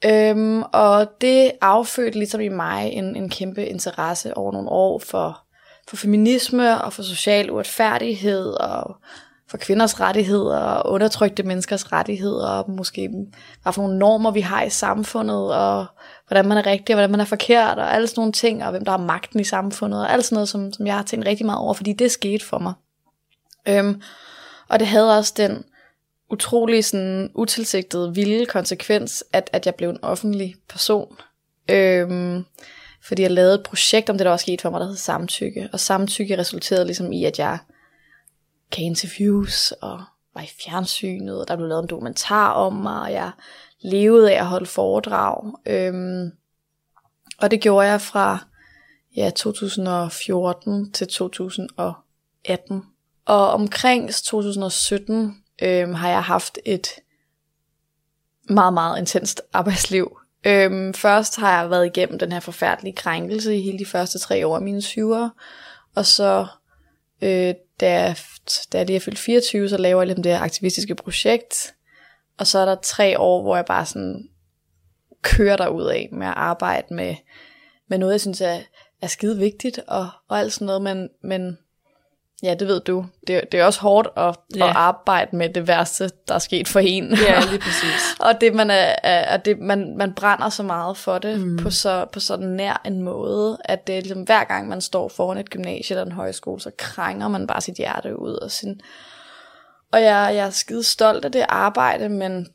Øhm, 0.05 0.63
og 0.73 1.07
det 1.21 1.51
affødte 1.61 2.17
ligesom 2.17 2.41
i 2.41 2.49
mig 2.49 2.89
en, 2.91 3.15
en 3.15 3.29
kæmpe 3.29 3.65
interesse 3.65 4.37
over 4.37 4.51
nogle 4.51 4.69
år 4.69 4.99
for, 4.99 5.41
for 5.87 5.95
feminisme 5.95 6.81
og 6.81 6.93
for 6.93 7.03
social 7.03 7.51
uretfærdighed 7.51 8.47
og 8.47 8.95
for 9.49 9.57
kvinders 9.57 9.99
rettigheder 9.99 10.57
og 10.59 10.91
undertrykte 10.91 11.43
menneskers 11.43 11.91
rettigheder 11.91 12.47
og 12.47 12.71
måske 12.71 13.09
hvad 13.63 13.73
for 13.73 13.81
nogle 13.81 13.99
normer 13.99 14.31
vi 14.31 14.41
har 14.41 14.63
i 14.63 14.69
samfundet 14.69 15.55
og 15.55 15.85
hvordan 16.27 16.47
man 16.47 16.57
er 16.57 16.65
rigtig 16.65 16.95
og 16.95 16.97
hvordan 16.97 17.11
man 17.11 17.19
er 17.19 17.25
forkert 17.25 17.79
og 17.79 17.93
alle 17.93 18.07
sådan 18.07 18.19
nogle 18.19 18.31
ting 18.31 18.63
og 18.63 18.71
hvem 18.71 18.85
der 18.85 18.91
har 18.91 18.97
magten 18.97 19.39
i 19.39 19.43
samfundet 19.43 20.01
og 20.01 20.13
alt 20.13 20.25
sådan 20.25 20.35
noget 20.35 20.49
som, 20.49 20.73
som 20.73 20.87
jeg 20.87 20.95
har 20.95 21.03
tænkt 21.03 21.27
rigtig 21.27 21.45
meget 21.45 21.59
over 21.59 21.73
fordi 21.73 21.93
det 21.93 22.11
skete 22.11 22.45
for 22.45 22.59
mig. 22.59 22.73
Øhm, 23.67 24.01
og 24.69 24.79
det 24.79 24.87
havde 24.87 25.17
også 25.17 25.33
den 25.37 25.63
utrolig 26.29 26.85
sådan 26.85 27.31
utilsigtet 27.35 28.15
vilde 28.15 28.45
konsekvens, 28.45 29.23
at, 29.33 29.49
at 29.53 29.65
jeg 29.65 29.75
blev 29.75 29.89
en 29.89 30.03
offentlig 30.03 30.55
person. 30.69 31.17
Øhm, 31.69 32.45
fordi 33.07 33.21
jeg 33.21 33.31
lavede 33.31 33.55
et 33.55 33.63
projekt 33.63 34.09
om 34.09 34.17
det, 34.17 34.25
der 34.25 34.29
var 34.29 34.37
sket 34.37 34.61
for 34.61 34.69
mig, 34.69 34.79
der 34.79 34.87
hed 34.87 34.95
Samtykke. 34.95 35.69
Og 35.73 35.79
Samtykke 35.79 36.37
resulterede 36.37 36.85
ligesom 36.85 37.11
i, 37.11 37.25
at 37.25 37.39
jeg 37.39 37.57
gav 38.69 38.85
interviews 38.85 39.71
og 39.71 40.03
var 40.35 40.41
i 40.41 40.49
fjernsynet, 40.63 41.41
og 41.41 41.47
der 41.47 41.55
blev 41.55 41.67
lavet 41.67 41.83
en 41.83 41.89
dokumentar 41.89 42.51
om 42.51 42.73
mig, 42.73 43.01
og 43.01 43.11
jeg 43.11 43.31
levede 43.81 44.33
af 44.33 44.39
at 44.39 44.45
holde 44.45 44.65
foredrag. 44.65 45.53
Øhm, 45.65 46.31
og 47.37 47.51
det 47.51 47.61
gjorde 47.61 47.87
jeg 47.87 48.01
fra 48.01 48.45
ja, 49.15 49.29
2014 49.29 50.91
til 50.91 51.07
2018. 51.07 52.83
Og 53.25 53.49
omkring 53.49 54.13
2017 54.13 55.43
øhm, 55.61 55.93
har 55.93 56.09
jeg 56.09 56.23
haft 56.23 56.59
et 56.65 56.87
meget, 58.49 58.73
meget 58.73 58.99
intenst 58.99 59.41
arbejdsliv. 59.53 60.17
Øhm, 60.45 60.93
først 60.93 61.35
har 61.35 61.61
jeg 61.61 61.69
været 61.69 61.85
igennem 61.85 62.19
den 62.19 62.31
her 62.31 62.39
forfærdelige 62.39 62.95
krænkelse 62.95 63.55
i 63.55 63.61
hele 63.61 63.79
de 63.79 63.85
første 63.85 64.19
tre 64.19 64.47
år 64.47 64.55
af 64.55 64.61
mine 64.61 64.79
20'ere, 64.79 65.29
og 65.95 66.05
så 66.05 66.47
øh, 67.21 67.53
da, 67.79 67.91
jeg, 67.91 68.15
da 68.73 68.77
jeg 68.77 68.85
lige 68.85 68.95
er 68.95 68.99
fyldt 68.99 69.19
24, 69.19 69.69
så 69.69 69.77
laver 69.77 70.01
jeg 70.01 70.07
lidt 70.07 70.17
det 70.17 70.31
her 70.31 70.39
aktivistiske 70.39 70.95
projekt, 70.95 71.73
og 72.37 72.47
så 72.47 72.59
er 72.59 72.65
der 72.65 72.75
tre 72.83 73.19
år, 73.19 73.41
hvor 73.41 73.55
jeg 73.55 73.65
bare 73.65 73.85
sådan 73.85 74.29
kører 75.21 75.57
derud 75.57 75.85
af 75.85 76.09
med 76.11 76.27
at 76.27 76.33
arbejde 76.35 76.93
med, 76.93 77.15
med 77.87 77.97
noget, 77.97 78.11
jeg 78.11 78.21
synes 78.21 78.41
er, 78.41 78.59
er 79.01 79.07
skide 79.07 79.37
vigtigt, 79.37 79.79
og, 79.87 80.09
og 80.27 80.39
alt 80.39 80.53
sådan 80.53 80.65
noget, 80.65 80.81
men, 80.81 81.09
men 81.23 81.57
Ja, 82.43 82.53
det 82.53 82.67
ved 82.67 82.81
du. 82.81 83.05
Det, 83.27 83.51
det 83.51 83.59
er 83.59 83.65
også 83.65 83.79
hårdt 83.79 84.07
at, 84.17 84.35
ja. 84.55 84.69
at 84.69 84.75
arbejde 84.75 85.35
med 85.35 85.49
det 85.49 85.67
værste, 85.67 86.09
der 86.27 86.35
er 86.35 86.39
sket 86.39 86.67
for 86.67 86.79
en. 86.79 87.13
Ja, 87.13 87.39
lige 87.49 87.59
præcis. 87.59 88.15
og 88.27 88.41
det, 88.41 88.55
man, 88.55 88.69
er, 88.69 88.95
er 89.03 89.37
det, 89.37 89.59
man, 89.59 89.97
man 89.97 90.13
brænder 90.13 90.49
så 90.49 90.63
meget 90.63 90.97
for 90.97 91.17
det 91.17 91.39
mm. 91.39 91.57
på, 91.57 91.69
så, 91.69 92.05
på 92.13 92.19
sådan 92.19 92.47
nær 92.47 92.81
en 92.85 93.01
måde, 93.01 93.57
at 93.65 93.87
det 93.87 94.03
ligesom, 94.03 94.23
hver 94.23 94.43
gang 94.43 94.67
man 94.67 94.81
står 94.81 95.07
foran 95.09 95.37
et 95.37 95.49
gymnasie 95.49 95.93
eller 95.93 96.05
en 96.05 96.11
højskole, 96.11 96.61
så 96.61 96.71
krænger 96.77 97.27
man 97.27 97.47
bare 97.47 97.61
sit 97.61 97.75
hjerte 97.75 98.19
ud. 98.19 98.33
Og, 98.33 98.51
sin, 98.51 98.81
og 99.91 100.01
jeg, 100.01 100.31
jeg 100.35 100.45
er 100.45 100.49
skide 100.49 100.83
stolt 100.83 101.25
af 101.25 101.31
det 101.31 101.45
arbejde, 101.49 102.09
men 102.09 102.47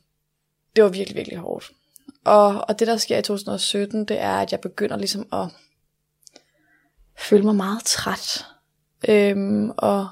det 0.75 0.83
var 0.83 0.89
virkelig, 0.89 1.15
virkelig 1.15 1.37
hårdt. 1.37 1.71
Og, 2.25 2.65
og 2.67 2.79
det, 2.79 2.87
der 2.87 2.97
sker 2.97 3.17
i 3.17 3.21
2017, 3.21 4.05
det 4.05 4.19
er, 4.19 4.35
at 4.35 4.51
jeg 4.51 4.59
begynder 4.59 4.97
ligesom 4.97 5.27
at 5.33 5.47
føle 7.17 7.43
mig 7.43 7.55
meget 7.55 7.83
træt 7.83 8.45
Øhm, 9.09 9.71
og, 9.77 10.07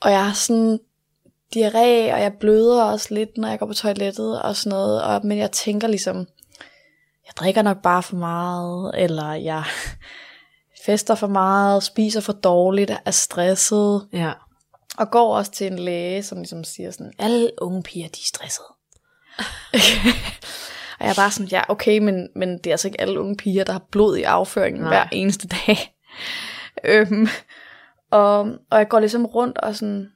og 0.00 0.10
jeg 0.10 0.24
har 0.24 0.32
sådan 0.32 0.80
diarré, 1.56 2.12
og 2.14 2.20
jeg 2.20 2.32
bløder 2.40 2.84
også 2.84 3.14
lidt, 3.14 3.38
når 3.38 3.48
jeg 3.48 3.58
går 3.58 3.66
på 3.66 3.74
toilettet 3.74 4.42
og 4.42 4.56
sådan 4.56 4.70
noget. 4.70 5.02
Og, 5.02 5.26
men 5.26 5.38
jeg 5.38 5.50
tænker 5.50 5.88
ligesom, 5.88 6.16
jeg 7.26 7.36
drikker 7.36 7.62
nok 7.62 7.82
bare 7.82 8.02
for 8.02 8.16
meget, 8.16 8.94
eller 8.94 9.32
jeg 9.32 9.64
fester 10.86 11.14
for 11.14 11.26
meget, 11.26 11.82
spiser 11.82 12.20
for 12.20 12.32
dårligt, 12.32 12.92
er 13.04 13.10
stresset. 13.10 14.08
Ja. 14.12 14.32
Og 14.98 15.10
går 15.10 15.36
også 15.36 15.50
til 15.50 15.66
en 15.66 15.78
læge, 15.78 16.22
som 16.22 16.38
ligesom 16.38 16.64
siger 16.64 16.90
sådan, 16.90 17.12
alle 17.18 17.50
unge 17.58 17.82
piger, 17.82 18.08
de 18.08 18.20
er 18.22 18.26
stressede. 18.26 18.66
og 20.98 21.04
jeg 21.04 21.10
er 21.10 21.14
bare 21.14 21.30
sådan, 21.30 21.48
ja 21.48 21.62
okay, 21.68 21.98
men, 21.98 22.28
men 22.36 22.58
det 22.58 22.66
er 22.66 22.70
altså 22.70 22.88
ikke 22.88 23.00
alle 23.00 23.20
unge 23.20 23.36
piger, 23.36 23.64
der 23.64 23.72
har 23.72 23.82
blod 23.90 24.16
i 24.16 24.22
afføringen 24.22 24.82
Nej. 24.82 24.90
hver 24.90 25.08
eneste 25.12 25.48
dag. 25.48 25.94
øhm, 26.84 27.28
og, 28.10 28.40
og 28.70 28.78
jeg 28.78 28.88
går 28.88 29.00
ligesom 29.00 29.26
rundt 29.26 29.58
og 29.58 29.76
sådan 29.76 30.12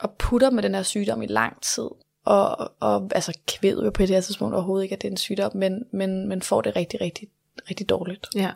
og 0.00 0.14
putter 0.18 0.50
med 0.50 0.62
den 0.62 0.74
her 0.74 0.82
sygdom 0.82 1.22
i 1.22 1.26
lang 1.26 1.62
tid. 1.62 1.88
Og, 2.24 2.72
og 2.80 3.10
altså 3.14 3.32
kvæder 3.46 3.84
jo 3.84 3.90
på 3.90 4.02
det 4.02 4.08
her 4.08 4.20
tidspunkt 4.20 4.54
overhovedet 4.54 4.84
ikke, 4.84 4.94
at 4.94 5.02
det 5.02 5.08
er 5.08 5.12
en 5.12 5.16
sygdom, 5.16 5.50
men, 5.54 5.84
men, 5.92 6.28
men 6.28 6.42
får 6.42 6.60
det 6.60 6.76
rigtig, 6.76 7.00
rigtig, 7.00 7.28
rigtig 7.70 7.88
dårligt. 7.88 8.26
Ja. 8.34 8.50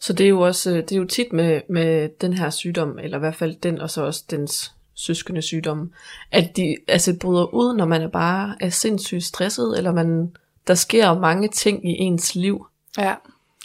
Så 0.00 0.12
det 0.12 0.24
er 0.24 0.28
jo 0.28 0.40
også, 0.40 0.70
det 0.70 0.92
er 0.92 0.96
jo 0.96 1.04
tit 1.04 1.32
med, 1.32 1.60
med 1.68 2.08
den 2.20 2.32
her 2.32 2.50
sygdom, 2.50 2.98
eller 2.98 3.16
i 3.16 3.20
hvert 3.20 3.34
fald 3.34 3.56
den, 3.56 3.80
og 3.80 3.90
så 3.90 4.02
også 4.02 4.24
dens 4.30 4.72
søskende 4.94 5.42
sygdom, 5.42 5.92
at 6.30 6.56
de 6.56 6.76
altså 6.88 7.16
bryder 7.20 7.54
ud, 7.54 7.76
når 7.76 7.84
man 7.84 8.02
er 8.02 8.08
bare 8.08 8.56
er 8.60 8.68
sindssygt 8.68 9.24
stresset, 9.24 9.78
eller 9.78 9.92
man, 9.92 10.36
der 10.66 10.74
sker 10.74 11.18
mange 11.18 11.48
ting 11.48 11.90
i 11.90 11.92
ens 11.92 12.34
liv. 12.34 12.66
Ja, 12.98 13.14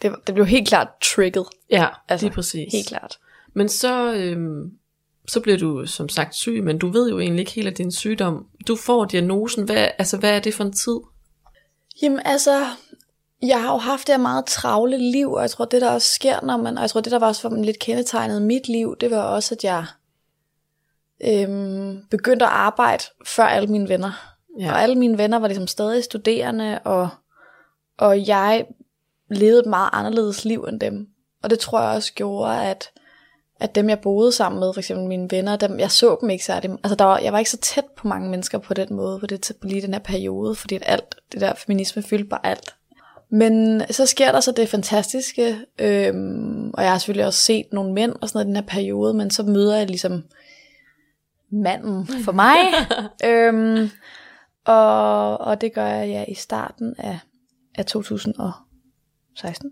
det, 0.01 0.15
det 0.27 0.35
blev 0.35 0.45
helt 0.45 0.67
klart 0.67 0.87
trigget. 1.01 1.45
Ja, 1.69 1.87
altså, 2.09 2.25
lige 2.25 2.33
præcis. 2.33 2.73
Helt 2.73 2.87
klart. 2.87 3.17
Men 3.53 3.69
så, 3.69 4.13
øhm, 4.13 4.71
så 5.27 5.39
bliver 5.39 5.57
du 5.57 5.85
som 5.85 6.09
sagt 6.09 6.35
syg, 6.35 6.63
men 6.63 6.77
du 6.77 6.89
ved 6.89 7.09
jo 7.09 7.19
egentlig 7.19 7.39
ikke 7.39 7.51
helt 7.51 7.67
af 7.67 7.73
din 7.73 7.91
sygdom. 7.91 8.45
Du 8.67 8.75
får 8.75 9.05
diagnosen. 9.05 9.63
Hvad, 9.63 9.87
altså, 9.97 10.17
hvad 10.17 10.35
er 10.35 10.39
det 10.39 10.53
for 10.53 10.63
en 10.63 10.73
tid? 10.73 10.99
Jamen 12.01 12.19
altså, 12.25 12.65
jeg 13.41 13.61
har 13.61 13.71
jo 13.71 13.77
haft 13.77 14.07
det 14.07 14.15
her 14.15 14.21
meget 14.21 14.45
travle 14.45 15.11
liv, 15.11 15.31
og 15.31 15.41
jeg 15.41 15.49
tror, 15.49 15.65
det 15.65 15.81
der 15.81 15.91
også 15.91 16.07
sker, 16.07 16.45
når 16.45 16.57
man, 16.57 16.77
og 16.77 16.81
jeg 16.81 16.89
tror, 16.89 17.01
det 17.01 17.11
der 17.11 17.19
var 17.19 17.27
også 17.27 17.41
for 17.41 17.49
lidt 17.49 17.79
kendetegnet 17.79 18.41
mit 18.41 18.67
liv, 18.67 18.95
det 19.01 19.11
var 19.11 19.21
også, 19.21 19.55
at 19.55 19.63
jeg 19.63 19.85
øhm, 21.23 21.97
begyndte 22.11 22.45
at 22.45 22.51
arbejde 22.51 23.03
før 23.25 23.43
alle 23.43 23.67
mine 23.67 23.89
venner. 23.89 24.35
Ja. 24.59 24.71
Og 24.71 24.81
alle 24.81 24.95
mine 24.95 25.17
venner 25.17 25.39
var 25.39 25.47
ligesom 25.47 25.67
stadig 25.67 26.03
studerende, 26.03 26.79
og, 26.79 27.09
og 27.97 28.27
jeg 28.27 28.65
levede 29.29 29.59
et 29.59 29.65
meget 29.65 29.89
anderledes 29.93 30.45
liv 30.45 30.63
end 30.63 30.79
dem. 30.79 31.07
Og 31.43 31.49
det 31.49 31.59
tror 31.59 31.81
jeg 31.81 31.89
også 31.89 32.13
gjorde, 32.13 32.65
at 32.65 32.89
at 33.63 33.75
dem 33.75 33.89
jeg 33.89 33.99
boede 33.99 34.31
sammen 34.31 34.59
med, 34.59 34.73
for 34.73 34.79
eksempel 34.79 35.07
mine 35.07 35.31
venner, 35.31 35.55
dem, 35.55 35.79
jeg 35.79 35.91
så 35.91 36.17
dem 36.21 36.29
ikke 36.29 36.45
særlig, 36.45 36.71
altså 36.71 36.95
der 36.95 37.05
var, 37.05 37.17
jeg 37.19 37.33
var 37.33 37.39
ikke 37.39 37.51
så 37.51 37.57
tæt 37.57 37.85
på 37.97 38.07
mange 38.07 38.29
mennesker 38.29 38.57
på 38.57 38.73
den 38.73 38.87
måde, 38.95 39.19
på 39.19 39.25
det, 39.25 39.51
lige 39.61 39.81
den 39.81 39.93
her 39.93 39.99
periode, 39.99 40.55
fordi 40.55 40.75
at 40.75 40.83
alt, 40.85 41.15
det 41.31 41.41
der 41.41 41.53
feminisme 41.53 42.03
fyldte 42.03 42.25
bare 42.25 42.45
alt. 42.45 42.75
Men 43.29 43.81
så 43.91 44.05
sker 44.05 44.31
der 44.31 44.39
så 44.39 44.51
det 44.51 44.69
fantastiske, 44.69 45.57
øhm, 45.79 46.69
og 46.73 46.83
jeg 46.83 46.91
har 46.91 46.97
selvfølgelig 46.97 47.25
også 47.25 47.39
set 47.39 47.65
nogle 47.71 47.93
mænd 47.93 48.13
og 48.21 48.29
sådan 48.29 48.37
noget 48.37 48.45
i 48.45 48.47
den 48.47 48.55
her 48.55 48.79
periode, 48.79 49.13
men 49.13 49.31
så 49.31 49.43
møder 49.43 49.77
jeg 49.77 49.87
ligesom 49.87 50.23
manden 51.51 52.07
for 52.07 52.31
mig. 52.31 52.57
øhm, 53.29 53.89
og, 54.65 55.37
og 55.37 55.61
det 55.61 55.73
gør 55.73 55.85
jeg 55.85 56.07
ja, 56.07 56.25
i 56.27 56.33
starten 56.33 56.95
af, 56.97 57.19
af 57.75 57.85
2016. 57.85 59.71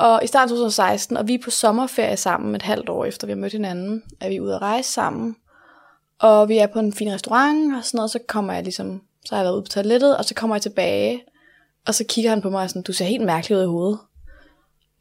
Og 0.00 0.24
i 0.24 0.26
starten 0.26 0.48
2016, 0.48 1.16
og 1.16 1.28
vi 1.28 1.34
er 1.34 1.38
på 1.44 1.50
sommerferie 1.50 2.16
sammen 2.16 2.54
et 2.54 2.62
halvt 2.62 2.88
år 2.88 3.04
efter 3.04 3.26
vi 3.26 3.30
har 3.30 3.36
mødt 3.36 3.52
hinanden, 3.52 4.02
er 4.20 4.28
vi 4.28 4.40
ude 4.40 4.54
at 4.54 4.62
rejse 4.62 4.92
sammen. 4.92 5.36
Og 6.20 6.48
vi 6.48 6.58
er 6.58 6.66
på 6.66 6.78
en 6.78 6.92
fin 6.92 7.12
restaurant 7.12 7.76
og 7.76 7.84
sådan 7.84 7.98
noget, 7.98 8.10
så 8.10 8.18
kommer 8.28 8.52
jeg 8.52 8.62
ligesom, 8.62 9.02
så 9.24 9.34
har 9.34 9.42
jeg 9.42 9.44
været 9.44 9.54
ude 9.54 9.62
på 9.62 9.68
toilettet, 9.68 10.16
og 10.16 10.24
så 10.24 10.34
kommer 10.34 10.56
jeg 10.56 10.62
tilbage, 10.62 11.22
og 11.86 11.94
så 11.94 12.04
kigger 12.08 12.30
han 12.30 12.42
på 12.42 12.50
mig 12.50 12.62
og 12.62 12.70
sådan, 12.70 12.82
du 12.82 12.92
ser 12.92 13.04
helt 13.04 13.24
mærkelig 13.24 13.58
ud 13.58 13.62
i 13.62 13.66
hovedet. 13.66 13.98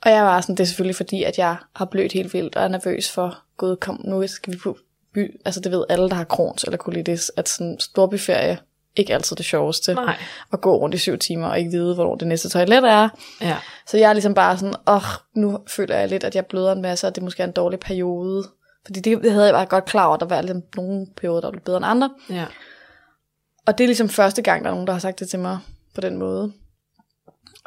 Og 0.01 0.11
jeg 0.11 0.23
var 0.23 0.41
sådan, 0.41 0.55
det 0.55 0.63
er 0.63 0.67
selvfølgelig 0.67 0.95
fordi, 0.95 1.23
at 1.23 1.37
jeg 1.37 1.55
har 1.75 1.85
blødt 1.85 2.11
helt 2.11 2.33
vildt, 2.33 2.55
og 2.55 2.63
er 2.63 2.67
nervøs 2.67 3.11
for, 3.11 3.37
gud, 3.57 3.75
kom, 3.75 4.01
nu 4.03 4.27
skal 4.27 4.53
vi 4.53 4.57
på 4.57 4.77
by. 5.13 5.41
Altså 5.45 5.61
det 5.61 5.71
ved 5.71 5.85
alle, 5.89 6.09
der 6.09 6.15
har 6.15 6.23
krons 6.23 6.63
eller 6.63 6.77
colitis, 6.77 7.31
at 7.37 7.49
sådan 7.49 7.79
storbyferie 7.79 8.57
ikke 8.99 9.13
altid 9.13 9.35
det 9.35 9.45
sjoveste. 9.45 9.93
Nej. 9.93 10.17
At 10.53 10.61
gå 10.61 10.77
rundt 10.77 10.95
i 10.95 10.97
syv 10.97 11.17
timer 11.17 11.47
og 11.47 11.59
ikke 11.59 11.71
vide, 11.71 11.95
hvornår 11.95 12.15
det 12.15 12.27
næste 12.27 12.49
toilet 12.49 12.83
er. 12.89 13.09
Ja. 13.41 13.57
Så 13.87 13.97
jeg 13.97 14.09
er 14.09 14.13
ligesom 14.13 14.33
bare 14.33 14.57
sådan, 14.57 14.75
åh, 14.87 14.95
oh, 14.95 15.01
nu 15.35 15.59
føler 15.67 15.95
jeg 15.95 16.09
lidt, 16.09 16.23
at 16.23 16.35
jeg 16.35 16.45
bløder 16.45 16.71
en 16.71 16.81
masse, 16.81 17.07
og 17.07 17.15
det 17.15 17.21
er 17.21 17.25
måske 17.25 17.43
en 17.43 17.51
dårlig 17.51 17.79
periode. 17.79 18.43
Fordi 18.85 18.99
det, 18.99 19.23
det 19.23 19.31
havde 19.31 19.45
jeg 19.45 19.53
bare 19.53 19.65
godt 19.65 19.85
klar 19.85 20.05
over, 20.05 20.13
at 20.13 20.19
der 20.19 20.25
var 20.25 20.41
ligesom 20.41 20.63
nogle 20.75 21.07
perioder, 21.17 21.41
der 21.41 21.51
blev 21.51 21.63
bedre 21.63 21.77
end 21.77 21.85
andre. 21.85 22.09
Ja. 22.29 22.45
Og 23.65 23.77
det 23.77 23.83
er 23.83 23.87
ligesom 23.87 24.09
første 24.09 24.41
gang, 24.41 24.63
der 24.63 24.69
er 24.69 24.73
nogen, 24.73 24.87
der 24.87 24.93
har 24.93 24.99
sagt 24.99 25.19
det 25.19 25.29
til 25.29 25.39
mig 25.39 25.59
på 25.95 26.01
den 26.01 26.17
måde. 26.17 26.51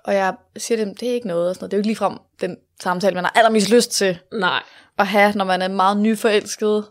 Og 0.04 0.14
jeg 0.14 0.34
siger 0.56 0.84
dem, 0.84 0.94
det 0.94 1.08
er 1.08 1.14
ikke 1.14 1.28
noget. 1.28 1.48
Og 1.48 1.54
sådan 1.54 1.62
noget. 1.62 1.70
Det 1.70 1.76
er 1.76 1.78
jo 1.78 1.80
ikke 1.80 1.88
ligefrem 1.88 2.18
den 2.40 2.56
samtale, 2.82 3.14
man 3.14 3.24
har 3.24 3.32
allermest 3.36 3.70
lyst 3.70 3.90
til 3.90 4.18
Nej. 4.32 4.62
at 4.98 5.06
have, 5.06 5.32
når 5.32 5.44
man 5.44 5.62
er 5.62 5.68
meget 5.68 5.96
nyforelsket, 5.96 6.84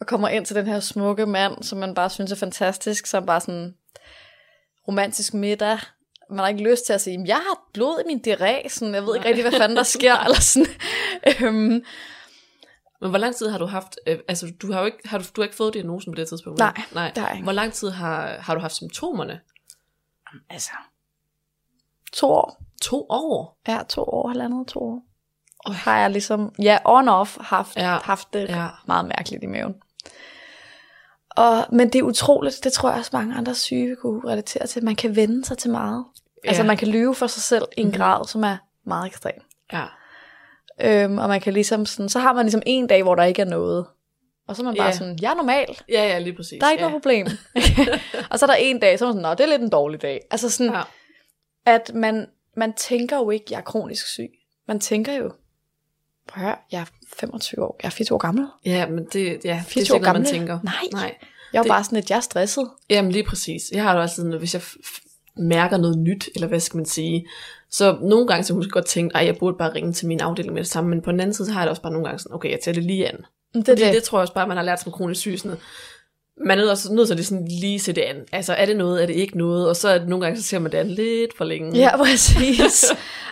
og 0.00 0.06
kommer 0.06 0.28
ind 0.28 0.46
til 0.46 0.56
den 0.56 0.66
her 0.66 0.80
smukke 0.80 1.26
mand, 1.26 1.62
som 1.62 1.78
man 1.78 1.94
bare 1.94 2.10
synes 2.10 2.32
er 2.32 2.36
fantastisk, 2.36 3.06
som 3.06 3.26
bare 3.26 3.40
sådan 3.40 3.74
romantisk 4.88 5.34
middag. 5.34 5.78
Man 6.30 6.38
har 6.38 6.48
ikke 6.48 6.70
lyst 6.70 6.86
til 6.86 6.92
at 6.92 7.00
sige, 7.00 7.24
jeg 7.26 7.36
har 7.36 7.62
blod 7.74 8.00
i 8.04 8.06
min 8.06 8.22
diarré, 8.26 8.68
sådan, 8.68 8.94
jeg 8.94 9.06
ved 9.06 9.14
ikke 9.16 9.28
rigtig, 9.28 9.42
hvad 9.44 9.52
fanden 9.60 9.76
der 9.76 9.82
sker, 9.82 10.16
eller 10.24 10.40
sådan. 10.40 10.66
øhm, 11.40 11.84
Men 13.00 13.10
hvor 13.10 13.18
lang 13.18 13.36
tid 13.36 13.48
har 13.48 13.58
du 13.58 13.66
haft, 13.66 13.98
øh, 14.06 14.18
altså 14.28 14.52
du 14.62 14.72
har 14.72 14.80
jo 14.80 14.86
ikke, 14.86 15.08
har 15.08 15.18
du, 15.18 15.24
du 15.36 15.40
har 15.40 15.44
ikke 15.44 15.56
fået 15.56 15.74
diagnosen 15.74 16.12
på 16.12 16.16
det 16.16 16.28
tidspunkt? 16.28 16.58
Nej? 16.58 16.82
Nej. 16.94 17.10
det 17.14 17.22
har 17.22 17.32
ikke. 17.32 17.42
Hvor 17.42 17.52
lang 17.52 17.72
tid 17.72 17.90
har, 17.90 18.26
har 18.40 18.54
du 18.54 18.60
haft 18.60 18.74
symptomerne? 18.74 19.40
altså, 20.50 20.70
to 22.12 22.30
år. 22.30 22.62
To 22.82 23.06
år? 23.08 23.58
Ja, 23.68 23.80
to 23.88 24.02
år, 24.02 24.28
halvandet, 24.28 24.66
to 24.68 24.78
år. 24.80 25.02
Og 25.64 25.74
har 25.74 25.98
jeg 26.00 26.10
ligesom, 26.10 26.54
ja, 26.62 26.78
on 26.84 27.08
off 27.08 27.36
haft, 27.40 27.76
Ja, 27.76 27.98
haft 28.02 28.32
det 28.32 28.48
ja. 28.48 28.68
meget 28.86 29.04
mærkeligt 29.04 29.42
i 29.42 29.46
maven. 29.46 29.74
Og, 31.38 31.66
men 31.72 31.88
det 31.88 31.98
er 31.98 32.02
utroligt, 32.02 32.64
det 32.64 32.72
tror 32.72 32.88
jeg 32.90 32.98
også 32.98 33.10
mange 33.12 33.34
andre 33.34 33.54
syge 33.54 33.96
kunne 33.96 34.30
relatere 34.30 34.66
til. 34.66 34.84
Man 34.84 34.96
kan 34.96 35.16
vende 35.16 35.44
sig 35.44 35.58
til 35.58 35.70
meget. 35.70 36.04
Ja. 36.44 36.48
Altså 36.48 36.62
man 36.64 36.76
kan 36.76 36.88
lyve 36.88 37.14
for 37.14 37.26
sig 37.26 37.42
selv 37.42 37.64
i 37.76 37.80
en 37.80 37.86
Mhm. 37.86 37.96
grad, 37.96 38.24
som 38.28 38.44
er 38.44 38.56
meget 38.84 39.06
ekstrem. 39.06 39.34
Ja. 39.72 39.84
Øhm, 40.80 41.18
og 41.18 41.28
man 41.28 41.40
kan 41.40 41.52
ligesom 41.52 41.86
sådan, 41.86 42.08
så 42.08 42.18
har 42.18 42.32
man 42.32 42.44
ligesom 42.44 42.62
en 42.66 42.86
dag, 42.86 43.02
hvor 43.02 43.14
der 43.14 43.24
ikke 43.24 43.42
er 43.42 43.46
noget. 43.46 43.86
Og 44.48 44.56
så 44.56 44.62
er 44.62 44.64
man 44.64 44.76
bare 44.76 44.86
Ja. 44.86 44.92
sådan, 44.92 45.18
jeg 45.22 45.30
er 45.30 45.34
normal, 45.34 45.78
Ja, 45.88 46.06
ja, 46.08 46.18
lige 46.18 46.36
præcis. 46.36 46.58
der 46.60 46.66
er 46.66 46.70
ikke 46.70 46.84
ja. 46.84 46.88
noget 46.90 47.02
problem. 47.02 47.26
og 48.30 48.38
så 48.38 48.44
er 48.44 48.50
der 48.50 48.54
en 48.54 48.80
dag, 48.80 48.98
så 48.98 49.04
er 49.04 49.06
man 49.08 49.12
sådan, 49.14 49.22
nå, 49.22 49.30
det 49.34 49.40
er 49.40 49.46
lidt 49.46 49.62
en 49.62 49.70
dårlig 49.70 50.02
dag. 50.02 50.20
Altså 50.30 50.50
sådan, 50.50 50.72
Ja. 50.72 50.82
at 51.66 51.90
man, 51.94 52.26
man 52.56 52.72
tænker 52.72 53.16
jo 53.16 53.30
ikke, 53.30 53.44
jeg 53.50 53.56
er 53.58 53.62
kronisk 53.62 54.06
syg. 54.06 54.30
Man 54.68 54.80
tænker 54.80 55.12
jo, 55.12 55.32
prøv 56.28 56.42
at 56.42 56.48
høre, 56.48 56.56
jeg 56.72 56.86
25 57.20 57.64
år, 57.64 57.76
jeg 57.82 57.86
er 57.88 57.90
24 57.90 58.14
år 58.16 58.18
gammel. 58.20 58.46
Ja, 58.64 58.86
men 58.88 59.04
det, 59.12 59.26
ja, 59.26 59.32
det 59.32 59.50
er 59.50 59.62
24 59.62 59.96
år 60.08 60.12
man 60.12 60.24
tænker. 60.24 60.58
Nej. 60.64 60.74
Nej. 60.92 61.14
Jeg 61.52 61.58
er 61.58 61.62
Det- 61.62 61.70
bare 61.70 61.84
sådan, 61.84 61.98
at 61.98 62.10
jeg 62.10 62.16
er 62.16 62.20
stresset. 62.20 62.68
Jamen 62.90 63.12
lige 63.12 63.24
præcis. 63.24 63.62
Jeg 63.72 63.82
har 63.82 63.92
det 63.92 64.02
også 64.02 64.16
sådan, 64.16 64.32
hvis 64.38 64.54
jeg 64.54 64.62
mærker 65.36 65.76
noget 65.76 65.98
nyt, 65.98 66.28
eller 66.34 66.48
hvad 66.48 66.60
skal 66.60 66.76
man 66.76 66.86
sige, 66.86 67.26
så 67.70 67.98
nogle 68.02 68.26
gange 68.26 68.44
så 68.44 68.52
kunne 68.54 68.64
jeg 68.64 68.70
godt 68.70 68.86
tænke, 68.86 69.16
at 69.16 69.26
jeg 69.26 69.36
burde 69.36 69.56
bare 69.58 69.74
ringe 69.74 69.92
til 69.92 70.06
min 70.08 70.20
afdeling 70.20 70.54
med 70.54 70.62
det 70.62 70.70
samme, 70.70 70.90
men 70.90 71.02
på 71.02 71.12
den 71.12 71.20
anden 71.20 71.34
side, 71.34 71.46
så 71.48 71.52
har 71.52 71.60
jeg 71.60 71.66
det 71.66 71.70
også 71.70 71.82
bare 71.82 71.92
nogle 71.92 72.06
gange 72.06 72.18
sådan, 72.18 72.34
okay, 72.34 72.50
jeg 72.50 72.58
tager 72.62 72.74
det 72.74 72.84
lige 72.84 73.08
an. 73.08 73.16
Det 73.54 73.64
Fordi 73.66 73.84
det. 73.84 73.94
det 73.94 74.02
tror 74.02 74.18
jeg 74.18 74.22
også 74.22 74.34
bare, 74.34 74.48
man 74.48 74.56
har 74.56 74.64
lært 74.64 74.80
som 74.80 74.92
kronisk 74.92 75.20
syg, 75.20 75.38
sådan, 75.38 75.56
man 76.46 76.58
er 76.58 76.70
også 76.70 76.92
nødt 76.92 77.08
til 77.08 77.18
at 77.18 77.24
sådan 77.24 77.48
lige 77.48 77.78
se 77.80 77.92
det 77.92 78.02
an. 78.02 78.16
Altså, 78.32 78.52
er 78.52 78.66
det 78.66 78.76
noget, 78.76 79.02
er 79.02 79.06
det 79.06 79.14
ikke 79.14 79.38
noget? 79.38 79.68
Og 79.68 79.76
så 79.76 79.88
er 79.88 79.98
det 79.98 80.08
nogle 80.08 80.24
gange, 80.24 80.40
så 80.40 80.48
ser 80.48 80.58
man 80.58 80.72
det 80.72 80.78
an 80.78 80.88
lidt 80.88 81.36
for 81.36 81.44
længe. 81.44 81.78
Ja, 81.78 81.96
præcis. 81.96 82.84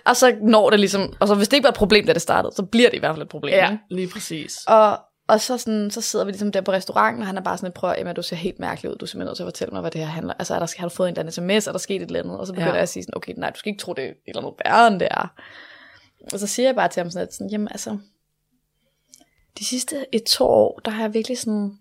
og 0.04 0.16
så 0.16 0.36
når 0.42 0.70
det 0.70 0.80
ligesom, 0.80 1.12
og 1.20 1.28
så 1.28 1.34
hvis 1.34 1.48
det 1.48 1.56
ikke 1.56 1.64
var 1.64 1.70
et 1.70 1.76
problem, 1.76 2.06
da 2.06 2.12
det 2.12 2.22
startede, 2.22 2.52
så 2.56 2.62
bliver 2.62 2.88
det 2.90 2.96
i 2.96 3.00
hvert 3.00 3.14
fald 3.14 3.22
et 3.22 3.28
problem. 3.28 3.54
ja 3.54 3.70
ikke? 3.70 3.82
lige 3.90 4.08
præcis. 4.08 4.58
Og, 4.66 4.98
og 5.28 5.40
så, 5.40 5.58
sådan, 5.58 5.90
så 5.90 6.00
sidder 6.00 6.24
vi 6.24 6.30
ligesom 6.30 6.52
der 6.52 6.60
på 6.60 6.72
restauranten, 6.72 7.20
og 7.22 7.26
han 7.26 7.36
er 7.36 7.42
bare 7.42 7.58
sådan, 7.58 7.72
prøv 7.72 7.94
Emma, 7.98 8.12
du 8.12 8.22
ser 8.22 8.36
helt 8.36 8.58
mærkelig 8.60 8.90
ud, 8.90 8.96
du 8.96 9.04
er 9.04 9.06
simpelthen 9.06 9.26
nødt 9.28 9.36
til 9.36 9.42
at 9.42 9.46
fortælle 9.46 9.72
mig, 9.72 9.80
hvad 9.80 9.90
det 9.90 10.00
her 10.00 10.08
handler. 10.08 10.34
Altså, 10.38 10.54
er 10.54 10.58
der, 10.58 10.74
har 10.78 10.88
du 10.88 10.94
fået 10.94 11.08
en 11.08 11.12
eller 11.12 11.20
anden 11.20 11.32
sms, 11.60 11.66
er 11.66 11.72
der 11.72 11.78
sket 11.78 12.02
et 12.02 12.06
eller 12.06 12.20
andet? 12.20 12.38
Og 12.38 12.46
så 12.46 12.52
begynder 12.52 12.66
Ja. 12.66 12.72
ja. 12.72 12.74
jeg 12.74 12.82
at 12.82 12.88
sige 12.88 13.02
sådan, 13.02 13.16
okay, 13.16 13.34
nej, 13.36 13.50
du 13.50 13.58
skal 13.58 13.70
ikke 13.70 13.80
tro, 13.80 13.92
det 13.92 14.04
er 14.04 14.08
et 14.08 14.14
eller 14.26 14.42
andet 14.42 14.54
værre, 14.64 14.86
end 14.86 15.00
det 15.00 15.08
er. 15.10 15.32
Og 16.32 16.38
så 16.38 16.46
siger 16.46 16.68
jeg 16.68 16.74
bare 16.74 16.88
til 16.88 17.00
ham 17.00 17.10
sådan, 17.10 17.26
at 17.28 17.34
sådan, 17.34 17.50
jamen 17.50 17.68
altså, 17.70 17.98
de 19.58 19.64
sidste 19.64 20.06
et 20.12 20.24
to 20.24 20.44
år, 20.44 20.80
der 20.84 20.90
har 20.90 21.02
jeg 21.02 21.14
virkelig 21.14 21.38
sådan, 21.38 21.78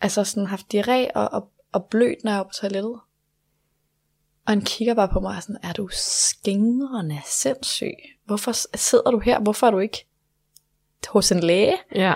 altså 0.00 0.24
sådan 0.24 0.46
haft 0.46 0.74
diarré 0.74 1.10
og, 1.14 1.28
og, 1.32 1.50
og 1.72 1.84
blødt, 1.84 2.24
når 2.24 2.30
jeg 2.30 2.38
er 2.38 2.42
på 2.44 2.50
toilettet. 2.60 3.00
Og 4.46 4.52
han 4.52 4.60
kigger 4.60 4.94
bare 4.94 5.08
på 5.08 5.20
mig 5.20 5.30
og 5.30 5.36
er 5.36 5.40
sådan, 5.40 5.56
er 5.62 5.72
du 5.72 5.88
skingrende 5.92 7.20
sindssyg? 7.26 7.94
Hvorfor 8.24 8.76
sidder 8.76 9.10
du 9.10 9.18
her? 9.18 9.40
Hvorfor 9.40 9.66
er 9.66 9.70
du 9.70 9.78
ikke 9.78 10.06
hos 11.08 11.32
en 11.32 11.40
læge? 11.40 11.76
Ja. 11.94 12.14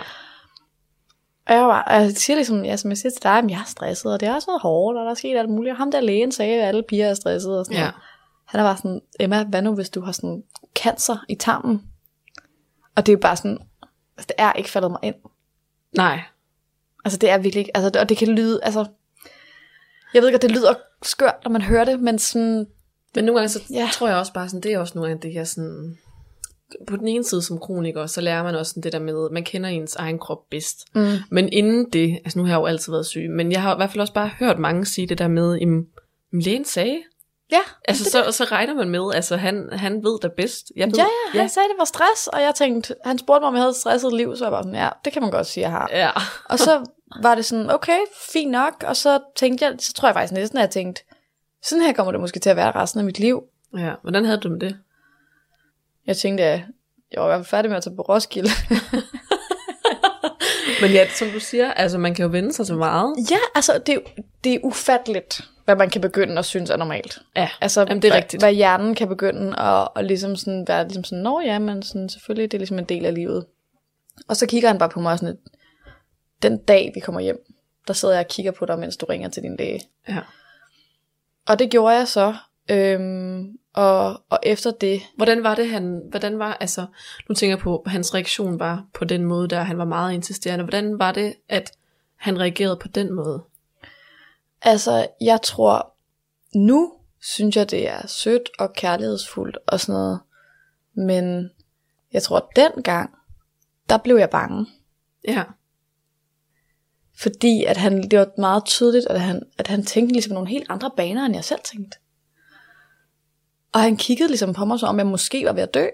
Og 1.47 1.55
jeg, 1.55 1.62
var, 1.62 1.82
og 1.82 1.95
jeg 1.95 2.11
siger 2.12 2.37
ligesom, 2.37 2.64
ja, 2.64 2.76
som 2.76 2.91
jeg 2.91 2.99
siger 2.99 3.11
til 3.12 3.22
dig, 3.22 3.39
at 3.39 3.51
jeg 3.51 3.61
er 3.61 3.64
stresset, 3.64 4.12
og 4.12 4.20
det 4.20 4.28
har 4.28 4.35
også 4.35 4.51
været 4.51 4.61
hårdt, 4.62 4.99
og 4.99 5.05
der 5.05 5.11
er 5.11 5.14
sket 5.14 5.37
alt 5.39 5.51
muligt. 5.51 5.72
Og 5.72 5.76
ham 5.76 5.91
der 5.91 6.01
lægen 6.01 6.32
sagde, 6.32 6.62
at 6.62 6.68
alle 6.68 6.82
piger 6.89 7.07
er 7.07 7.14
stresset 7.14 7.59
og 7.59 7.64
sådan 7.64 7.76
Ja. 7.78 7.80
noget. 7.85 7.95
Han 8.45 8.61
er 8.61 8.64
bare 8.64 8.76
sådan, 8.76 9.01
Emma, 9.20 9.45
hvad 9.45 9.62
nu 9.62 9.74
hvis 9.74 9.91
du 9.91 10.01
har 10.01 10.12
sådan 10.12 10.45
cancer 10.76 11.16
i 11.28 11.35
tarmen? 11.35 11.82
Og 12.97 13.07
det 13.07 13.12
er 13.12 13.16
jo 13.16 13.20
bare 13.20 13.37
sådan, 13.37 13.59
altså 14.16 14.26
det 14.28 14.35
er 14.39 14.53
ikke 14.53 14.70
faldet 14.70 14.91
mig 14.91 15.01
ind. 15.03 15.14
Nej. 15.97 16.20
Altså 17.05 17.19
det 17.19 17.31
er 17.31 17.39
virkelig 17.39 17.67
altså, 17.75 18.01
og 18.01 18.09
det 18.09 18.17
kan 18.17 18.29
lyde, 18.29 18.61
altså, 18.63 18.87
jeg 20.15 20.23
ved 20.23 20.29
ikke, 20.29 20.37
at 20.37 20.43
det 20.43 20.51
lyder 20.51 20.75
skørt, 21.03 21.35
når 21.45 21.51
man 21.51 21.63
hører 21.63 21.85
det, 21.85 22.01
men 22.01 22.19
sådan, 22.19 22.67
Men 23.15 23.25
nogle 23.25 23.41
gange, 23.41 23.49
så 23.49 23.61
Ja. 23.71 23.89
tror 23.93 24.09
jeg 24.09 24.17
også 24.17 24.33
bare 24.33 24.49
sådan, 24.49 24.61
det 24.61 24.73
er 24.73 24.79
også 24.79 24.93
nogle 24.95 25.09
gange 25.11 25.23
det 25.23 25.33
her 25.33 25.45
sådan, 25.45 25.99
på 26.87 26.97
den 26.97 27.09
ene 27.09 27.25
side 27.25 27.43
som 27.43 27.59
kroniker, 27.59 28.07
så 28.07 28.21
lærer 28.21 28.43
man 28.43 28.55
også 28.55 28.71
sådan 28.71 28.83
det 28.83 28.93
der 28.93 28.99
med, 28.99 29.31
man 29.31 29.45
kender 29.45 29.69
ens 29.71 29.97
egen 29.97 30.19
krop 30.19 30.51
bedst. 30.51 30.79
mm, 30.95 31.07
Men 31.31 31.49
inden 31.53 31.91
det, 31.93 32.19
altså 32.25 32.39
nu 32.39 32.45
har 32.45 32.53
jeg 32.53 32.59
jo 32.61 32.67
altid 32.67 32.93
været 32.93 33.07
syg, 33.07 33.31
men 33.31 33.53
jeg 33.53 33.63
har 33.63 33.75
i 33.75 33.77
hvert 33.79 33.91
fald 33.91 34.01
også 34.01 34.13
bare 34.13 34.31
hørt 34.39 34.59
mange 34.59 34.87
sige 34.87 35.07
det 35.07 35.19
der 35.19 35.29
med, 35.29 35.59
im, 35.61 35.89
lægen 36.33 36.65
sagde, 36.65 37.03
ja, 37.55 37.61
altså 37.89 38.11
så, 38.11 38.33
så 38.33 38.45
regner 38.45 38.75
man 38.75 38.91
med, 38.91 39.15
altså 39.15 39.37
han, 39.37 39.69
han 39.73 40.05
ved 40.05 40.19
det 40.23 40.33
bedst. 40.33 40.73
Jeg 40.77 40.87
ved, 40.87 40.95
ja, 40.97 41.07
ja, 41.35 41.41
han 41.41 41.49
sagde, 41.49 41.69
det 41.69 41.79
var 41.79 41.85
stress, 41.85 42.27
og 42.27 42.43
jeg 42.43 42.55
tænkte, 42.55 42.95
han 43.05 43.19
spurgte 43.19 43.41
mig, 43.41 43.49
om 43.49 43.55
jeg 43.55 43.63
havde 43.63 43.71
et 43.71 43.77
stresset 43.77 44.13
liv, 44.13 44.37
så 44.37 44.45
jeg 44.45 44.53
var 44.53 44.63
sådan, 44.63 44.75
ja, 44.75 44.89
det 45.05 45.13
kan 45.13 45.23
man 45.23 45.31
godt 45.31 45.47
sige, 45.47 45.63
jeg 45.63 45.71
har. 45.71 45.89
ja. 45.93 46.11
Og 46.45 46.59
så 46.59 46.85
var 47.23 47.35
det 47.35 47.45
sådan, 47.45 47.71
okay, 47.71 47.99
fint 48.33 48.51
nok. 48.51 48.85
Og 48.87 48.97
så 48.97 49.19
tænkte 49.37 49.65
jeg, 49.65 49.75
så 49.79 49.93
tror 49.93 50.09
jeg 50.09 50.15
faktisk 50.15 50.33
næsten, 50.33 50.59
at 50.59 50.63
jeg 50.63 50.71
tænkte, 50.71 51.03
sådan 51.63 51.85
her 51.85 51.93
kommer 51.93 52.13
det 52.13 52.21
måske 52.21 52.41
til 52.41 52.51
at 52.51 52.57
være 52.57 52.71
resten 52.71 53.01
af 53.01 53.05
mit 53.05 53.19
liv. 53.19 53.43
ja. 53.79 53.93
Hvordan 54.03 54.25
havde 54.25 54.39
du 54.39 54.49
med 54.49 54.61
det? 54.61 54.79
Jeg 56.07 56.17
tænkte, 56.17 56.45
at 56.45 56.61
jeg 57.13 57.23
var 57.23 57.27
i 57.27 57.29
hvert 57.29 57.39
fald 57.39 57.47
færdig 57.47 57.71
med 57.71 57.77
at 57.77 57.83
tage 57.83 57.97
på 57.97 58.03
Roskilde. 58.03 58.51
Men 60.81 60.91
ja, 60.91 61.09
som 61.09 61.29
du 61.29 61.41
siger, 61.41 61.73
altså 61.73 61.99
man 61.99 62.15
kan 62.15 62.23
jo 62.23 62.29
vende 62.31 62.53
sig 62.53 62.67
til 62.67 62.77
meget. 62.77 63.15
ja, 63.31 63.39
altså, 63.55 63.79
det, 63.87 63.99
det 64.45 64.55
er 64.55 64.59
ufatteligt, 64.63 65.41
hvad 65.65 65.77
man 65.77 65.91
kan 65.91 66.01
begynde 66.01 66.39
at 66.39 66.45
synes 66.45 66.71
er 66.71 66.77
normalt. 66.77 67.19
Ja, 67.37 67.49
Altså, 67.61 67.81
Jamen, 67.81 68.03
det 68.03 68.09
er 68.09 68.12
hvad, 68.12 68.23
rigtigt. 68.23 68.43
hvad 68.43 68.53
hjernen 68.53 68.95
kan 68.95 69.09
begynde 69.09 69.61
at, 69.61 69.89
at 69.97 70.05
ligesom 70.05 70.37
sådan 70.37 70.65
være 70.69 70.85
ligesom 70.85 71.05
sådan, 71.05 71.23
nå 71.23 71.41
ja, 71.41 71.59
men 71.59 71.83
sådan, 71.83 72.09
selvfølgelig, 72.09 72.51
det 72.53 72.57
er 72.57 72.61
ligesom 72.61 72.79
en 72.79 72.85
del 72.85 73.05
af 73.07 73.15
livet. 73.15 73.47
Og 74.29 74.37
så 74.37 74.47
kigger 74.47 74.69
han 74.69 74.79
bare 74.79 74.89
på 74.89 75.01
mig 75.01 75.19
sådan, 75.19 75.35
et, 75.35 75.39
den 76.43 76.57
dag 76.59 76.93
vi 76.95 77.01
kommer 77.01 77.21
hjem, 77.21 77.39
der 77.89 77.95
sidder 77.95 78.15
jeg 78.15 78.25
og 78.25 78.29
kigger 78.29 78.53
på 78.53 78.67
dig, 78.67 78.79
mens 78.79 78.97
du 78.97 79.07
ringer 79.07 79.29
til 79.29 79.43
din 79.43 79.57
læge. 79.57 79.81
ja. 80.09 80.19
Og 81.49 81.59
det 81.59 81.71
gjorde 81.71 81.95
jeg 81.97 82.09
så. 82.09 82.35
Øhm, 82.71 83.59
og, 83.75 84.23
og 84.31 84.39
efter 84.43 84.71
det, 84.71 85.01
Hvordan 85.17 85.45
var 85.45 85.55
det, 85.55 85.69
han, 85.69 86.03
hvordan 86.11 86.39
var, 86.39 86.57
altså, 86.61 86.87
nu 87.29 87.35
tænker 87.35 87.57
jeg 87.57 87.62
på, 87.62 87.85
hans 87.87 88.15
reaktion 88.15 88.59
var 88.59 88.85
på 88.95 89.05
den 89.05 89.25
måde, 89.25 89.49
der 89.49 89.62
han 89.62 89.79
var 89.79 89.85
meget 89.85 90.15
insisterende. 90.15 90.65
Hvordan 90.65 90.99
var 90.99 91.12
det, 91.12 91.35
at 91.49 91.73
han 92.17 92.41
reagerede 92.41 92.77
på 92.77 92.89
den 92.89 93.12
måde? 93.12 93.43
Altså 94.65 95.07
jeg 95.21 95.43
tror, 95.43 95.95
nu 96.55 96.93
synes 97.21 97.57
jeg, 97.57 97.71
det 97.71 97.89
er 97.89 98.07
sødt 98.07 98.51
og 98.59 98.73
kærlighedsfuldt 98.73 99.59
og 99.67 99.81
sådan 99.81 99.93
noget. 99.93 100.21
Men 100.97 101.51
jeg 102.12 102.23
tror, 102.23 102.51
dengang, 102.57 103.11
der 103.89 103.97
blev 103.97 104.17
jeg 104.17 104.31
bange. 104.31 104.67
Ja, 105.29 105.45
Fordi 107.19 107.65
at 107.65 107.77
han, 107.77 108.03
det 108.11 108.19
var 108.19 108.29
meget 108.39 108.65
tydeligt, 108.65 109.07
at 109.07 109.21
han, 109.21 109.43
at 109.59 109.67
han 109.67 109.85
tænkte 109.85 110.12
ligesom 110.12 110.35
nogle 110.35 110.49
helt 110.49 110.67
andre 110.69 110.91
baner, 110.97 111.25
end 111.25 111.35
jeg 111.35 111.45
selv 111.45 111.61
tænkte. 111.65 111.99
Og 113.73 113.81
han 113.81 113.97
kiggede 113.97 114.29
ligesom 114.29 114.53
på 114.53 114.65
mig, 114.65 114.81
som 114.81 114.89
om 114.89 114.99
jeg 114.99 115.07
måske 115.07 115.45
var 115.45 115.53
ved 115.53 115.62
at 115.62 115.75
dø. 115.75 115.87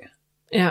ja, 0.52 0.70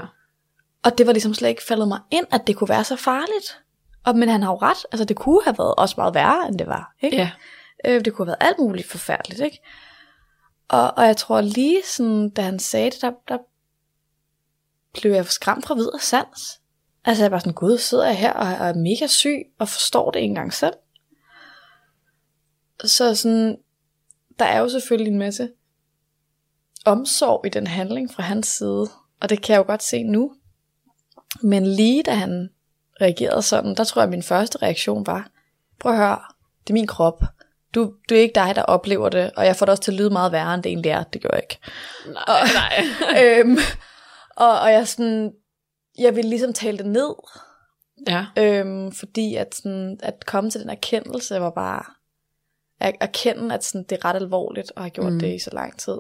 Og 0.84 0.98
det 0.98 1.08
var 1.08 1.14
ligesom 1.14 1.34
slet 1.34 1.50
ikke 1.50 1.64
faldet 1.64 1.88
mig 1.88 2.00
ind, 2.12 2.26
at 2.32 2.48
det 2.48 2.56
kunne 2.56 2.70
være 2.70 2.84
så 2.84 2.96
farligt. 2.96 3.62
Og, 4.06 4.18
men 4.18 4.30
han 4.30 4.44
har 4.44 4.52
jo 4.52 4.58
ret. 4.58 4.86
Altså, 4.92 5.06
det 5.06 5.18
kunne 5.18 5.44
have 5.44 5.58
været 5.58 5.76
også 5.76 5.96
meget 5.98 6.14
værre, 6.14 6.48
end 6.48 6.60
det 6.60 6.68
var. 6.68 6.96
Ikke? 7.02 7.18
ja, 7.18 7.32
Øh, 7.86 8.06
det 8.06 8.14
kunne 8.14 8.26
have 8.26 8.38
været 8.40 8.50
alt 8.50 8.60
muligt 8.60 8.88
forfærdeligt, 8.88 9.42
ikke? 9.42 9.62
Og, 10.68 10.98
og 10.98 11.06
jeg 11.06 11.18
tror 11.18 11.42
lige 11.42 11.82
sådan, 11.86 12.30
da 12.30 12.42
han 12.42 12.60
sagde 12.60 12.92
det, 12.92 13.02
der, 13.02 13.12
der 13.28 13.38
blev 15.00 15.12
jeg 15.12 15.26
skræmt 15.26 15.66
fra 15.66 15.76
videre 15.76 16.00
sans. 16.00 16.62
Altså 17.06 17.24
jeg 17.24 17.32
var 17.32 17.40
sådan, 17.40 17.54
gud, 17.54 17.78
sidder 17.78 18.06
jeg 18.06 18.18
her 18.18 18.34
og, 18.34 18.48
og 18.48 18.68
er 18.68 18.74
mega 18.74 19.08
syg, 19.08 19.46
og 19.60 19.70
forstår 19.70 20.12
det 20.12 20.20
ikke 20.20 20.30
engang 20.30 20.54
selv. 20.54 20.74
Så 22.86 23.16
sådan, 23.16 23.58
der 24.40 24.46
er 24.46 24.60
jo 24.60 24.70
selvfølgelig 24.70 25.12
en 25.12 25.20
masse 25.20 25.50
omsorg 26.86 27.46
i 27.46 27.50
den 27.50 27.68
handling 27.68 28.14
fra 28.14 28.24
hans 28.24 28.48
side, 28.48 28.88
og 29.22 29.30
det 29.30 29.42
kan 29.42 29.54
jeg 29.54 29.60
jo 29.60 29.64
godt 29.64 29.84
se 29.84 30.04
nu. 30.04 30.36
Men 31.42 31.66
lige 31.66 32.04
da 32.04 32.12
han 32.12 32.50
reagerede 33.02 33.42
sådan, 33.42 33.76
der 33.76 33.84
tror 33.84 34.02
jeg, 34.02 34.08
at 34.08 34.12
min 34.12 34.24
første 34.24 34.58
reaktion 34.62 35.06
var, 35.06 35.32
prøv 35.80 35.92
at 35.92 35.98
høre, 35.98 36.20
det 36.64 36.70
er 36.70 36.74
min 36.74 36.88
krop. 36.88 37.24
Du, 37.76 37.94
du 38.10 38.16
er 38.16 38.20
ikke 38.20 38.36
dig, 38.36 38.56
der 38.56 38.62
oplever 38.64 39.10
det, 39.10 39.32
og 39.36 39.46
jeg 39.46 39.56
får 39.56 39.66
det 39.66 39.72
også 39.72 39.84
til 39.84 39.92
at 39.92 39.98
lyde 39.98 40.10
meget 40.10 40.32
værre, 40.32 40.54
end 40.54 40.64
det 40.64 40.70
egentlig 40.70 40.90
er. 40.90 41.04
Det 41.04 41.22
gør 41.22 41.30
jeg 41.34 41.42
ikke. 41.44 41.60
nej, 42.06 42.48
nej. 42.54 43.24
øhm, 43.24 43.58
og, 44.36 44.60
og 44.60 44.72
jeg 44.72 44.88
sådan, 44.88 45.34
jeg 45.98 46.16
ville 46.16 46.30
ligesom 46.30 46.54
tale 46.54 46.78
det 46.78 46.86
ned, 46.86 47.14
ja, 48.08 48.26
øhm, 48.38 48.92
fordi 48.92 49.36
at, 49.36 49.56
sådan, 49.56 50.00
at 50.04 50.26
komme 50.26 50.50
til 50.52 50.62
den 50.62 50.70
erkendelse 50.70 51.42
var 51.42 51.50
bare, 51.50 51.84
at 52.80 52.96
erkende, 53.00 53.56
at 53.56 53.64
sådan, 53.64 53.84
det 53.90 53.98
er 53.98 54.06
ret 54.06 54.16
alvorligt, 54.16 54.72
og 54.76 54.82
har 54.82 54.90
gjort 54.90 55.14
Mm. 55.14 55.20
det 55.20 55.36
i 55.36 55.40
så 55.40 55.50
lang 55.54 55.80
tid. 55.80 55.98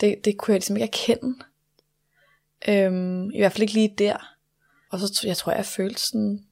det, 0.00 0.24
det 0.24 0.38
kunne 0.38 0.52
jeg 0.52 0.58
ligesom 0.58 0.76
ikke 0.76 0.86
erkende. 0.86 1.34
Øhm, 2.68 3.30
I 3.30 3.38
hvert 3.38 3.52
fald 3.52 3.62
ikke 3.62 3.74
lige 3.74 3.94
der. 3.98 4.34
Og 4.90 4.98
så 4.98 5.22
jeg 5.26 5.36
tror 5.36 5.52
jeg, 5.52 5.56
jeg 5.56 5.66
følte 5.66 6.00
sådan, 6.00 6.44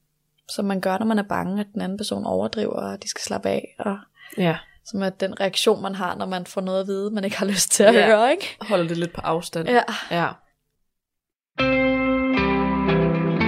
som 0.49 0.65
man 0.65 0.81
gør, 0.81 0.97
når 0.97 1.05
man 1.05 1.19
er 1.19 1.23
bange, 1.23 1.59
at 1.61 1.67
den 1.73 1.81
anden 1.81 1.97
person 1.97 2.25
overdriver, 2.25 2.73
og 2.73 3.03
de 3.03 3.07
skal 3.07 3.21
slappe 3.21 3.49
af. 3.49 3.75
Og 3.79 3.97
Ja. 4.37 4.57
som 4.85 5.01
er 5.01 5.09
den 5.09 5.39
reaktion, 5.39 5.81
man 5.81 5.95
har, 5.95 6.15
når 6.15 6.25
man 6.25 6.45
får 6.45 6.61
noget 6.61 6.81
at 6.81 6.87
vide, 6.87 7.11
man 7.11 7.23
ikke 7.23 7.37
har 7.37 7.45
lyst 7.53 7.71
til 7.71 7.83
at 7.83 7.95
Ja. 7.95 8.05
høre, 8.05 8.31
ikke? 8.31 8.57
Holder 8.61 8.87
det 8.87 8.97
lidt 8.97 9.13
på 9.13 9.21
afstand. 9.21 9.69
Ja. 9.69 9.81
ja. 10.11 10.27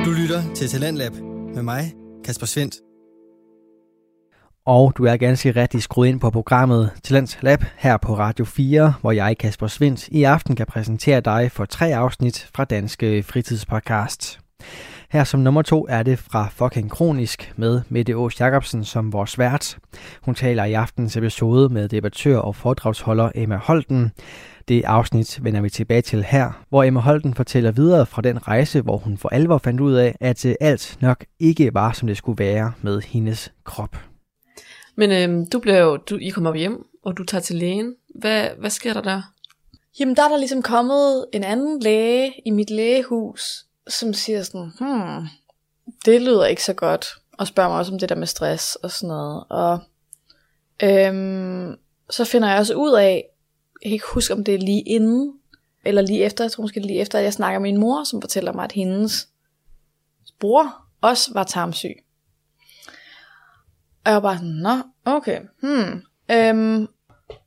Du 0.06 0.12
lytter 0.12 0.54
til 0.56 0.68
Talentlab 0.70 1.14
med 1.56 1.64
mig, 1.64 1.94
Kasper 2.26 2.46
Svendt. 2.46 2.76
Og 4.66 4.94
du 4.98 5.06
er 5.06 5.18
ganske 5.18 5.52
rigtig 5.52 5.84
skruet 5.84 6.08
ind 6.08 6.20
på 6.20 6.30
programmet 6.30 6.92
Talent 7.04 7.38
Lab 7.42 7.64
her 7.78 7.98
på 7.98 8.18
Radio 8.18 8.46
4, 8.46 8.94
hvor 9.02 9.12
jeg, 9.12 9.38
Kasper 9.38 9.68
Svendt, 9.68 10.08
i 10.08 10.24
aften 10.24 10.56
kan 10.56 10.66
præsentere 10.66 11.22
dig 11.22 11.52
for 11.52 11.66
tre 11.66 11.96
afsnit 11.96 12.50
fra 12.56 12.66
Danske 12.66 13.24
Fritidspodcast. 13.24 14.40
Her 15.12 15.24
som 15.24 15.40
nummer 15.40 15.62
to 15.62 15.88
er 15.90 16.04
det 16.04 16.20
fra 16.20 16.48
Fucking 16.52 16.92
Kronisk 16.92 17.54
med 17.56 17.82
Mette 17.90 18.14
Aas 18.14 18.40
Jacobsen 18.40 18.84
som 18.84 19.14
vores 19.14 19.40
vært. 19.40 19.78
Hun 20.22 20.36
taler 20.36 20.64
i 20.64 20.74
aftens 20.74 21.18
episode 21.18 21.70
med 21.74 21.90
debattør 21.90 22.38
og 22.38 22.56
foredragsholder 22.56 23.32
Emma 23.36 23.56
Holten. 23.56 24.12
Det 24.68 24.84
afsnit 24.84 25.40
vender 25.44 25.62
vi 25.62 25.70
tilbage 25.70 26.02
til 26.02 26.24
her, 26.24 26.64
hvor 26.70 26.84
Emma 26.84 27.00
Holten 27.00 27.34
fortæller 27.34 27.72
videre 27.72 28.06
fra 28.06 28.22
den 28.22 28.48
rejse, 28.48 28.82
hvor 28.82 28.98
hun 28.98 29.18
for 29.18 29.30
alvor 29.30 29.58
fandt 29.58 29.82
ud 29.82 29.94
af, 29.94 30.16
at 30.20 30.46
øh, 30.46 30.56
alt 30.62 30.98
nok 31.02 31.26
ikke 31.40 31.74
var, 31.74 31.92
som 31.92 32.08
det 32.08 32.18
skulle 32.18 32.40
være 32.40 32.74
med 32.82 33.02
hendes 33.02 33.54
krop. 33.64 33.96
Men 34.96 35.12
øhm, 35.12 35.50
du 35.50 35.60
bliver 35.60 35.78
jo, 35.78 35.98
du, 35.98 36.18
I 36.18 36.30
kommer 36.30 36.56
hjem, 36.56 36.86
og 37.06 37.18
du 37.18 37.24
tager 37.24 37.42
til 37.42 37.56
lægen. 37.56 37.96
Hvad, 38.16 38.48
hvad 38.60 38.70
sker 38.70 38.94
der 38.94 39.02
der? 39.02 39.22
Jamen, 40.00 40.16
der 40.16 40.24
er 40.24 40.30
der 40.30 40.38
ligesom 40.38 40.62
kommet 40.62 41.26
en 41.34 41.44
anden 41.44 41.80
læge 41.80 42.34
i 42.46 42.52
mit 42.52 42.70
lægehus, 42.70 43.66
som 43.88 44.14
siger 44.14 44.44
sådan, 44.44 44.72
hmm, 44.80 45.28
det 46.06 46.22
lyder 46.22 46.46
ikke 46.46 46.64
så 46.64 46.74
godt, 46.74 47.08
og 47.38 47.48
spørger 47.48 47.70
mig 47.70 47.80
også 47.80 47.94
om 47.94 48.00
det 48.00 48.10
der 48.10 48.16
med 48.16 48.28
stress 48.28 48.76
og 48.76 48.92
sådan 48.92 49.08
noget. 49.08 49.44
Og 49.50 49.80
øhm, 50.84 51.78
så 52.10 52.26
finder 52.26 52.50
jeg 52.50 52.60
også 52.60 52.74
ud 52.74 52.92
af, 52.92 53.26
jeg 53.82 53.90
kan 53.90 53.94
ikke 53.94 54.14
huske, 54.14 54.34
om 54.34 54.44
det 54.44 54.56
er 54.56 54.60
lige 54.60 54.82
inden, 54.82 55.34
eller 55.86 56.02
lige 56.02 56.24
efter, 56.24 56.44
jeg 56.44 56.52
tror 56.52 56.62
måske 56.62 56.80
lige 56.80 57.00
efter, 57.00 57.18
at 57.18 57.24
jeg 57.24 57.34
snakker 57.34 57.60
med 57.60 57.72
min 57.72 57.80
mor, 57.80 58.04
som 58.04 58.22
fortæller 58.22 58.54
mig, 58.54 58.64
at 58.64 58.72
hendes 58.72 59.28
bror 60.40 60.76
også 61.02 61.32
var 61.34 61.44
tarmsyg. 61.44 61.96
Og 64.06 64.12
jeg 64.12 64.14
var 64.14 64.20
bare 64.20 64.38
sådan, 64.38 64.50
nå, 64.50 64.78
okay, 65.06 65.42
hmm. 65.62 66.04
Øhm, 66.32 66.88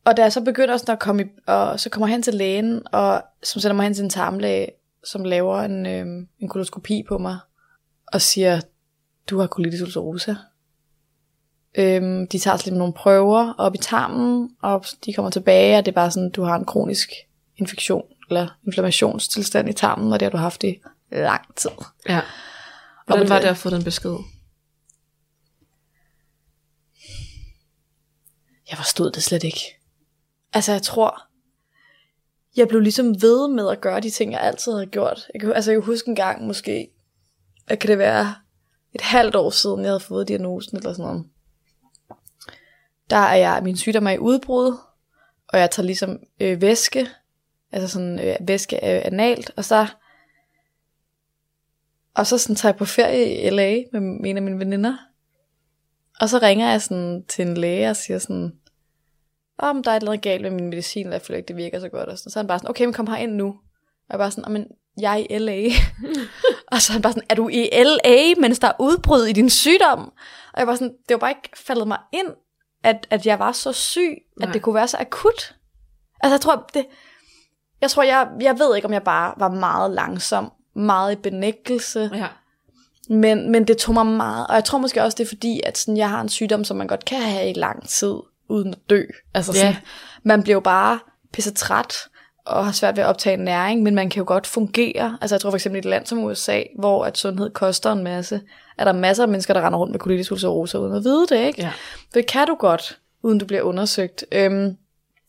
og 0.05 0.17
da 0.17 0.23
jeg 0.23 0.33
så 0.33 0.41
begynder 0.41 0.77
sådan 0.77 0.93
at 0.93 0.99
komme 0.99 1.23
i, 1.23 1.27
og 1.47 1.81
så 1.81 1.91
kommer 1.91 2.07
hen 2.07 2.23
til 2.23 2.35
lægen, 2.35 2.83
og 2.93 3.23
som 3.43 3.61
sender 3.61 3.75
mig 3.75 3.85
hen 3.85 3.95
til 3.95 4.05
en 4.05 4.11
tarmlæge, 4.11 4.67
som 5.05 5.25
laver 5.25 5.61
en, 5.61 5.87
øhm, 5.87 6.29
en 6.39 6.49
koloskopi 6.49 7.03
på 7.09 7.19
mig, 7.19 7.39
og 8.07 8.23
siger, 8.23 8.61
du 9.31 9.39
har 9.39 9.47
colitis 9.47 9.83
ulcerosa. 9.83 10.35
Øhm, 11.75 12.29
de 12.29 12.39
tager 12.39 12.57
slet 12.57 12.77
nogle 12.77 12.95
prøver 12.95 13.53
op 13.59 13.75
i 13.75 13.79
tarmen, 13.79 14.51
og 14.63 14.85
de 15.05 15.13
kommer 15.13 15.31
tilbage, 15.31 15.79
og 15.79 15.87
det 15.87 15.93
er 15.93 15.95
bare 15.95 16.11
sådan, 16.11 16.31
du 16.31 16.43
har 16.43 16.57
en 16.57 16.65
kronisk 16.65 17.11
infektion, 17.57 18.05
eller 18.31 18.49
inflammationstilstand 18.67 19.69
i 19.69 19.73
tarmen, 19.73 20.13
og 20.13 20.21
det 20.21 20.27
har 20.27 20.31
du 20.31 20.37
haft 20.37 20.65
i 20.65 20.81
lang 21.11 21.57
tid. 21.57 21.71
Ja. 22.09 22.21
Hvordan 23.07 23.29
var 23.29 23.41
det 23.41 23.49
at 23.49 23.57
få 23.57 23.71
den 23.71 23.85
besked? 23.85 24.17
Jeg 28.71 28.79
forstod 28.79 29.11
det 29.11 29.23
slet 29.23 29.45
ikke. 29.45 29.61
Altså, 30.53 30.73
jeg 30.73 30.83
tror, 30.83 31.23
jeg 32.57 32.69
blev 32.69 32.81
ligesom 32.81 33.23
ved 33.23 33.49
med 33.49 33.69
at 33.69 33.81
gøre 33.81 34.01
de 34.01 34.11
ting, 34.11 34.33
jeg 34.33 34.41
altid 34.41 34.73
havde 34.73 34.87
gjort. 34.87 35.31
Jeg 35.35 35.41
kan, 35.41 35.53
altså, 35.53 35.71
jeg 35.71 35.81
kan 35.81 35.87
huske 35.87 36.09
en 36.09 36.17
gang 36.17 36.47
måske, 36.47 36.89
at 37.67 37.79
kan 37.79 37.91
det 37.91 37.99
være 37.99 38.35
et 38.93 39.01
halvt 39.01 39.37
år 39.37 39.51
siden, 39.51 39.81
jeg 39.81 39.89
havde 39.89 40.01
fået 40.01 40.29
diagnosen 40.29 40.77
eller 40.77 40.93
sådan 40.93 41.05
noget. 41.05 41.25
Der 43.11 43.17
er 43.17 43.35
jeg, 43.35 43.61
min 43.63 43.77
sygdom 43.77 44.07
er 44.07 44.11
i 44.11 44.19
udbrud, 44.19 44.77
og 45.49 45.59
jeg 45.59 45.71
tager 45.71 45.87
ligesom 45.87 46.19
øh, 46.41 46.61
væske, 46.61 47.09
altså 47.73 47.89
sådan 47.89 48.21
øh, 48.21 48.37
væske 48.49 48.77
øh, 48.77 49.03
analt, 49.05 49.51
og 49.57 49.65
så 49.65 49.87
og 52.15 52.27
så 52.27 52.39
sådan 52.39 52.57
tager 52.57 52.73
jeg 52.73 52.79
på 52.79 52.85
ferie 52.85 53.43
i 53.43 53.51
LA 53.51 53.83
med 53.93 54.31
en 54.31 54.37
af 54.37 54.43
mine 54.43 54.59
veninder, 54.59 54.97
og 56.21 56.29
så 56.29 56.39
ringer 56.39 56.71
jeg 56.71 56.83
sådan 56.83 57.25
til 57.29 57.47
en 57.47 57.57
læge 57.57 57.91
og 57.91 57.97
siger 57.97 58.19
sådan, 58.19 58.53
om 59.59 59.83
der 59.83 59.91
er 59.91 59.97
et 59.97 60.01
eller 60.01 60.13
andet 60.13 60.23
galt 60.23 60.43
med 60.43 60.51
min 60.51 60.69
medicin, 60.69 61.07
eller 61.07 61.15
jeg 61.15 61.23
føler 61.23 61.37
ikke, 61.37 61.49
det 61.49 61.57
virker 61.57 61.81
så 61.81 61.89
godt. 61.89 62.09
Og 62.09 62.19
sådan. 62.19 62.31
så 62.31 62.39
er 62.39 62.43
han 62.43 62.49
bare 62.49 62.59
sådan, 62.59 62.71
okay, 62.71 62.85
men 62.85 62.95
kom 62.95 63.07
her 63.07 63.17
ind 63.17 63.33
nu. 63.33 63.47
Og 63.47 64.11
jeg 64.11 64.19
bare 64.19 64.31
sådan, 64.31 64.53
men 64.53 64.67
jeg 65.01 65.13
er 65.13 65.17
i 65.31 65.39
LA. 65.39 65.69
og 66.73 66.83
så 66.83 66.93
er 66.93 66.93
han 66.93 67.03
bare 67.03 67.13
sådan, 67.13 67.27
er 67.29 67.35
du 67.35 67.49
i 67.49 67.71
LA, 67.73 68.41
mens 68.41 68.59
der 68.59 68.69
er 68.69 68.81
udbrud 68.81 69.25
i 69.25 69.33
din 69.33 69.51
sygdom? 69.51 70.13
Og 70.53 70.59
jeg 70.59 70.67
var 70.67 70.75
sådan, 70.75 70.95
det 71.09 71.15
var 71.15 71.19
bare 71.19 71.31
ikke 71.31 71.51
faldet 71.55 71.89
mig 71.89 71.99
ind, 72.13 72.29
at, 72.85 73.07
at 73.11 73.27
jeg 73.27 73.39
var 73.39 73.53
så 73.53 73.73
syg, 73.73 74.17
at 74.41 74.41
Nej. 74.41 74.53
det 74.53 74.63
kunne 74.63 74.75
være 74.75 74.89
så 74.89 74.97
akut. 75.01 75.55
Altså 76.21 76.35
jeg 76.35 76.41
tror, 76.41 76.71
det, 76.75 76.87
jeg 77.81 77.91
tror, 77.91 78.03
jeg, 78.03 78.29
jeg 78.41 78.59
ved 78.59 78.77
ikke, 78.77 78.87
om 78.87 78.93
jeg 78.93 79.03
bare 79.03 79.35
var 79.37 79.49
meget 79.49 79.91
langsom, 79.91 80.53
meget 80.77 81.13
i 81.13 81.17
benægtelse. 81.17 82.11
Ja. 82.15 82.29
Men, 83.09 83.53
men 83.53 83.69
det 83.69 83.79
tog 83.79 83.95
mig 83.95 84.07
meget, 84.07 84.47
og 84.47 84.55
jeg 84.55 84.65
tror 84.65 84.79
måske 84.79 85.03
også, 85.03 85.17
det 85.17 85.25
er 85.25 85.29
fordi, 85.29 85.61
at 85.65 85.79
sådan, 85.79 85.97
jeg 85.97 86.11
har 86.11 86.21
en 86.21 86.29
sygdom, 86.29 86.65
som 86.65 86.77
man 86.77 86.87
godt 86.87 87.05
kan 87.05 87.23
have 87.23 87.51
i 87.51 87.53
lang 87.53 87.89
tid, 87.89 88.15
uden 88.49 88.75
at 88.75 88.91
dø. 88.91 89.03
Altså 89.35 89.53
sådan, 89.53 89.77
man 90.23 90.43
bliver 90.43 90.57
jo 90.57 90.61
bare 90.61 90.99
pisse 91.33 91.55
træt, 91.55 91.95
og 92.45 92.65
har 92.65 92.73
svært 92.73 92.97
ved 92.97 93.05
at 93.05 93.09
optage 93.09 93.37
næring, 93.37 93.83
men 93.83 93.95
man 93.95 94.11
kan 94.11 94.21
jo 94.21 94.25
godt 94.27 94.47
fungere. 94.47 95.19
Altså 95.21 95.35
jeg 95.35 95.41
tror 95.41 95.51
for 95.51 95.57
eksempel 95.57 95.77
i 95.77 95.79
et 95.79 95.85
land 95.85 96.07
som 96.07 96.25
USA, 96.25 96.63
hvor 96.79 97.05
at 97.05 97.19
sundhed 97.19 97.51
koster 97.51 97.93
en 97.93 98.05
masse, 98.05 98.41
er 98.79 98.85
der 98.85 98.93
masser 98.93 99.23
af 99.23 99.29
mennesker, 99.29 99.55
der 99.55 99.67
render 99.67 99.79
rundt 99.79 99.93
med 99.93 100.01
colitis 100.01 100.33
ulcerosa 100.33 100.79
uden 100.79 100.95
at 100.95 101.05
vide 101.05 101.27
det, 101.27 101.47
ikke? 101.47 101.63
Ja. 101.63 101.73
Det 102.15 102.27
kan 102.27 102.47
du 102.47 102.55
godt, 102.55 103.01
uden 103.23 103.39
du 103.39 103.47
bliver 103.47 103.63
undersøgt. 103.63 104.25
Øhm, 104.33 104.77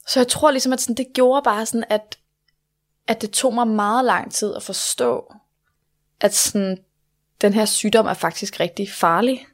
så 0.07 0.19
jeg 0.19 0.27
tror 0.27 0.51
ligesom, 0.51 0.73
at 0.73 0.81
sådan, 0.81 0.95
det 0.95 1.07
gjorde 1.13 1.41
bare 1.43 1.65
sådan, 1.65 1.83
at, 1.89 2.17
at 3.07 3.21
det 3.21 3.31
tog 3.31 3.53
mig 3.53 3.67
meget 3.67 4.05
lang 4.05 4.31
tid 4.31 4.55
at 4.55 4.63
forstå, 4.63 5.33
at 6.21 6.33
sådan, 6.33 6.77
den 7.41 7.53
her 7.53 7.65
sygdom 7.65 8.05
er 8.05 8.13
faktisk 8.13 8.59
rigtig 8.59 8.91
farlig. 8.91 9.47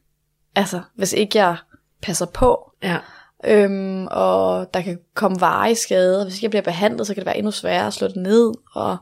Altså, 0.56 0.82
hvis 0.96 1.14
ikke 1.14 1.38
jeg 1.38 1.58
passer 2.02 2.26
på, 2.26 2.72
Ja. 2.84 2.98
Øhm, 3.44 4.08
og 4.12 4.74
der 4.74 4.82
kan 4.82 5.00
komme 5.16 5.42
varige 5.42 5.76
skader. 5.76 6.24
Hvis 6.24 6.36
ikke 6.36 6.46
jeg 6.46 6.52
bliver 6.52 6.64
behandlet, 6.64 7.08
så 7.08 7.14
kan 7.14 7.22
det 7.22 7.26
være 7.26 7.38
endnu 7.38 7.52
sværere 7.52 7.88
at 7.88 7.94
slå 7.94 8.08
det 8.08 8.16
ned, 8.16 8.54
og, 8.74 8.98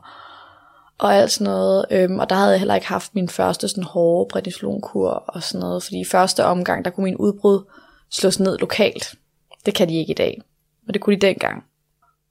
og 0.98 1.14
alt 1.14 1.30
sådan 1.30 1.44
noget. 1.44 1.84
Øhm, 1.90 2.18
og 2.18 2.30
der 2.30 2.36
havde 2.36 2.50
jeg 2.50 2.58
heller 2.58 2.74
ikke 2.74 2.86
haft 2.86 3.14
min 3.14 3.28
første 3.28 3.68
sådan 3.68 3.84
hårde 3.84 4.28
prednisolonkur 4.32 5.10
og 5.10 5.42
sådan 5.42 5.60
noget, 5.60 5.82
fordi 5.82 6.00
i 6.00 6.04
første 6.04 6.44
omgang, 6.44 6.84
der 6.84 6.90
kunne 6.90 7.04
min 7.04 7.16
udbrud 7.16 7.64
slås 8.10 8.40
ned 8.40 8.58
lokalt. 8.58 9.14
Det 9.66 9.74
kan 9.74 9.88
de 9.88 9.98
ikke 9.98 10.10
i 10.10 10.14
dag, 10.14 10.42
men 10.86 10.94
det 10.94 11.00
kunne 11.00 11.16
de 11.16 11.26
dengang. 11.26 11.64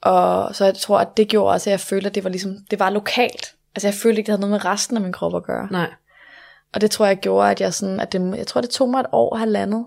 Og 0.02 0.56
så 0.56 0.66
jeg 0.66 0.76
tror, 0.76 1.00
at 1.00 1.18
det 1.18 1.28
gjorde 1.28 1.54
også, 1.54 1.70
at 1.70 1.72
jeg 1.72 1.80
følte, 1.80 2.10
at 2.10 2.16
det 2.16 2.24
var 2.24 2.30
ligesom, 2.30 2.56
det 2.72 2.80
var 2.80 2.90
lokalt. 2.90 3.56
Altså 3.76 3.88
jeg 3.88 3.94
følte 3.94 4.18
ikke, 4.20 4.28
det 4.28 4.32
havde 4.32 4.42
noget 4.42 4.64
med 4.64 4.66
resten 4.66 4.98
af 4.98 5.04
min 5.04 5.14
krop 5.14 5.36
at 5.36 5.44
gøre. 5.44 5.68
Nej. 5.72 5.90
Og 6.74 6.82
det 6.82 6.92
tror 6.92 7.06
jeg 7.06 7.18
gjorde, 7.18 7.52
at 7.52 7.62
jeg 7.62 7.74
sådan, 7.74 8.00
at 8.00 8.12
det, 8.12 8.38
jeg 8.38 8.48
tror, 8.48 8.62
det 8.62 8.70
tog 8.70 8.90
mig 8.90 9.00
et 9.00 9.06
år 9.12 9.30
og 9.30 9.40
halvandet. 9.40 9.86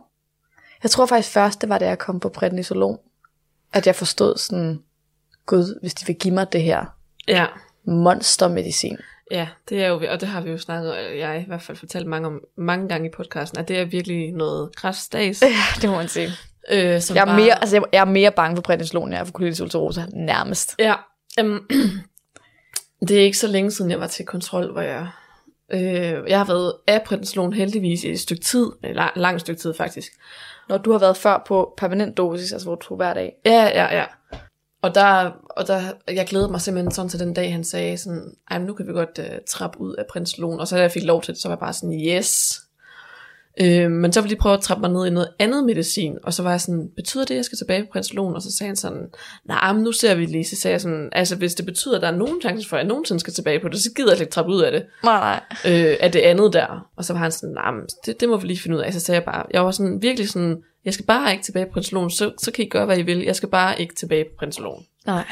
Jeg 0.83 0.91
tror 0.91 1.07
faktisk 1.07 1.33
først, 1.33 1.61
det 1.61 1.69
var, 1.69 1.79
da 1.79 1.87
jeg 1.89 1.99
kom 1.99 2.21
på 2.21 2.29
prednisolon, 2.29 2.99
at 3.73 3.87
jeg 3.87 3.95
forstod 3.97 4.37
sådan, 4.39 4.83
gud, 5.47 5.81
hvis 5.81 5.95
de 5.95 6.07
vil 6.07 6.17
give 6.17 6.35
mig 6.35 6.53
det 6.53 6.63
her 6.63 6.85
Ja. 7.29 7.47
monstermedicin. 7.87 8.97
Ja, 9.31 9.49
det 9.69 9.83
er 9.85 9.89
jo, 9.89 9.95
og 10.11 10.21
det 10.21 10.29
har 10.29 10.41
vi 10.41 10.51
jo 10.51 10.59
snakket, 10.59 10.93
og 10.93 11.19
jeg 11.19 11.41
i 11.43 11.47
hvert 11.47 11.63
fald 11.63 11.77
fortalt 11.79 12.07
mange, 12.07 12.27
om, 12.29 12.41
mange 12.57 12.89
gange 12.89 13.09
i 13.09 13.13
podcasten, 13.17 13.59
at 13.59 13.69
det 13.69 13.79
er 13.79 13.85
virkelig 13.85 14.33
noget 14.33 14.77
kræftstads. 14.77 15.43
Ja, 15.43 15.49
det 15.83 15.91
må 15.91 15.97
man 15.97 16.09
sige. 16.09 16.31
øh, 16.71 17.01
som 17.01 17.17
Jeg 17.17 17.23
er, 17.23 17.27
bare- 17.27 17.37
mere, 17.37 17.61
altså 17.61 17.77
jeg, 17.77 17.85
jeg 17.93 18.01
er 18.01 18.05
mere 18.05 18.33
bange 18.33 18.57
for 18.57 18.63
prednisolon, 18.63 19.05
end 19.09 19.13
jeg 19.15 19.21
er 19.21 19.25
for 19.25 19.33
colitis 19.33 19.61
ulcerosa, 19.61 20.03
nærmest. 20.13 20.75
Ja, 20.79 20.95
um, 21.41 21.69
det 23.09 23.19
er 23.21 23.25
ikke 23.25 23.39
så 23.39 23.47
længe 23.47 23.71
siden, 23.71 23.91
jeg 23.91 24.01
var 24.01 24.07
til 24.07 24.27
kontrol, 24.27 24.73
hvor 24.73 24.81
jeg... 24.81 25.09
Øh, 25.73 26.29
jeg 26.29 26.39
har 26.39 26.45
været 26.45 26.75
af 26.87 27.03
prednisolon 27.03 27.53
heldigvis 27.53 28.05
i 28.05 28.11
et 28.11 28.21
stykke 28.21 28.43
tid, 28.45 28.67
et 28.85 28.97
lang, 28.97 29.13
langt 29.17 29.41
stykke 29.41 29.61
tid 29.61 29.75
faktisk. 29.75 30.13
Når 30.73 30.79
du 30.79 30.93
har 30.93 30.99
været 30.99 31.17
før 31.17 31.43
på 31.47 31.75
permanent 31.77 32.17
dosis, 32.17 32.53
altså 32.53 32.67
hvor 32.67 32.75
du 32.75 32.87
tog 32.87 32.97
hver 32.97 33.15
dag. 33.15 33.33
Ja, 33.47 33.65
ja, 33.65 33.97
ja. 33.97 34.05
Og 34.83 34.95
der, 34.95 35.31
og 35.51 35.67
der, 35.67 35.81
jeg 36.09 36.27
glædede 36.27 36.51
mig 36.51 36.61
simpelthen 36.61 36.91
sådan 36.91 37.09
til 37.09 37.21
den 37.21 37.35
dag, 37.35 37.53
han 37.53 37.65
sagde 37.65 37.97
sådan, 37.99 38.35
ej, 38.51 38.59
nu 38.59 38.75
kan 38.75 38.87
vi 38.87 38.93
godt 38.93 39.19
uh, 39.19 39.25
trappe 39.49 39.81
ud 39.81 39.95
af 39.95 40.05
prednisolon. 40.11 40.61
Og 40.61 40.69
så 40.69 40.77
da 40.77 40.83
jeg 40.83 40.91
fik 40.91 41.05
lov 41.05 41.23
til 41.23 41.35
det, 41.35 41.43
så 41.43 41.49
var 41.49 41.55
jeg 41.55 41.61
bare 41.61 41.73
sådan, 41.73 42.01
yes. 42.01 42.61
Øh, 43.61 43.91
men 43.91 44.13
så 44.13 44.21
ville 44.21 44.37
de 44.37 44.41
prøve 44.41 44.55
at 44.55 44.61
trappe 44.61 44.81
mig 44.81 44.91
ned 44.91 45.07
i 45.07 45.11
noget 45.11 45.29
andet 45.39 45.65
medicin, 45.65 46.19
og 46.23 46.35
så 46.35 46.43
var 46.43 46.51
jeg 46.51 46.61
sådan, 46.61 46.91
betyder 46.97 47.25
det, 47.25 47.35
at 47.35 47.37
jeg 47.37 47.45
skal 47.45 47.59
tilbage 47.59 47.83
på 47.83 47.89
prednisolon? 47.93 48.35
Og 48.35 48.43
så 48.43 48.57
sagde 48.57 48.69
han 48.69 48.77
sådan, 48.77 49.09
nej, 49.45 49.73
men 49.73 49.83
nu 49.83 49.93
ser 49.93 50.15
vi 50.15 50.27
lige. 50.27 50.45
Så 50.45 50.57
sagde 50.57 50.73
jeg 50.73 50.81
sådan, 50.81 51.09
altså 51.13 51.37
hvis 51.37 51.55
det 51.55 51.67
betyder, 51.67 51.97
at 51.97 52.03
der 52.03 52.09
er 52.09 52.17
nogen 52.17 52.41
chance 52.41 52.69
for, 52.69 52.77
at 52.77 52.81
jeg 52.81 52.89
nogensinde 52.89 53.21
skal 53.21 53.33
tilbage 53.33 53.61
på 53.61 53.69
det, 53.69 53.81
så 53.81 53.91
gider 53.97 54.13
jeg 54.13 54.21
ikke 54.21 54.33
trappe 54.33 54.53
ud 54.53 54.63
af 54.63 54.73
det 54.73 54.83
Nej, 55.05 55.41
nej. 55.65 55.91
øh, 55.91 55.97
af 56.01 56.13
det 56.13 56.21
andet 56.21 56.53
der. 56.53 56.91
Og 56.97 57.05
så 57.05 57.13
var 57.13 57.21
han 57.21 57.33
sådan, 57.33 57.55
nej, 57.55 57.71
men 57.71 57.83
det, 58.07 58.21
det 58.21 58.29
må 58.29 58.37
vi 58.37 58.47
lige 58.47 58.61
finde 58.61 58.77
ud 58.77 58.83
af. 58.83 58.93
Så 58.93 59.01
sagde 59.01 59.17
jeg 59.17 59.25
bare, 59.25 59.47
jeg 59.51 59.65
var 59.65 59.71
sådan 59.71 60.03
virkelig 60.03 60.29
sådan, 60.29 60.63
jeg 60.85 60.95
skal 60.95 61.07
bare 61.07 61.33
ikke 61.33 61.45
tilbage 61.45 61.67
på 61.67 61.73
prednisolon, 61.73 62.11
så, 62.11 62.33
så 62.39 62.51
kan 62.51 62.65
I 62.65 62.69
gøre, 62.69 62.85
hvad 62.87 62.99
I 62.99 63.03
vil. 63.03 63.19
Jeg 63.19 63.37
skal 63.37 63.49
bare 63.49 63.81
ikke 63.81 63.95
tilbage 63.95 64.25
på 64.25 64.31
prednisolon. 64.39 64.85
Nej. 65.07 65.25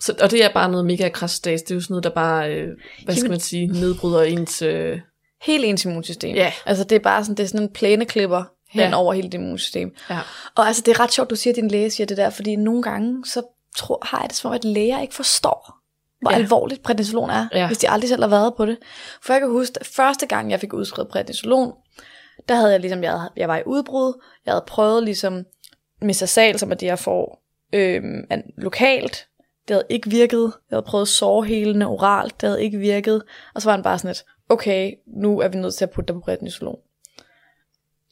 Så, 0.00 0.14
og 0.20 0.30
det 0.30 0.44
er 0.44 0.52
bare 0.52 0.70
noget 0.70 0.86
mega 0.86 1.08
krasdags. 1.08 1.62
Det 1.62 1.70
er 1.70 1.74
jo 1.74 1.80
sådan 1.80 1.92
noget, 1.92 2.04
der 2.04 2.10
bare, 2.10 2.54
øh, 2.54 2.68
hvad 3.04 3.14
skal 3.14 3.30
man 3.30 3.40
sige, 3.40 3.66
nedbryder 3.66 4.22
ens... 4.22 4.62
Øh, 4.62 4.98
Helt 5.46 5.64
ens 5.64 5.84
immunsystem. 5.84 6.36
Ja. 6.36 6.52
Altså 6.66 6.84
det 6.84 6.96
er 6.96 7.00
bare 7.00 7.24
sådan, 7.24 7.36
det 7.36 7.42
er 7.42 7.46
sådan 7.48 7.62
en 7.62 7.72
plæneklipper 7.72 8.44
hen 8.68 8.80
Ja. 8.90 8.96
over 8.96 9.12
hele 9.12 9.26
dit 9.26 9.34
immunsystem. 9.34 9.94
ja. 10.10 10.18
Og 10.54 10.66
altså 10.66 10.82
det 10.86 10.92
er 10.96 11.00
ret 11.00 11.12
sjovt, 11.12 11.30
du 11.30 11.36
siger, 11.36 11.52
at 11.52 11.56
din 11.56 11.68
læge 11.68 11.90
siger 11.90 12.06
det 12.06 12.16
der, 12.16 12.30
fordi 12.30 12.56
nogle 12.56 12.82
gange, 12.82 13.24
så 13.26 13.42
tror, 13.76 13.98
har 14.02 14.20
jeg 14.20 14.28
det 14.28 14.36
som 14.36 14.48
om, 14.48 14.54
at 14.54 14.64
læger 14.64 15.00
ikke 15.00 15.14
forstår, 15.14 15.74
hvor 16.20 16.30
Ja. 16.30 16.36
alvorligt 16.36 16.82
prednisolon 16.82 17.30
er, 17.30 17.48
Ja. 17.52 17.66
hvis 17.66 17.78
de 17.78 17.90
aldrig 17.90 18.08
selv 18.08 18.22
har 18.22 18.28
været 18.28 18.54
på 18.56 18.66
det. 18.66 18.76
For 19.22 19.32
jeg 19.32 19.40
kan 19.40 19.50
huske, 19.50 19.76
at 19.80 19.86
første 19.86 20.26
gang, 20.26 20.50
jeg 20.50 20.60
fik 20.60 20.72
udskrevet 20.72 21.08
prednisolon, 21.08 21.72
der 22.48 22.54
havde 22.54 22.70
jeg 22.72 22.80
ligesom, 22.80 23.02
jeg, 23.02 23.10
havde, 23.12 23.30
jeg 23.36 23.48
var 23.48 23.56
i 23.56 23.62
udbrud, 23.66 24.22
jeg 24.46 24.52
havde 24.54 24.64
prøvet 24.66 25.02
ligesom 25.04 25.44
mesasal, 26.02 26.58
som 26.58 26.70
er 26.70 26.74
det, 26.74 26.86
jeg 26.86 26.98
får 26.98 27.42
øhm, 27.72 28.22
lokalt. 28.58 29.26
Det 29.68 29.74
havde 29.74 29.86
ikke 29.88 30.10
virket. 30.10 30.42
Jeg 30.70 30.76
havde 30.76 30.86
prøvet 30.86 31.08
sårhelende 31.08 31.86
oralt. 31.86 32.40
Det 32.40 32.48
havde 32.48 32.62
ikke 32.64 32.78
virket. 32.78 33.22
Og 33.54 33.62
så 33.62 33.68
var 33.68 33.72
han 33.76 33.82
bare 33.82 33.98
sådan 33.98 34.10
et, 34.10 34.24
okay, 34.48 34.92
nu 35.06 35.40
er 35.40 35.48
vi 35.48 35.58
nødt 35.58 35.74
til 35.74 35.84
at 35.84 35.90
putte 35.90 36.08
dig 36.08 36.14
på 36.14 36.20
prednisolon. 36.20 36.78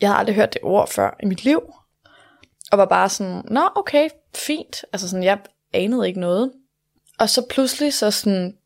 Jeg 0.01 0.09
har 0.09 0.17
aldrig 0.17 0.37
hørt 0.37 0.53
det 0.53 0.61
ord 0.63 0.89
før 0.89 1.17
i 1.23 1.27
mit 1.27 1.45
liv. 1.45 1.61
Og 2.73 2.79
var 2.79 2.87
bare 2.87 3.09
sådan, 3.09 3.43
nå 3.51 3.69
okay, 3.75 4.09
fint. 4.35 4.85
Altså 4.93 5.09
sådan, 5.09 5.25
jeg 5.25 5.39
anede 5.73 6.09
ikke 6.09 6.21
noget. 6.21 6.53
Og 7.19 7.31
så 7.31 7.47
pludselig, 7.51 7.95
så 7.95 8.11
sådan, 8.11 8.57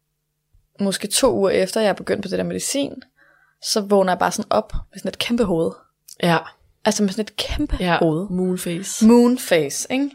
måske 0.81 1.09
to 1.09 1.35
uger 1.35 1.51
efter, 1.51 1.81
jeg 1.81 1.89
er 1.89 1.93
begyndt 1.93 2.23
på 2.23 2.29
det 2.29 2.39
der 2.39 2.45
medicin, 2.45 3.03
så 3.63 3.81
vågner 3.81 4.13
jeg 4.13 4.19
bare 4.19 4.33
sådan 4.33 4.53
op 4.53 4.73
med 4.73 4.99
sådan 4.99 5.09
et 5.09 5.19
kæmpe 5.19 5.45
hoved. 5.45 5.73
Ja. 6.23 6.39
Altså 6.85 7.03
med 7.03 7.11
sådan 7.11 7.23
et 7.23 7.37
kæmpe 7.37 7.77
ja. 7.81 7.99
hoved. 7.99 8.29
Moonface. 8.31 9.07
Moonface, 9.07 9.93
ikke? 9.93 10.11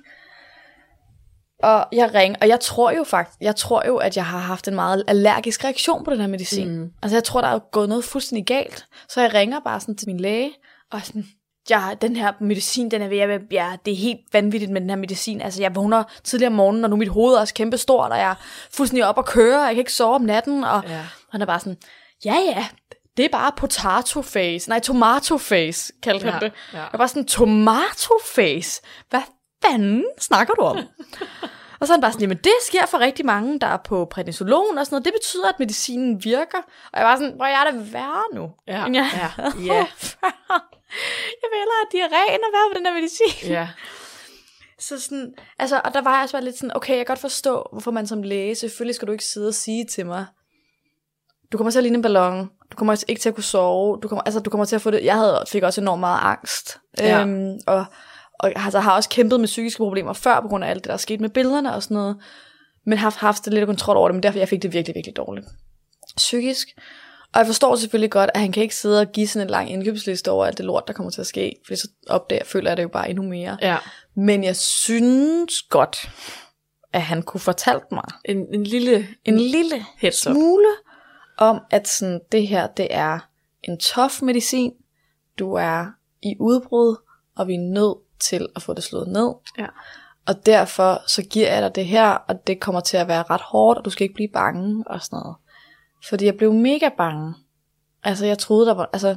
Og 1.64 1.86
jeg 1.92 2.14
ringer, 2.14 2.38
og 2.42 2.48
jeg 2.48 2.60
tror 2.60 2.92
jo 2.92 3.04
faktisk, 3.04 3.38
jeg 3.42 3.56
tror 3.56 3.84
jo, 3.88 3.98
at 3.98 4.18
jeg 4.18 4.26
har 4.26 4.38
haft 4.40 4.68
en 4.68 4.76
meget 4.76 5.04
allergisk 5.08 5.64
reaktion 5.64 6.04
på 6.04 6.12
den 6.12 6.20
her 6.20 6.28
medicin. 6.28 6.78
Mm. 6.80 6.90
Altså 7.04 7.16
jeg 7.16 7.24
tror, 7.24 7.42
der 7.42 7.48
er 7.48 7.60
gået 7.72 7.90
noget 7.90 8.04
fuldstændig 8.04 8.46
galt. 8.46 8.86
Så 9.10 9.22
jeg 9.22 9.34
ringer 9.34 9.60
bare 9.60 9.80
sådan 9.80 9.96
til 9.98 10.08
min 10.08 10.20
læge, 10.20 10.52
og 10.92 11.02
sådan, 11.04 11.26
ja, 11.70 11.82
den 12.02 12.16
her 12.16 12.34
medicin, 12.40 12.92
den 12.92 13.02
er 13.02 13.08
ved 13.08 13.18
at 13.20 13.42
ja, 13.52 13.72
det 13.86 13.92
er 13.94 13.98
helt 13.98 14.20
vanvittigt 14.34 14.72
med 14.72 14.82
den 14.82 14.90
her 14.90 14.98
medicin. 14.98 15.42
Altså 15.42 15.62
jeg 15.62 15.76
vågner 15.76 16.04
tidligere 16.24 16.50
om 16.50 16.56
morgenen, 16.56 16.84
og 16.84 16.90
nu 16.90 16.96
er 16.96 17.00
mit 17.00 17.08
hoved 17.08 17.36
er 17.36 17.40
også 17.40 17.54
kæmpe 17.54 17.78
stort, 17.78 18.12
og 18.12 18.18
jeg 18.18 18.30
er 18.32 18.36
fuldstændig 18.74 19.06
op 19.08 19.18
og 19.18 19.26
køre, 19.26 19.60
og 19.60 19.66
jeg 19.66 19.74
kan 19.76 19.80
ikke 19.82 19.94
sove 19.94 20.16
om 20.16 20.22
natten, 20.22 20.64
og 20.64 20.84
Ja. 20.88 21.02
han 21.32 21.42
er 21.42 21.46
bare 21.46 21.60
sådan, 21.60 21.78
ja 22.26 22.36
ja, 22.56 22.66
det 23.18 23.26
er 23.26 23.30
bare 23.32 23.52
potato 23.58 24.22
face. 24.22 24.70
Nej, 24.70 24.80
tomato 24.80 25.38
face, 25.38 25.94
kaldte 26.04 26.26
Ja, 26.26 26.32
han 26.32 26.42
det. 26.42 26.52
ja. 26.74 26.78
Jeg 26.92 27.00
var 27.00 27.08
sådan, 27.08 27.26
tomato 27.26 28.14
face? 28.26 28.82
Hvad 29.10 29.22
fanden 29.66 30.06
snakker 30.20 30.54
du 30.54 30.62
om? 30.62 30.78
og 31.80 31.88
så 31.88 31.94
er 31.94 31.96
han 31.98 32.02
bare 32.02 32.12
sådan, 32.12 32.22
jamen 32.22 32.38
det 32.38 32.54
sker 32.68 32.86
for 32.86 33.00
rigtig 33.00 33.26
mange, 33.26 33.60
der 33.60 33.68
er 33.68 33.78
på 33.78 34.06
prednisolon 34.06 34.78
og 34.78 34.86
sådan 34.86 34.94
noget. 34.96 35.06
Det 35.06 35.14
betyder, 35.14 35.50
at 35.50 35.60
medicinen 35.60 36.24
virker. 36.24 36.58
Og 36.94 37.00
jeg 37.00 37.06
var 37.08 37.16
sådan, 37.16 37.34
hvor 37.36 37.46
jeg 37.46 37.66
er 37.68 37.72
det 37.72 37.94
værre 37.94 38.24
nu. 38.34 38.52
Ja. 38.68 38.86
end 38.86 38.96
jeg 38.96 39.10
Ja. 39.14 39.44
Ja. 39.74 39.86
Jeg 41.42 41.50
vil 41.52 41.60
hellere 41.60 41.80
have 41.82 41.92
diarré, 41.94 42.34
end 42.36 42.44
at 42.48 42.54
være 42.54 42.70
på 42.74 42.78
den 42.78 42.86
her 42.86 42.94
medicin. 42.94 43.52
Ja. 43.52 43.70
Så 44.80 45.00
sådan, 45.00 45.34
altså, 45.60 45.82
og 45.86 45.94
der 45.94 46.02
var 46.02 46.14
jeg 46.14 46.24
også 46.24 46.34
bare 46.34 46.44
lidt 46.44 46.58
sådan, 46.58 46.76
okay, 46.76 46.90
jeg 46.90 46.98
kan 46.98 47.06
godt 47.06 47.20
forstå, 47.20 47.70
hvorfor 47.72 47.92
man 47.92 48.08
som 48.08 48.24
læge, 48.24 48.56
selvfølgelig 48.56 48.96
skal 48.96 49.08
du 49.08 49.12
ikke 49.12 49.26
sidde 49.26 49.48
og 49.48 49.54
sige 49.54 49.86
til 49.86 50.06
mig, 50.06 50.26
du 51.52 51.58
kommer 51.58 51.72
til 51.72 51.80
at 51.80 51.84
ligne 51.84 51.96
en 51.96 52.02
ballon, 52.02 52.50
du 52.72 52.78
kommer 52.78 53.04
ikke 53.08 53.22
til 53.22 53.30
at 53.30 53.36
kunne 53.36 53.44
sove, 53.44 54.00
du 54.04 54.08
kommer, 54.08 54.22
altså, 54.24 54.40
du 54.40 54.50
kommer 54.50 54.66
til 54.66 54.76
at 54.76 54.82
få 54.82 54.92
det, 54.92 55.04
jeg 55.04 55.16
havde, 55.16 55.44
fik 55.48 55.64
også 55.64 55.82
enormt 55.82 56.00
meget 56.00 56.20
angst, 56.22 56.80
Ja. 57.00 57.22
øhm, 57.22 57.60
og, 57.68 57.86
og 58.40 58.52
altså, 58.56 58.80
har 58.80 58.96
også 58.96 59.10
kæmpet 59.10 59.40
med 59.40 59.48
psykiske 59.48 59.78
problemer 59.78 60.14
før, 60.14 60.42
på 60.42 60.48
grund 60.48 60.64
af 60.64 60.70
alt 60.70 60.84
det, 60.84 60.88
der 60.88 60.94
er 60.94 60.98
sket 60.98 61.22
med 61.22 61.30
billederne 61.30 61.76
og 61.76 61.84
sådan 61.84 61.96
noget, 61.96 62.18
men 62.86 62.98
har 62.98 63.06
haft, 63.06 63.18
haft 63.18 63.48
lidt 63.48 63.66
kontrol 63.66 63.98
over 63.98 64.08
det, 64.08 64.16
men 64.16 64.24
derfor 64.24 64.40
jeg 64.40 64.50
fik 64.50 64.62
det 64.62 64.74
virkelig, 64.74 64.96
virkelig 64.96 65.16
dårligt. 65.16 65.48
Psykisk. 66.18 66.68
Og 67.34 67.40
jeg 67.40 67.46
forstår 67.46 67.76
selvfølgelig 67.76 68.12
godt, 68.12 68.30
at 68.34 68.42
han 68.42 68.52
kan 68.52 68.64
ikke 68.64 68.76
sidde 68.76 69.02
og 69.02 69.08
give 69.12 69.28
sådan 69.28 69.48
en 69.48 69.52
lang 69.52 69.72
indkøbsliste 69.72 70.32
over 70.32 70.46
alt 70.46 70.58
det 70.58 70.66
lort, 70.66 70.84
der 70.88 70.94
kommer 70.94 71.12
til 71.12 71.22
at 71.22 71.28
ske, 71.28 71.56
for 71.68 71.76
så 71.76 71.88
opdager, 72.08 72.44
føler 72.46 72.70
jeg 72.70 72.78
det 72.78 72.84
jo 72.84 72.88
bare 72.88 73.10
endnu 73.10 73.24
mere. 73.24 73.58
ja. 73.62 73.78
Men 74.16 74.44
jeg 74.44 74.56
synes 74.56 75.62
godt, 75.62 76.10
at 76.94 77.02
han 77.02 77.22
kunne 77.22 77.42
fortalt 77.42 77.92
mig 77.92 78.04
En, 78.26 78.38
en 78.54 78.64
lille 78.64 79.08
en 79.26 79.38
lille 79.38 79.86
heads 79.98 80.28
up. 80.28 80.34
smule 80.34 80.68
om, 81.38 81.62
at 81.72 81.88
sådan, 81.88 82.22
det 82.32 82.48
her, 82.48 82.68
det 82.68 82.88
er 82.90 83.20
en 83.64 83.80
tof 83.80 84.22
medicin. 84.22 84.74
Du 85.40 85.54
er 85.54 85.86
i 86.22 86.36
udbrud, 86.40 86.96
og 87.36 87.48
vi 87.48 87.54
er 87.54 87.74
nødt 87.74 87.98
til 88.30 88.48
at 88.56 88.62
få 88.62 88.74
det 88.74 88.84
slået 88.84 89.08
ned. 89.08 89.34
Ja. 89.58 89.66
Og 90.28 90.46
derfor 90.46 91.02
så 91.08 91.22
giver 91.24 91.54
jeg 91.54 91.62
dig 91.62 91.76
det 91.76 91.86
her, 91.86 92.10
og 92.10 92.48
det 92.48 92.60
kommer 92.60 92.82
til 92.82 92.98
at 92.98 93.08
være 93.08 93.24
ret 93.30 93.42
hårdt, 93.42 93.80
og 93.80 93.86
du 93.86 93.90
skal 93.90 94.04
ikke 94.04 94.16
blive 94.16 94.30
bange 94.34 94.84
og 94.88 95.02
sådan 95.02 95.20
noget. 95.20 95.36
Fordi 96.10 96.26
jeg 96.26 96.36
blev 96.38 96.54
mega 96.54 96.90
bange. 96.98 97.34
Altså 98.04 98.26
jeg 98.26 98.38
troede, 98.38 98.66
der 98.68 98.74
var, 98.74 98.90
altså 98.94 99.16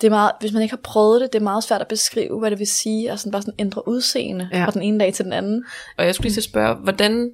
det 0.00 0.06
er 0.06 0.10
meget, 0.10 0.32
hvis 0.40 0.52
man 0.52 0.62
ikke 0.62 0.72
har 0.72 0.80
prøvet 0.82 1.20
det, 1.20 1.32
det 1.32 1.38
er 1.38 1.42
meget 1.42 1.64
svært 1.64 1.80
at 1.80 1.88
beskrive, 1.88 2.38
hvad 2.38 2.50
det 2.50 2.58
vil 2.58 2.66
sige, 2.66 3.12
og 3.12 3.18
sådan 3.18 3.32
bare 3.32 3.42
sådan 3.42 3.54
ændre 3.58 3.88
udseende 3.88 4.48
Ja. 4.52 4.64
fra 4.64 4.70
den 4.70 4.82
ene 4.82 4.98
dag 5.00 5.14
til 5.14 5.24
den 5.24 5.32
anden. 5.32 5.64
Og 5.98 6.04
jeg 6.04 6.14
skulle 6.14 6.28
lige 6.28 6.38
at 6.38 6.44
spørge, 6.44 6.74
hvordan 6.74 7.30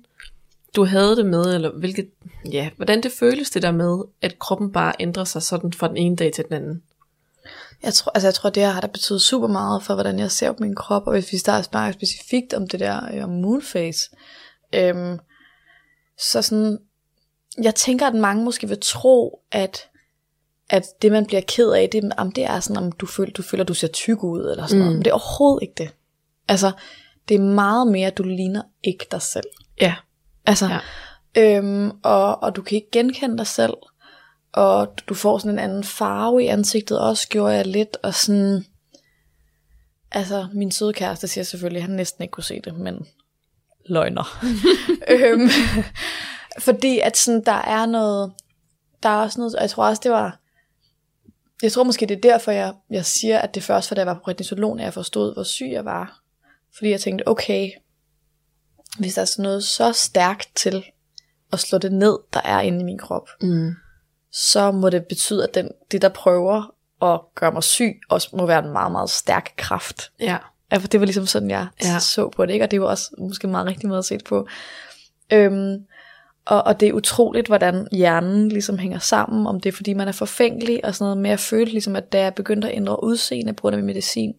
du 0.76 0.84
havde 0.84 1.16
det 1.16 1.26
med, 1.26 1.54
eller 1.54 1.70
hvilket, 1.78 2.10
ja, 2.52 2.70
hvordan 2.76 3.02
det 3.02 3.12
føles 3.12 3.50
det 3.50 3.62
der 3.62 3.70
med, 3.72 3.98
at 4.22 4.38
kroppen 4.38 4.72
bare 4.72 4.92
ændrer 5.00 5.24
sig 5.24 5.42
sådan 5.42 5.72
fra 5.72 5.88
den 5.88 5.96
ene 5.96 6.16
dag 6.16 6.32
til 6.32 6.44
den 6.44 6.52
anden. 6.52 6.82
Jeg 7.82 7.94
tror, 7.94 8.12
altså 8.14 8.26
jeg 8.26 8.34
tror, 8.34 8.50
det 8.50 8.62
her 8.62 8.70
har 8.70 8.80
der 8.80 8.88
betydet 8.88 9.22
super 9.22 9.46
meget 9.46 9.82
for, 9.82 9.94
hvordan 9.94 10.18
jeg 10.18 10.30
ser 10.30 10.52
på 10.52 10.58
min 10.60 10.74
krop, 10.74 11.06
og 11.06 11.12
hvis 11.12 11.32
vi 11.32 11.38
starter 11.38 11.62
snakke 11.62 11.94
specifikt 11.94 12.54
om 12.54 12.68
det 12.68 12.80
der 12.80 13.14
øh, 13.14 13.24
om 13.24 13.30
moonface, 13.30 14.10
øhm, 14.74 15.18
så 16.18 16.42
sådan, 16.42 16.78
jeg 17.62 17.74
tænker, 17.74 18.06
at 18.06 18.14
mange 18.14 18.44
måske 18.44 18.68
vil 18.68 18.78
tro, 18.80 19.40
at, 19.52 19.88
at 20.70 20.84
det, 21.02 21.12
man 21.12 21.26
bliver 21.26 21.42
ked 21.48 21.70
af, 21.70 21.88
det, 21.92 22.12
om 22.16 22.32
det 22.32 22.44
er 22.44 22.60
sådan, 22.60 22.84
om 22.84 22.92
du 22.92 23.06
føler, 23.06 23.32
du 23.32 23.42
føler, 23.42 23.64
du 23.64 23.74
ser 23.74 23.88
tyk 23.88 24.24
ud, 24.24 24.50
eller 24.50 24.66
sådan 24.66 24.78
mm. 24.78 24.84
noget, 24.84 24.96
men 24.96 25.04
det 25.04 25.10
er 25.10 25.14
overhovedet 25.14 25.62
ikke 25.62 25.74
det. 25.78 25.90
Altså, 26.48 26.72
det 27.28 27.34
er 27.34 27.40
meget 27.40 27.88
mere, 27.88 28.06
at 28.06 28.18
du 28.18 28.22
ligner 28.22 28.62
ikke 28.82 29.06
dig 29.10 29.22
selv. 29.22 29.46
Ja. 29.80 29.94
Altså, 30.46 30.68
ja. 31.36 31.56
øhm, 31.56 31.90
og, 32.02 32.42
og 32.42 32.56
du 32.56 32.62
kan 32.62 32.76
ikke 32.76 32.90
genkende 32.92 33.38
dig 33.38 33.46
selv, 33.46 33.74
og 34.56 34.94
du 35.08 35.14
får 35.14 35.38
sådan 35.38 35.52
en 35.52 35.58
anden 35.58 35.84
farve 35.84 36.44
i 36.44 36.46
ansigtet, 36.46 37.00
også 37.00 37.28
gjorde 37.28 37.54
jeg 37.54 37.66
lidt, 37.66 37.96
og 38.02 38.14
sådan, 38.14 38.64
altså 40.12 40.48
min 40.52 40.70
søde 40.70 40.92
kæreste 40.92 41.28
siger 41.28 41.44
selvfølgelig, 41.44 41.80
at 41.80 41.86
han 41.88 41.96
næsten 41.96 42.22
ikke 42.22 42.32
kunne 42.32 42.44
se 42.44 42.60
det, 42.64 42.74
men 42.74 43.06
løgner. 43.88 44.44
øhm, 45.14 45.48
fordi 46.58 46.98
at 46.98 47.16
sådan, 47.16 47.44
der 47.44 47.52
er 47.52 47.86
noget, 47.86 48.32
der 49.02 49.08
er 49.08 49.16
også 49.22 49.40
noget, 49.40 49.54
og 49.54 49.62
jeg 49.62 49.70
tror 49.70 49.86
også, 49.86 50.00
det 50.02 50.10
var, 50.10 50.40
jeg 51.62 51.72
tror 51.72 51.84
måske, 51.84 52.06
det 52.06 52.16
er 52.16 52.20
derfor, 52.20 52.50
jeg, 52.50 52.74
jeg 52.90 53.04
siger, 53.04 53.38
at 53.38 53.54
det 53.54 53.62
først 53.62 53.90
var, 53.90 53.94
da 53.94 54.00
jeg 54.00 54.06
var 54.06 54.14
på 54.14 54.20
prednisolon, 54.24 54.78
at 54.78 54.84
jeg 54.84 54.94
forstod, 54.94 55.34
hvor 55.34 55.42
syg 55.42 55.68
jeg 55.72 55.84
var. 55.84 56.20
Fordi 56.76 56.90
jeg 56.90 57.00
tænkte, 57.00 57.28
okay, 57.28 57.70
hvis 58.98 59.14
der 59.14 59.20
er 59.22 59.26
sådan 59.26 59.42
noget 59.42 59.64
så 59.64 59.92
stærkt 59.92 60.48
til 60.54 60.84
at 61.52 61.60
slå 61.60 61.78
det 61.78 61.92
ned, 61.92 62.18
der 62.32 62.40
er 62.44 62.60
inde 62.60 62.80
i 62.80 62.84
min 62.84 62.98
krop, 62.98 63.28
Mm. 63.42 63.74
Så 64.32 64.70
må 64.70 64.90
det 64.90 65.06
betyde, 65.06 65.44
at 65.48 65.54
den, 65.54 65.70
det, 65.90 66.02
der 66.02 66.08
prøver 66.08 66.74
at 67.02 67.20
gøre 67.34 67.52
mig 67.52 67.62
syg, 67.62 68.00
også 68.08 68.28
må 68.32 68.46
være 68.46 68.64
en 68.64 68.72
meget, 68.72 68.92
meget 68.92 69.10
stærk 69.10 69.52
kraft. 69.56 70.12
Ja. 70.20 70.36
Ja, 70.72 70.76
for 70.76 70.88
det 70.88 71.00
var 71.00 71.06
ligesom 71.06 71.26
sådan, 71.26 71.50
jeg 71.50 71.66
Ja. 71.82 71.98
så 71.98 72.28
på 72.28 72.46
det, 72.46 72.52
ikke? 72.52 72.64
og 72.64 72.70
det 72.70 72.80
var 72.80 72.86
også 72.86 73.10
måske 73.18 73.44
en 73.44 73.50
meget 73.50 73.66
rigtig 73.66 73.88
måde 73.88 73.98
at 73.98 74.04
se 74.04 74.14
det 74.18 74.24
på. 74.24 74.46
Øhm, 75.32 75.84
og, 76.44 76.62
og 76.62 76.80
det 76.80 76.88
er 76.88 76.92
utroligt, 76.92 77.46
hvordan 77.46 77.88
hjernen 77.92 78.48
ligesom 78.48 78.78
hænger 78.78 78.98
sammen, 78.98 79.46
om 79.46 79.60
det 79.60 79.68
er 79.68 79.76
fordi, 79.76 79.94
man 79.94 80.08
er 80.08 80.12
forfængelig 80.12 80.84
og 80.84 80.94
sådan 80.94 81.04
noget, 81.04 81.18
men 81.18 81.30
jeg 81.30 81.40
følte 81.40 81.72
ligesom, 81.72 81.96
at 81.96 82.12
da 82.12 82.20
jeg 82.20 82.34
begyndte 82.34 82.68
at 82.68 82.76
ændre 82.76 83.04
udseende 83.04 83.52
på 83.52 83.60
grund 83.60 83.74
af 83.74 83.78
min 83.78 83.86
medicin, 83.86 84.34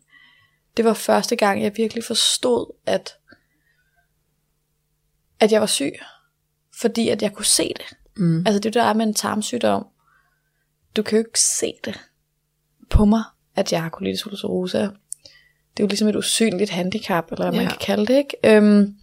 det 0.77 0.85
var 0.85 0.93
første 0.93 1.35
gang, 1.35 1.63
jeg 1.63 1.77
virkelig 1.77 2.03
forstod, 2.03 2.73
at, 2.85 3.15
at 5.39 5.51
jeg 5.51 5.61
var 5.61 5.67
syg, 5.67 5.93
fordi 6.79 7.09
at 7.09 7.21
jeg 7.21 7.33
kunne 7.33 7.45
se 7.45 7.73
det. 7.77 7.96
Mm. 8.17 8.43
Altså 8.45 8.59
det 8.59 8.73
der 8.73 8.83
er 8.83 8.93
med 8.93 9.05
en 9.07 9.13
tarmsygdom, 9.13 9.87
du 10.95 11.03
kan 11.03 11.17
jo 11.17 11.25
ikke 11.25 11.39
se 11.39 11.73
det 11.85 11.99
på 12.89 13.05
mig, 13.05 13.23
at 13.55 13.71
jeg 13.71 13.83
har 13.83 13.89
colitis 13.89 14.25
ulcerosa. 14.27 14.81
Det 14.81 15.83
er 15.83 15.83
jo 15.83 15.87
ligesom 15.87 16.07
et 16.07 16.15
usynligt 16.15 16.69
handicap, 16.69 17.31
eller 17.31 17.45
hvad 17.45 17.59
man 17.59 17.61
Ja. 17.61 17.69
kan 17.69 17.77
kalde 17.81 18.05
det, 18.05 18.17
ikke? 18.17 18.37
Øhm, 18.57 18.95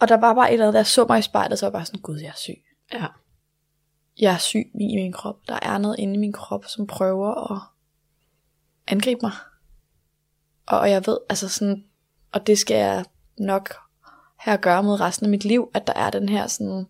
og 0.00 0.08
der 0.08 0.16
var 0.16 0.34
bare 0.34 0.48
et 0.48 0.52
eller 0.52 0.66
andet, 0.66 0.74
der 0.78 0.82
så 0.82 1.06
mig 1.08 1.18
i 1.18 1.22
spejlet, 1.22 1.58
så 1.58 1.66
var 1.66 1.68
jeg 1.68 1.72
bare 1.72 1.86
sådan, 1.86 2.00
gud, 2.00 2.18
jeg 2.18 2.28
er 2.28 2.36
syg. 2.36 2.58
Ja. 2.92 3.06
Jeg 4.18 4.34
er 4.34 4.38
syg 4.38 4.66
i 4.80 4.96
min 4.96 5.12
krop. 5.12 5.36
Der 5.48 5.58
er 5.62 5.78
noget 5.78 5.98
inde 5.98 6.14
i 6.14 6.18
min 6.18 6.32
krop, 6.32 6.64
som 6.64 6.86
prøver 6.86 7.52
at 7.52 7.60
angribe 8.86 9.18
mig. 9.22 9.32
Og, 10.66 10.78
og 10.80 10.90
jeg 10.90 11.06
ved, 11.06 11.18
altså 11.28 11.48
sådan, 11.48 11.84
og 12.32 12.46
det 12.46 12.58
skal 12.58 12.76
jeg 12.76 13.04
nok 13.38 13.74
have 14.36 14.54
at 14.54 14.60
gøre 14.60 14.82
med 14.82 15.00
resten 15.00 15.26
af 15.26 15.30
mit 15.30 15.44
liv, 15.44 15.70
at 15.74 15.86
der 15.86 15.92
er 15.92 16.10
den 16.10 16.28
her 16.28 16.46
sådan 16.46 16.86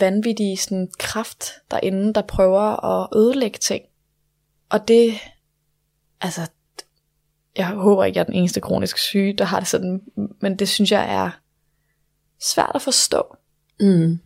vanvittige 0.00 0.56
sådan 0.56 0.90
kraft 0.98 1.52
derinde, 1.70 2.14
der 2.14 2.22
prøver 2.22 2.84
at 2.84 3.08
ødelægge 3.16 3.58
ting. 3.58 3.84
Og 4.68 4.88
det, 4.88 5.14
altså, 6.20 6.46
jeg 7.56 7.66
håber 7.66 8.04
ikke, 8.04 8.16
jeg 8.16 8.22
er 8.22 8.26
den 8.26 8.34
eneste 8.34 8.60
kronisk 8.60 8.98
syge, 8.98 9.32
der 9.32 9.44
har 9.44 9.58
det 9.60 9.68
sådan, 9.68 10.00
men 10.40 10.56
det 10.58 10.68
synes 10.68 10.92
jeg 10.92 11.14
er 11.14 11.30
svært 12.40 12.72
at 12.74 12.82
forstå. 12.82 13.36
Mm. 13.80 14.18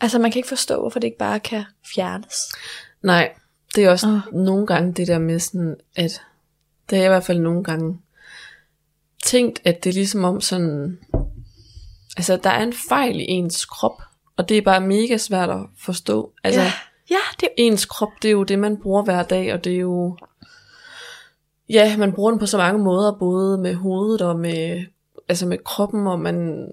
Altså 0.00 0.18
man 0.18 0.30
kan 0.30 0.38
ikke 0.38 0.48
forstå, 0.48 0.80
hvorfor 0.80 1.00
det 1.00 1.06
ikke 1.06 1.18
bare 1.18 1.40
kan 1.40 1.64
fjernes. 1.94 2.36
Nej, 3.02 3.34
det 3.74 3.84
er 3.84 3.90
også 3.90 4.06
oh. 4.06 4.40
nogle 4.44 4.66
gange 4.66 4.92
det 4.92 5.06
der 5.06 5.18
med 5.18 5.38
sådan, 5.38 5.76
at 5.96 6.22
det 6.90 6.98
er 6.98 7.04
i 7.04 7.08
hvert 7.08 7.24
fald 7.24 7.38
nogle 7.38 7.64
gange 7.64 8.00
tænkt, 9.24 9.60
at 9.64 9.84
det 9.84 9.90
er 9.90 9.94
ligesom 9.94 10.24
om 10.24 10.40
sådan, 10.40 10.98
altså 12.16 12.36
der 12.36 12.50
er 12.50 12.62
en 12.62 12.74
fejl 12.88 13.20
i 13.20 13.24
ens 13.24 13.64
krop, 13.64 14.02
og 14.36 14.48
det 14.48 14.58
er 14.58 14.62
bare 14.62 14.80
mega 14.80 15.16
svært 15.16 15.50
at 15.50 15.60
forstå. 15.78 16.32
Altså, 16.44 16.60
Ja. 16.60 16.72
Ja, 17.10 17.16
det 17.40 17.48
ens 17.56 17.86
krop, 17.86 18.08
det 18.22 18.28
er 18.28 18.32
jo 18.32 18.42
det, 18.42 18.58
man 18.58 18.76
bruger 18.76 19.02
hver 19.02 19.22
dag, 19.22 19.52
og 19.52 19.64
det 19.64 19.74
er 19.74 19.80
jo... 19.80 20.18
Ja, 21.68 21.96
man 21.96 22.12
bruger 22.12 22.30
den 22.30 22.40
på 22.40 22.46
så 22.46 22.58
mange 22.58 22.84
måder, 22.84 23.12
både 23.18 23.58
med 23.58 23.74
hovedet 23.74 24.22
og 24.22 24.38
med, 24.38 24.84
altså 25.28 25.46
med 25.46 25.58
kroppen, 25.64 26.06
og 26.06 26.20
man, 26.20 26.68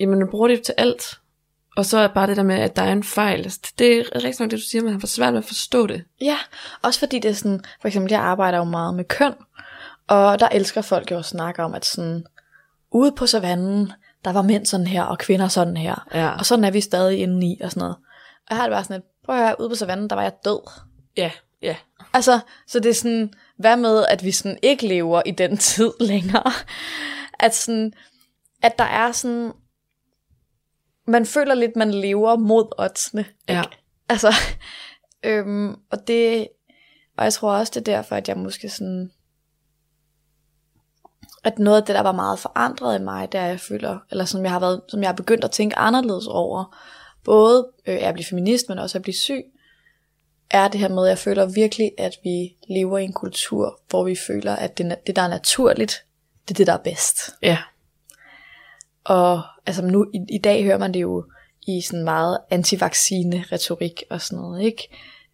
jamen, 0.00 0.18
man 0.18 0.28
bruger 0.30 0.48
det 0.48 0.62
til 0.62 0.74
alt. 0.78 1.20
Og 1.76 1.84
så 1.84 1.98
er 1.98 2.08
bare 2.08 2.26
det 2.26 2.36
der 2.36 2.42
med, 2.42 2.56
at 2.56 2.76
der 2.76 2.82
er 2.82 2.92
en 2.92 3.04
fejl. 3.04 3.38
Altså, 3.38 3.72
det 3.78 3.98
er 3.98 4.24
rigtig 4.24 4.40
nok 4.40 4.50
det, 4.50 4.58
du 4.58 4.64
siger, 4.64 4.82
man 4.82 4.92
har 4.92 5.00
for 5.00 5.06
svært 5.06 5.32
ved 5.32 5.38
at 5.38 5.44
forstå 5.44 5.86
det. 5.86 6.04
Ja, 6.20 6.36
også 6.82 7.00
fordi 7.00 7.18
det 7.18 7.28
er 7.28 7.34
sådan, 7.34 7.60
for 7.80 7.88
eksempel 7.88 8.12
jeg 8.12 8.20
arbejder 8.20 8.58
jo 8.58 8.64
meget 8.64 8.94
med 8.94 9.04
køn, 9.04 9.34
og 10.06 10.40
der 10.40 10.48
elsker 10.48 10.82
folk 10.82 11.10
jo 11.10 11.18
at 11.18 11.24
snakke 11.24 11.62
om, 11.62 11.74
at 11.74 11.84
sådan, 11.84 12.26
ude 12.90 13.12
på 13.12 13.26
savannen, 13.26 13.92
der 14.24 14.32
var 14.32 14.42
mænd 14.42 14.66
sådan 14.66 14.86
her, 14.86 15.02
og 15.02 15.18
kvinder 15.18 15.48
sådan 15.48 15.76
her, 15.76 16.06
Ja. 16.14 16.28
og 16.38 16.46
sådan 16.46 16.64
er 16.64 16.70
vi 16.70 16.80
stadig 16.80 17.18
indeni, 17.20 17.60
og 17.64 17.70
sådan 17.70 17.80
noget. 17.80 17.96
Og 18.36 18.46
jeg 18.50 18.56
har 18.56 18.64
det 18.64 18.72
bare 18.74 18.84
sådan, 18.84 18.96
at 18.96 19.02
prøv 19.24 19.36
at 19.36 19.42
høre, 19.42 19.60
ude 19.60 19.68
på 19.68 19.74
savannen, 19.74 20.10
der 20.10 20.16
var 20.16 20.22
jeg 20.22 20.32
død. 20.44 20.70
Ja, 21.16 21.30
ja. 21.62 21.76
Altså, 22.12 22.40
så 22.66 22.80
det 22.80 22.90
er 22.90 22.94
sådan, 22.94 23.32
hvad 23.58 23.76
med, 23.76 24.04
at 24.06 24.24
vi 24.24 24.30
sådan 24.30 24.58
ikke 24.62 24.86
lever 24.88 25.22
i 25.26 25.30
den 25.30 25.56
tid 25.70 25.92
længere? 26.00 26.52
At 27.38 27.54
sådan, 27.54 27.92
at 28.62 28.78
der 28.78 28.84
er 28.84 29.12
sådan, 29.12 29.52
man 31.06 31.26
føler 31.26 31.54
lidt, 31.54 31.76
man 31.76 31.90
lever 31.90 32.36
mod 32.36 32.68
oddsene. 32.78 33.24
Ja. 33.48 33.62
Altså, 34.08 34.34
øhm, 35.24 35.74
og 35.90 35.98
det, 36.08 36.48
og 37.18 37.24
jeg 37.24 37.32
tror 37.32 37.52
også, 37.52 37.70
det 37.74 37.88
er 37.88 37.96
derfor, 37.96 38.16
at 38.16 38.28
jeg 38.28 38.38
måske 38.38 38.68
sådan, 38.68 39.10
at 41.44 41.58
noget 41.58 41.76
af 41.76 41.86
det, 41.86 41.94
der 41.94 42.00
var 42.00 42.12
meget 42.12 42.38
forandret 42.38 43.00
i 43.00 43.02
mig, 43.02 43.32
der 43.32 43.42
jeg 43.42 43.60
føler, 43.60 43.98
eller 44.10 44.24
som 44.24 44.42
jeg 44.42 44.50
har 44.50 44.60
været, 44.60 44.80
som 44.88 45.00
jeg 45.00 45.08
har 45.08 45.14
begyndt 45.14 45.44
at 45.44 45.50
tænke 45.50 45.78
anderledes 45.78 46.26
over, 46.26 46.76
både 47.24 47.68
øh, 47.86 47.98
at 48.00 48.14
blive 48.14 48.26
feminist, 48.26 48.68
men 48.68 48.78
også 48.78 48.98
at 48.98 49.02
blive 49.02 49.14
syg, 49.14 49.44
er 50.50 50.68
det 50.68 50.80
her 50.80 50.88
med, 50.88 51.02
at 51.02 51.08
jeg 51.08 51.18
føler 51.18 51.46
virkelig, 51.46 51.92
at 51.98 52.16
vi 52.24 52.56
lever 52.68 52.98
i 52.98 53.04
en 53.04 53.12
kultur, 53.12 53.80
hvor 53.88 54.04
vi 54.04 54.16
føler, 54.26 54.56
at 54.56 54.78
det, 54.78 54.96
det 55.06 55.16
der 55.16 55.22
er 55.22 55.28
naturligt, 55.28 56.04
det 56.48 56.54
er 56.54 56.56
det, 56.56 56.66
der 56.66 56.72
er 56.72 56.82
bedst. 56.84 57.20
Ja. 57.42 57.58
Og 59.04 59.42
altså 59.66 59.82
nu 59.82 60.06
i, 60.14 60.20
i 60.28 60.38
dag 60.38 60.64
hører 60.64 60.78
man 60.78 60.94
det 60.94 61.00
jo 61.00 61.24
i 61.66 61.80
sådan 61.80 62.04
meget 62.04 62.38
antivaccine 62.50 63.44
retorik 63.52 64.02
og 64.10 64.20
sådan 64.20 64.38
noget, 64.38 64.62
ikke? 64.62 64.88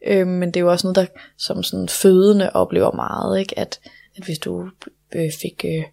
Øh, 0.07 0.27
men 0.27 0.49
det 0.49 0.57
er 0.57 0.65
jo 0.65 0.71
også 0.71 0.87
noget, 0.87 0.97
der 0.97 1.21
som 1.37 1.63
sådan 1.63 1.89
fødende 1.89 2.51
oplever 2.53 2.93
meget, 2.93 3.39
ikke? 3.39 3.59
At, 3.59 3.81
at 4.17 4.25
hvis 4.25 4.39
du 4.39 4.71
øh, 5.15 5.31
fik 5.41 5.65
øh, 5.65 5.85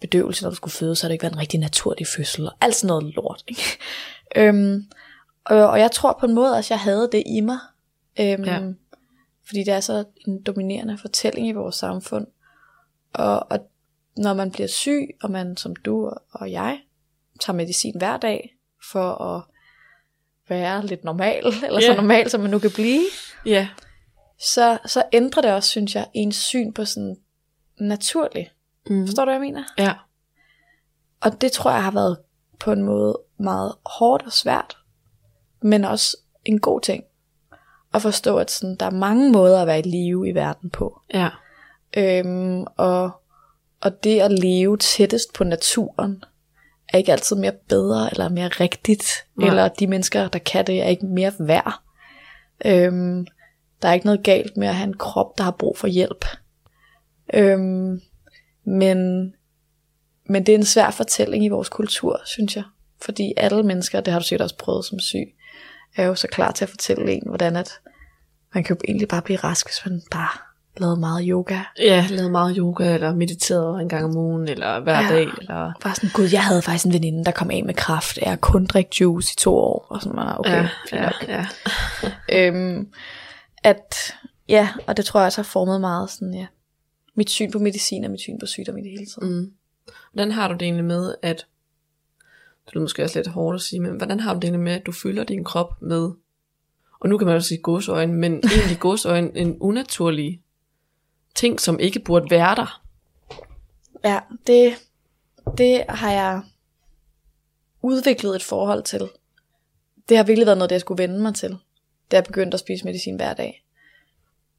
bedøvelse, 0.00 0.42
når 0.42 0.50
du 0.50 0.56
skulle 0.56 0.72
føde, 0.74 0.96
så 0.96 1.02
har 1.04 1.08
det 1.08 1.12
ikke 1.14 1.22
været 1.22 1.32
en 1.32 1.38
rigtig 1.38 1.60
naturlig 1.60 2.06
fødsel, 2.06 2.46
og 2.46 2.52
alt 2.60 2.74
sådan 2.74 2.88
noget 2.88 3.14
lort, 3.14 3.44
ikke? 3.48 3.62
øhm, 4.36 4.84
og, 5.44 5.56
og 5.68 5.80
jeg 5.80 5.92
tror 5.92 6.16
på 6.20 6.26
en 6.26 6.34
måde, 6.34 6.58
at 6.58 6.70
jeg 6.70 6.78
havde 6.80 7.08
det 7.12 7.22
i 7.26 7.40
mig. 7.40 7.58
Øhm, 8.20 8.44
Ja. 8.44 8.60
Fordi 9.46 9.60
det 9.64 9.68
er 9.68 9.80
så 9.80 10.04
en 10.26 10.42
dominerende 10.42 10.98
fortælling 10.98 11.48
i 11.48 11.52
vores 11.52 11.74
samfund. 11.76 12.26
Og, 13.12 13.46
og 13.52 13.58
når 14.16 14.34
man 14.34 14.50
bliver 14.50 14.68
syg, 14.68 15.08
og 15.22 15.30
man 15.30 15.56
som 15.56 15.76
du 15.76 16.12
og- 16.32 16.50
jeg 16.50 16.80
tager 17.40 17.56
medicin 17.56 17.94
hver 17.98 18.16
dag 18.16 18.56
for 18.90 19.22
at 19.22 19.42
være 20.48 20.86
lidt 20.86 21.04
normal, 21.04 21.44
eller 21.66 21.80
så 21.80 21.86
Ja. 21.90 21.96
normal 21.96 22.30
som 22.30 22.40
man 22.40 22.50
nu 22.50 22.58
kan 22.58 22.70
blive, 22.74 23.02
Ja. 23.46 23.68
så, 24.40 24.78
så 24.86 25.02
ændrer 25.12 25.42
det 25.42 25.52
også, 25.52 25.68
synes 25.68 25.94
jeg, 25.94 26.06
ens 26.14 26.36
syn 26.36 26.72
på 26.72 26.84
sådan 26.84 27.16
naturligt. 27.80 28.52
Mm. 28.88 29.06
Forstår 29.06 29.24
du, 29.24 29.28
hvad 29.28 29.34
jeg 29.34 29.40
mener? 29.40 29.64
Ja. 29.78 29.92
Og 31.20 31.40
det 31.40 31.52
tror 31.52 31.70
jeg 31.70 31.84
har 31.84 31.90
været 31.90 32.18
på 32.58 32.72
en 32.72 32.82
måde 32.82 33.18
meget 33.38 33.74
hårdt 33.86 34.22
og 34.22 34.32
svært, 34.32 34.76
men 35.62 35.84
også 35.84 36.16
en 36.44 36.60
god 36.60 36.80
ting. 36.80 37.04
At 37.94 38.02
forstå, 38.02 38.36
at 38.36 38.50
sådan, 38.50 38.76
der 38.76 38.86
er 38.86 38.90
mange 38.90 39.32
måder 39.32 39.60
at 39.60 39.66
være 39.66 39.78
i 39.78 39.82
live 39.82 40.28
i 40.28 40.34
verden 40.34 40.70
på. 40.70 41.00
Ja. 41.14 41.28
Øhm, 41.96 42.64
og, 42.76 43.10
og 43.80 44.04
det 44.04 44.20
at 44.20 44.32
leve 44.32 44.76
tættest 44.76 45.32
på 45.34 45.44
naturen, 45.44 46.24
er 46.92 46.98
ikke 46.98 47.12
altid 47.12 47.36
mere 47.36 47.52
bedre, 47.68 48.10
eller 48.10 48.28
mere 48.28 48.48
rigtigt, 48.48 49.04
Nej. 49.36 49.48
eller 49.48 49.68
de 49.68 49.86
mennesker, 49.86 50.28
der 50.28 50.38
kan 50.38 50.66
det, 50.66 50.82
er 50.82 50.86
ikke 50.86 51.06
mere 51.06 51.32
værd. 51.38 51.80
Øhm, 52.64 53.26
der 53.82 53.88
er 53.88 53.92
ikke 53.92 54.06
noget 54.06 54.22
galt 54.24 54.56
med 54.56 54.68
at 54.68 54.74
have 54.74 54.86
en 54.88 54.96
krop, 54.96 55.38
der 55.38 55.44
har 55.44 55.50
brug 55.50 55.78
for 55.78 55.86
hjælp. 55.86 56.24
Øhm, 57.34 58.00
men, 58.70 59.32
men 60.26 60.46
det 60.46 60.54
er 60.54 60.58
en 60.58 60.64
svær 60.64 60.90
fortælling 60.90 61.44
i 61.44 61.48
vores 61.48 61.68
kultur, 61.68 62.20
synes 62.26 62.56
jeg. 62.56 62.64
Fordi 63.02 63.32
alle 63.36 63.62
mennesker, 63.62 64.00
det 64.00 64.12
har 64.12 64.20
du 64.20 64.26
sikkert 64.26 64.44
også 64.44 64.56
prøvet 64.56 64.84
som 64.84 64.98
syg, 64.98 65.34
er 65.96 66.04
jo 66.06 66.14
så 66.14 66.28
klar 66.28 66.50
til 66.50 66.64
at 66.64 66.68
fortælle 66.68 67.12
en, 67.12 67.22
hvordan 67.26 67.56
at 67.56 67.70
man 68.54 68.64
kan 68.64 68.76
jo 68.76 68.80
egentlig 68.88 69.08
bare 69.08 69.22
blive 69.22 69.38
rask, 69.38 69.66
hvis 69.66 69.86
man 69.86 70.02
bare 70.10 70.38
lavede 70.76 71.00
meget 71.00 71.24
yoga. 71.28 71.58
Ja, 71.78 72.06
lavet 72.10 72.30
meget 72.30 72.56
yoga, 72.58 72.94
eller 72.94 73.14
mediteret 73.14 73.82
en 73.82 73.88
gang 73.88 74.04
om 74.04 74.16
ugen, 74.16 74.48
eller 74.48 74.80
hver 74.80 75.00
Ja. 75.00 75.08
dag, 75.08 75.26
eller... 75.40 75.72
Bare 75.82 75.94
sådan, 75.94 76.10
gud, 76.14 76.28
jeg 76.32 76.44
havde 76.44 76.62
faktisk 76.62 76.86
en 76.86 76.92
veninde, 76.92 77.24
der 77.24 77.30
kom 77.30 77.50
af 77.50 77.62
med 77.64 77.74
kraft. 77.74 78.16
Jeg 78.16 78.40
kun 78.40 78.66
drikke 78.66 78.90
juice 79.00 79.32
i 79.32 79.36
to 79.36 79.54
år. 79.56 79.86
Og 79.90 80.02
sådan, 80.02 80.18
ah, 80.18 80.38
okay, 80.38 80.50
ja, 80.52 80.68
fint 80.90 80.92
ja, 80.92 81.02
nok. 81.02 81.28
ja. 81.28 81.46
Øhm, 82.48 82.88
at, 83.64 84.14
ja, 84.48 84.68
og 84.86 84.96
det 84.96 85.04
tror 85.04 85.20
jeg 85.20 85.26
også 85.26 85.38
har 85.38 85.44
formet 85.48 85.80
meget 85.80 86.10
sådan, 86.10 86.34
ja, 86.34 86.46
mit 87.14 87.30
syn 87.30 87.50
på 87.50 87.58
medicin 87.58 88.04
og 88.04 88.10
mit 88.10 88.20
syn 88.20 88.38
på 88.38 88.46
sygdom 88.46 88.78
i 88.78 88.82
det 88.82 88.90
hele 88.90 89.06
taget. 89.06 89.30
Mm. 89.30 89.52
Hvordan 90.12 90.32
har 90.32 90.48
du 90.48 90.54
det 90.54 90.62
egentlig 90.62 90.84
med, 90.84 91.14
at, 91.22 91.46
det 92.66 92.76
er 92.76 92.80
måske 92.80 93.02
også 93.04 93.18
lidt 93.18 93.28
hårdt 93.28 93.54
at 93.54 93.60
sige, 93.60 93.80
men 93.80 93.96
hvordan 93.96 94.20
har 94.20 94.34
du 94.34 94.36
det 94.36 94.44
egentlig 94.44 94.64
med, 94.64 94.72
at 94.72 94.86
du 94.86 94.92
fylder 94.92 95.24
din 95.24 95.44
krop 95.44 95.82
med, 95.82 96.10
og 97.00 97.08
nu 97.08 97.18
kan 97.18 97.26
man 97.26 97.36
jo 97.36 97.40
sige 97.40 97.58
godsøjne, 97.58 98.12
men 98.12 98.32
egentlig 98.56 98.78
godsøjne 98.78 99.36
en 99.36 99.56
unaturlig 99.60 100.42
ting, 101.34 101.60
som 101.60 101.78
ikke 101.78 102.00
burde 102.00 102.30
være 102.30 102.54
der. 102.54 102.82
Ja, 104.04 104.20
det, 104.46 104.74
det 105.58 105.84
har 105.88 106.12
jeg 106.12 106.42
udviklet 107.82 108.36
et 108.36 108.42
forhold 108.42 108.82
til. 108.82 109.08
Det 110.08 110.16
har 110.16 110.24
virkelig 110.24 110.46
været 110.46 110.58
noget, 110.58 110.70
det 110.70 110.74
jeg 110.74 110.80
skulle 110.80 111.02
vende 111.02 111.22
mig 111.22 111.34
til, 111.34 111.58
da 112.10 112.16
jeg 112.16 112.24
begyndte 112.24 112.54
at 112.54 112.60
spise 112.60 112.84
medicin 112.84 113.16
hver 113.16 113.34
dag. 113.34 113.64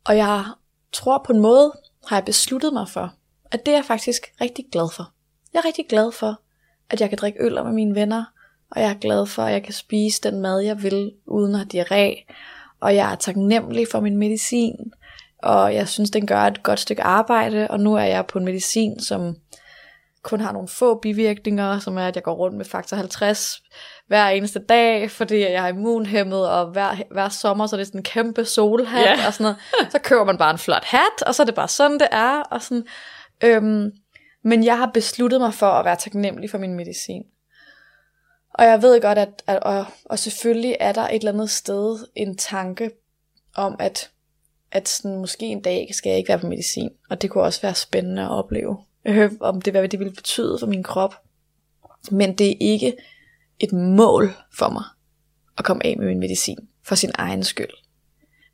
Og 0.03 0.17
jeg 0.17 0.45
tror 0.91 1.23
på 1.25 1.33
en 1.33 1.39
måde, 1.39 1.73
har 2.07 2.15
jeg 2.15 2.25
besluttet 2.25 2.73
mig 2.73 2.89
for, 2.89 3.13
at 3.51 3.65
det 3.65 3.71
er 3.71 3.77
jeg 3.77 3.85
faktisk 3.85 4.21
rigtig 4.41 4.65
glad 4.71 4.89
for. 4.95 5.11
Jeg 5.53 5.59
er 5.59 5.65
rigtig 5.65 5.85
glad 5.89 6.11
for, 6.11 6.41
at 6.89 7.01
jeg 7.01 7.09
kan 7.09 7.17
drikke 7.17 7.43
øl 7.43 7.63
med 7.63 7.71
mine 7.71 7.95
venner, 7.95 8.23
og 8.71 8.81
jeg 8.81 8.89
er 8.89 8.99
glad 8.99 9.25
for, 9.25 9.43
at 9.43 9.53
jeg 9.53 9.63
kan 9.63 9.73
spise 9.73 10.21
den 10.23 10.41
mad, 10.41 10.59
jeg 10.59 10.83
vil, 10.83 11.11
uden 11.25 11.55
at 11.55 11.59
have 11.59 11.67
diarré. 11.73 12.33
Og 12.79 12.95
jeg 12.95 13.11
er 13.11 13.15
taknemmelig 13.15 13.87
for 13.91 13.99
min 13.99 14.17
medicin, 14.17 14.93
og 15.37 15.75
jeg 15.75 15.87
synes, 15.87 16.09
den 16.09 16.27
gør 16.27 16.41
et 16.41 16.63
godt 16.63 16.79
stykke 16.79 17.03
arbejde, 17.03 17.67
og 17.67 17.79
nu 17.79 17.95
er 17.95 18.03
jeg 18.03 18.25
på 18.25 18.39
en 18.39 18.45
medicin, 18.45 18.99
som 18.99 19.35
kun 20.21 20.39
har 20.41 20.51
nogle 20.51 20.67
få 20.67 20.99
bivirkninger, 20.99 21.79
som 21.79 21.97
er, 21.97 22.07
at 22.07 22.15
jeg 22.15 22.23
går 22.23 22.33
rundt 22.33 22.57
med 22.57 22.65
faktor 22.65 22.97
50 22.97 23.63
hver 24.12 24.28
eneste 24.28 24.59
dag, 24.59 25.12
fordi 25.12 25.39
jeg 25.39 25.53
er 25.53 25.68
immunhæmmet, 25.68 26.49
og 26.49 26.66
hver, 26.66 26.95
hver 27.12 27.30
sommer, 27.30 27.68
så 27.68 27.76
er 27.76 27.78
det 27.78 27.88
sådan 27.88 27.99
en 27.99 28.03
kæmpe 28.03 28.45
solhat, 28.45 29.05
Ja. 29.05 29.28
og 29.28 29.34
sådan 29.34 29.43
noget. 29.43 29.91
Så 29.91 29.99
køber 29.99 30.24
man 30.24 30.38
bare 30.38 30.51
en 30.51 30.57
flot 30.57 30.84
hat, 30.84 31.22
og 31.26 31.36
så 31.36 31.43
er 31.43 31.45
det 31.45 31.55
bare 31.55 31.68
sådan, 31.68 31.99
det 31.99 32.07
er, 32.12 32.41
og 32.41 32.62
sådan, 32.62 32.86
øhm, 33.43 33.91
men 34.43 34.64
jeg 34.64 34.78
har 34.78 34.91
besluttet 34.93 35.41
mig 35.41 35.53
for 35.53 35.68
at 35.68 35.86
være 35.86 35.95
taknemmelig 35.95 36.49
for 36.49 36.57
min 36.57 36.74
medicin. 36.74 37.24
Og 38.53 38.66
jeg 38.66 38.82
ved 38.82 39.01
godt, 39.01 39.18
at, 39.18 39.43
at 39.47 39.59
og, 39.64 39.86
og 40.05 40.20
selvfølgelig 40.20 40.76
er 40.80 40.91
der 40.91 41.01
et 41.01 41.16
eller 41.16 41.32
andet 41.32 41.49
sted 41.49 42.07
en 42.16 42.38
tanke 42.38 42.91
om, 43.55 43.76
at, 43.80 44.09
at 44.72 44.89
sådan, 44.89 45.18
måske 45.18 45.45
en 45.45 45.62
dag 45.62 45.89
skal 45.93 46.09
jeg 46.09 46.18
ikke 46.18 46.30
være 46.30 46.39
på 46.39 46.47
medicin, 46.47 46.89
og 47.09 47.22
det 47.22 47.30
kunne 47.30 47.43
også 47.43 47.62
være 47.62 47.76
spændende 47.76 48.22
at 48.22 48.32
opleve, 48.32 48.78
øh, 49.05 49.32
om 49.39 49.62
det, 49.62 49.74
hvad 49.74 49.88
det 49.88 49.99
ville 49.99 50.14
betyde 50.14 50.57
for 50.59 50.68
min 50.68 50.84
krop. 50.84 51.16
Men 52.12 52.38
det 52.38 52.51
er 52.51 52.55
ikke 52.59 52.93
et 53.64 53.74
mål 53.74 54.34
for 54.57 54.70
mig 54.70 54.84
at 55.57 55.66
komme 55.66 55.86
af 55.86 55.95
med 55.97 56.07
min 56.07 56.20
medicin 56.20 56.57
for 56.86 56.95
sin 56.95 57.12
egen 57.16 57.43
skyld. 57.43 57.74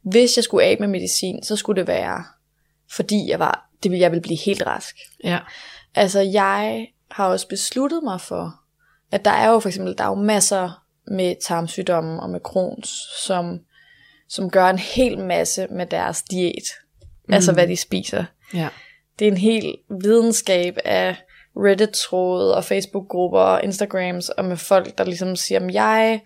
Hvis 0.03 0.38
jeg 0.38 0.43
skulle 0.43 0.66
af 0.66 0.78
med 0.80 0.88
medicin, 0.88 1.43
så 1.43 1.55
skulle 1.55 1.80
det 1.82 1.88
være, 1.88 2.24
fordi 2.91 3.30
jeg 3.30 3.39
var, 3.39 3.70
det 3.84 3.91
ville, 3.91 4.01
jeg 4.01 4.12
ville 4.12 4.22
blive 4.22 4.38
helt 4.38 4.66
rask. 4.66 4.95
Ja. 5.24 5.39
Altså 5.95 6.20
jeg 6.20 6.88
har 7.12 7.28
også 7.28 7.47
besluttet 7.47 8.03
mig 8.03 8.22
for, 8.22 8.55
at 9.12 9.26
der 9.26 9.32
er 9.32 9.49
jo 9.49 9.60
for 9.60 9.70
eksempel, 9.70 9.97
der 9.97 10.03
er 10.03 10.08
jo 10.08 10.16
masser 10.16 10.84
med 11.12 11.36
tarmsygdomme 11.47 12.22
og 12.22 12.30
med 12.30 12.39
Crohn's, 12.47 13.24
som, 13.26 13.60
som 14.30 14.49
gør 14.49 14.70
en 14.70 14.78
hel 14.78 15.20
masse 15.20 15.68
med 15.72 15.86
deres 15.86 16.24
diæt. 16.24 16.70
Mm. 17.28 17.34
Altså 17.34 17.53
hvad 17.53 17.68
de 17.68 17.76
spiser. 17.76 18.26
Ja. 18.53 18.70
Det 19.20 19.28
er 19.28 19.32
en 19.32 19.38
hel 19.38 19.76
videnskab 20.03 20.78
af 20.86 21.16
Reddit-tråde 21.66 22.55
og 22.55 22.64
Facebook-grupper 22.64 23.39
og 23.39 23.64
Instagrams, 23.64 24.30
og 24.30 24.45
med 24.45 24.58
folk, 24.58 24.97
der 24.97 25.03
ligesom 25.03 25.36
siger, 25.36 25.60
at 25.60 25.74
jeg 25.74 26.22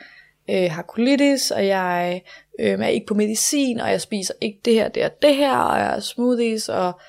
øh, 0.49 0.71
har 0.71 0.83
colitis, 0.83 1.51
og 1.51 1.67
jeg 1.67 2.21
øh, 2.59 2.79
er 2.79 2.87
ikke 2.87 3.05
på 3.05 3.13
medicin, 3.13 3.79
og 3.79 3.89
jeg 3.91 4.01
spiser 4.01 4.33
ikke 4.41 4.59
det 4.65 4.73
her, 4.73 4.87
det 4.89 5.05
og 5.05 5.11
det 5.21 5.35
her, 5.35 5.57
og 5.57 5.77
jeg 5.79 5.87
har 5.87 5.99
smoothies, 5.99 6.69
og 6.69 6.99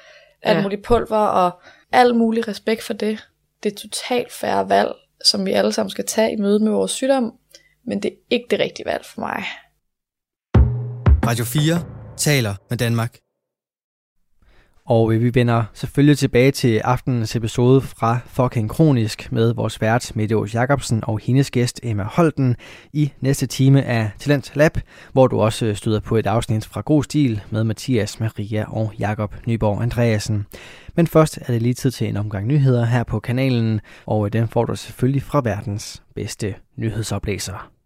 alt 0.43 0.57
Ja. 0.59 0.63
muligt 0.63 0.83
pulver, 0.83 1.17
og 1.17 1.51
al 1.93 2.15
mulig 2.15 2.49
respekt 2.49 2.83
for 2.83 2.93
det. 2.93 3.29
Det 3.63 3.73
er 3.73 3.77
totalt 3.77 4.33
færre 4.33 4.69
valg, 4.69 4.93
som 5.25 5.47
vi 5.47 5.53
alle 5.53 5.73
sammen 5.73 5.91
skal 5.91 6.07
tage 6.07 6.33
i 6.33 6.37
møde 6.37 6.59
med 6.65 6.73
vores 6.73 6.91
sygdom, 6.91 7.33
men 7.87 8.03
det 8.03 8.09
er 8.13 8.17
ikke 8.31 8.47
det 8.51 8.59
rigtige 8.61 8.87
valg 8.87 9.05
for 9.05 9.21
mig. 9.21 9.45
Radio 11.27 11.45
4 11.45 11.85
taler 12.17 12.55
med 12.71 12.79
Danmark. 12.79 13.22
Og 14.87 15.13
øh, 15.13 15.23
vi 15.23 15.35
vender 15.35 15.65
selvfølgelig 15.75 16.19
tilbage 16.19 16.51
til 16.51 16.79
aftenens 16.79 17.37
episode 17.37 17.81
fra 17.81 18.19
Fucking 18.27 18.71
Kronisk 18.71 19.33
med 19.33 19.55
vores 19.55 19.81
vært 19.81 20.13
Mette 20.15 20.35
Aarhus 20.35 20.55
Jacobsen 20.55 21.01
og 21.07 21.21
hendes 21.23 21.51
gæst 21.51 21.81
Emma 21.83 22.03
Holten 22.03 22.57
i 22.93 23.13
næste 23.21 23.47
time 23.47 23.83
af 23.83 24.11
Talent 24.19 24.53
Lab, 24.55 24.79
hvor 25.13 25.27
du 25.27 25.41
også 25.41 25.67
øh, 25.67 25.77
støder 25.77 26.01
på 26.01 26.17
et 26.17 26.27
afsnit 26.27 26.67
fra 26.67 26.81
God 26.81 27.05
Stil 27.05 27.41
med 27.51 27.65
Mathias, 27.65 28.21
Maria 28.21 28.65
og 28.69 28.93
Jakob 28.99 29.35
Nyborg 29.47 29.83
Andreasen. 29.83 30.47
Men 30.97 31.07
først 31.07 31.39
er 31.39 31.53
det 31.53 31.63
lige 31.63 31.75
tid 31.75 31.91
til 31.91 32.09
en 32.09 32.17
omgang 32.17 32.47
nyheder 32.47 32.85
her 32.85 33.05
på 33.05 33.21
kanalen, 33.21 33.81
og 34.07 34.27
øh, 34.27 34.33
den 34.33 34.49
får 34.49 34.65
du 34.65 34.77
selvfølgelig 34.77 35.23
fra 35.23 35.41
verdens 35.45 36.03
bedste 36.15 36.55
nyhedsoplæser. 36.77 37.82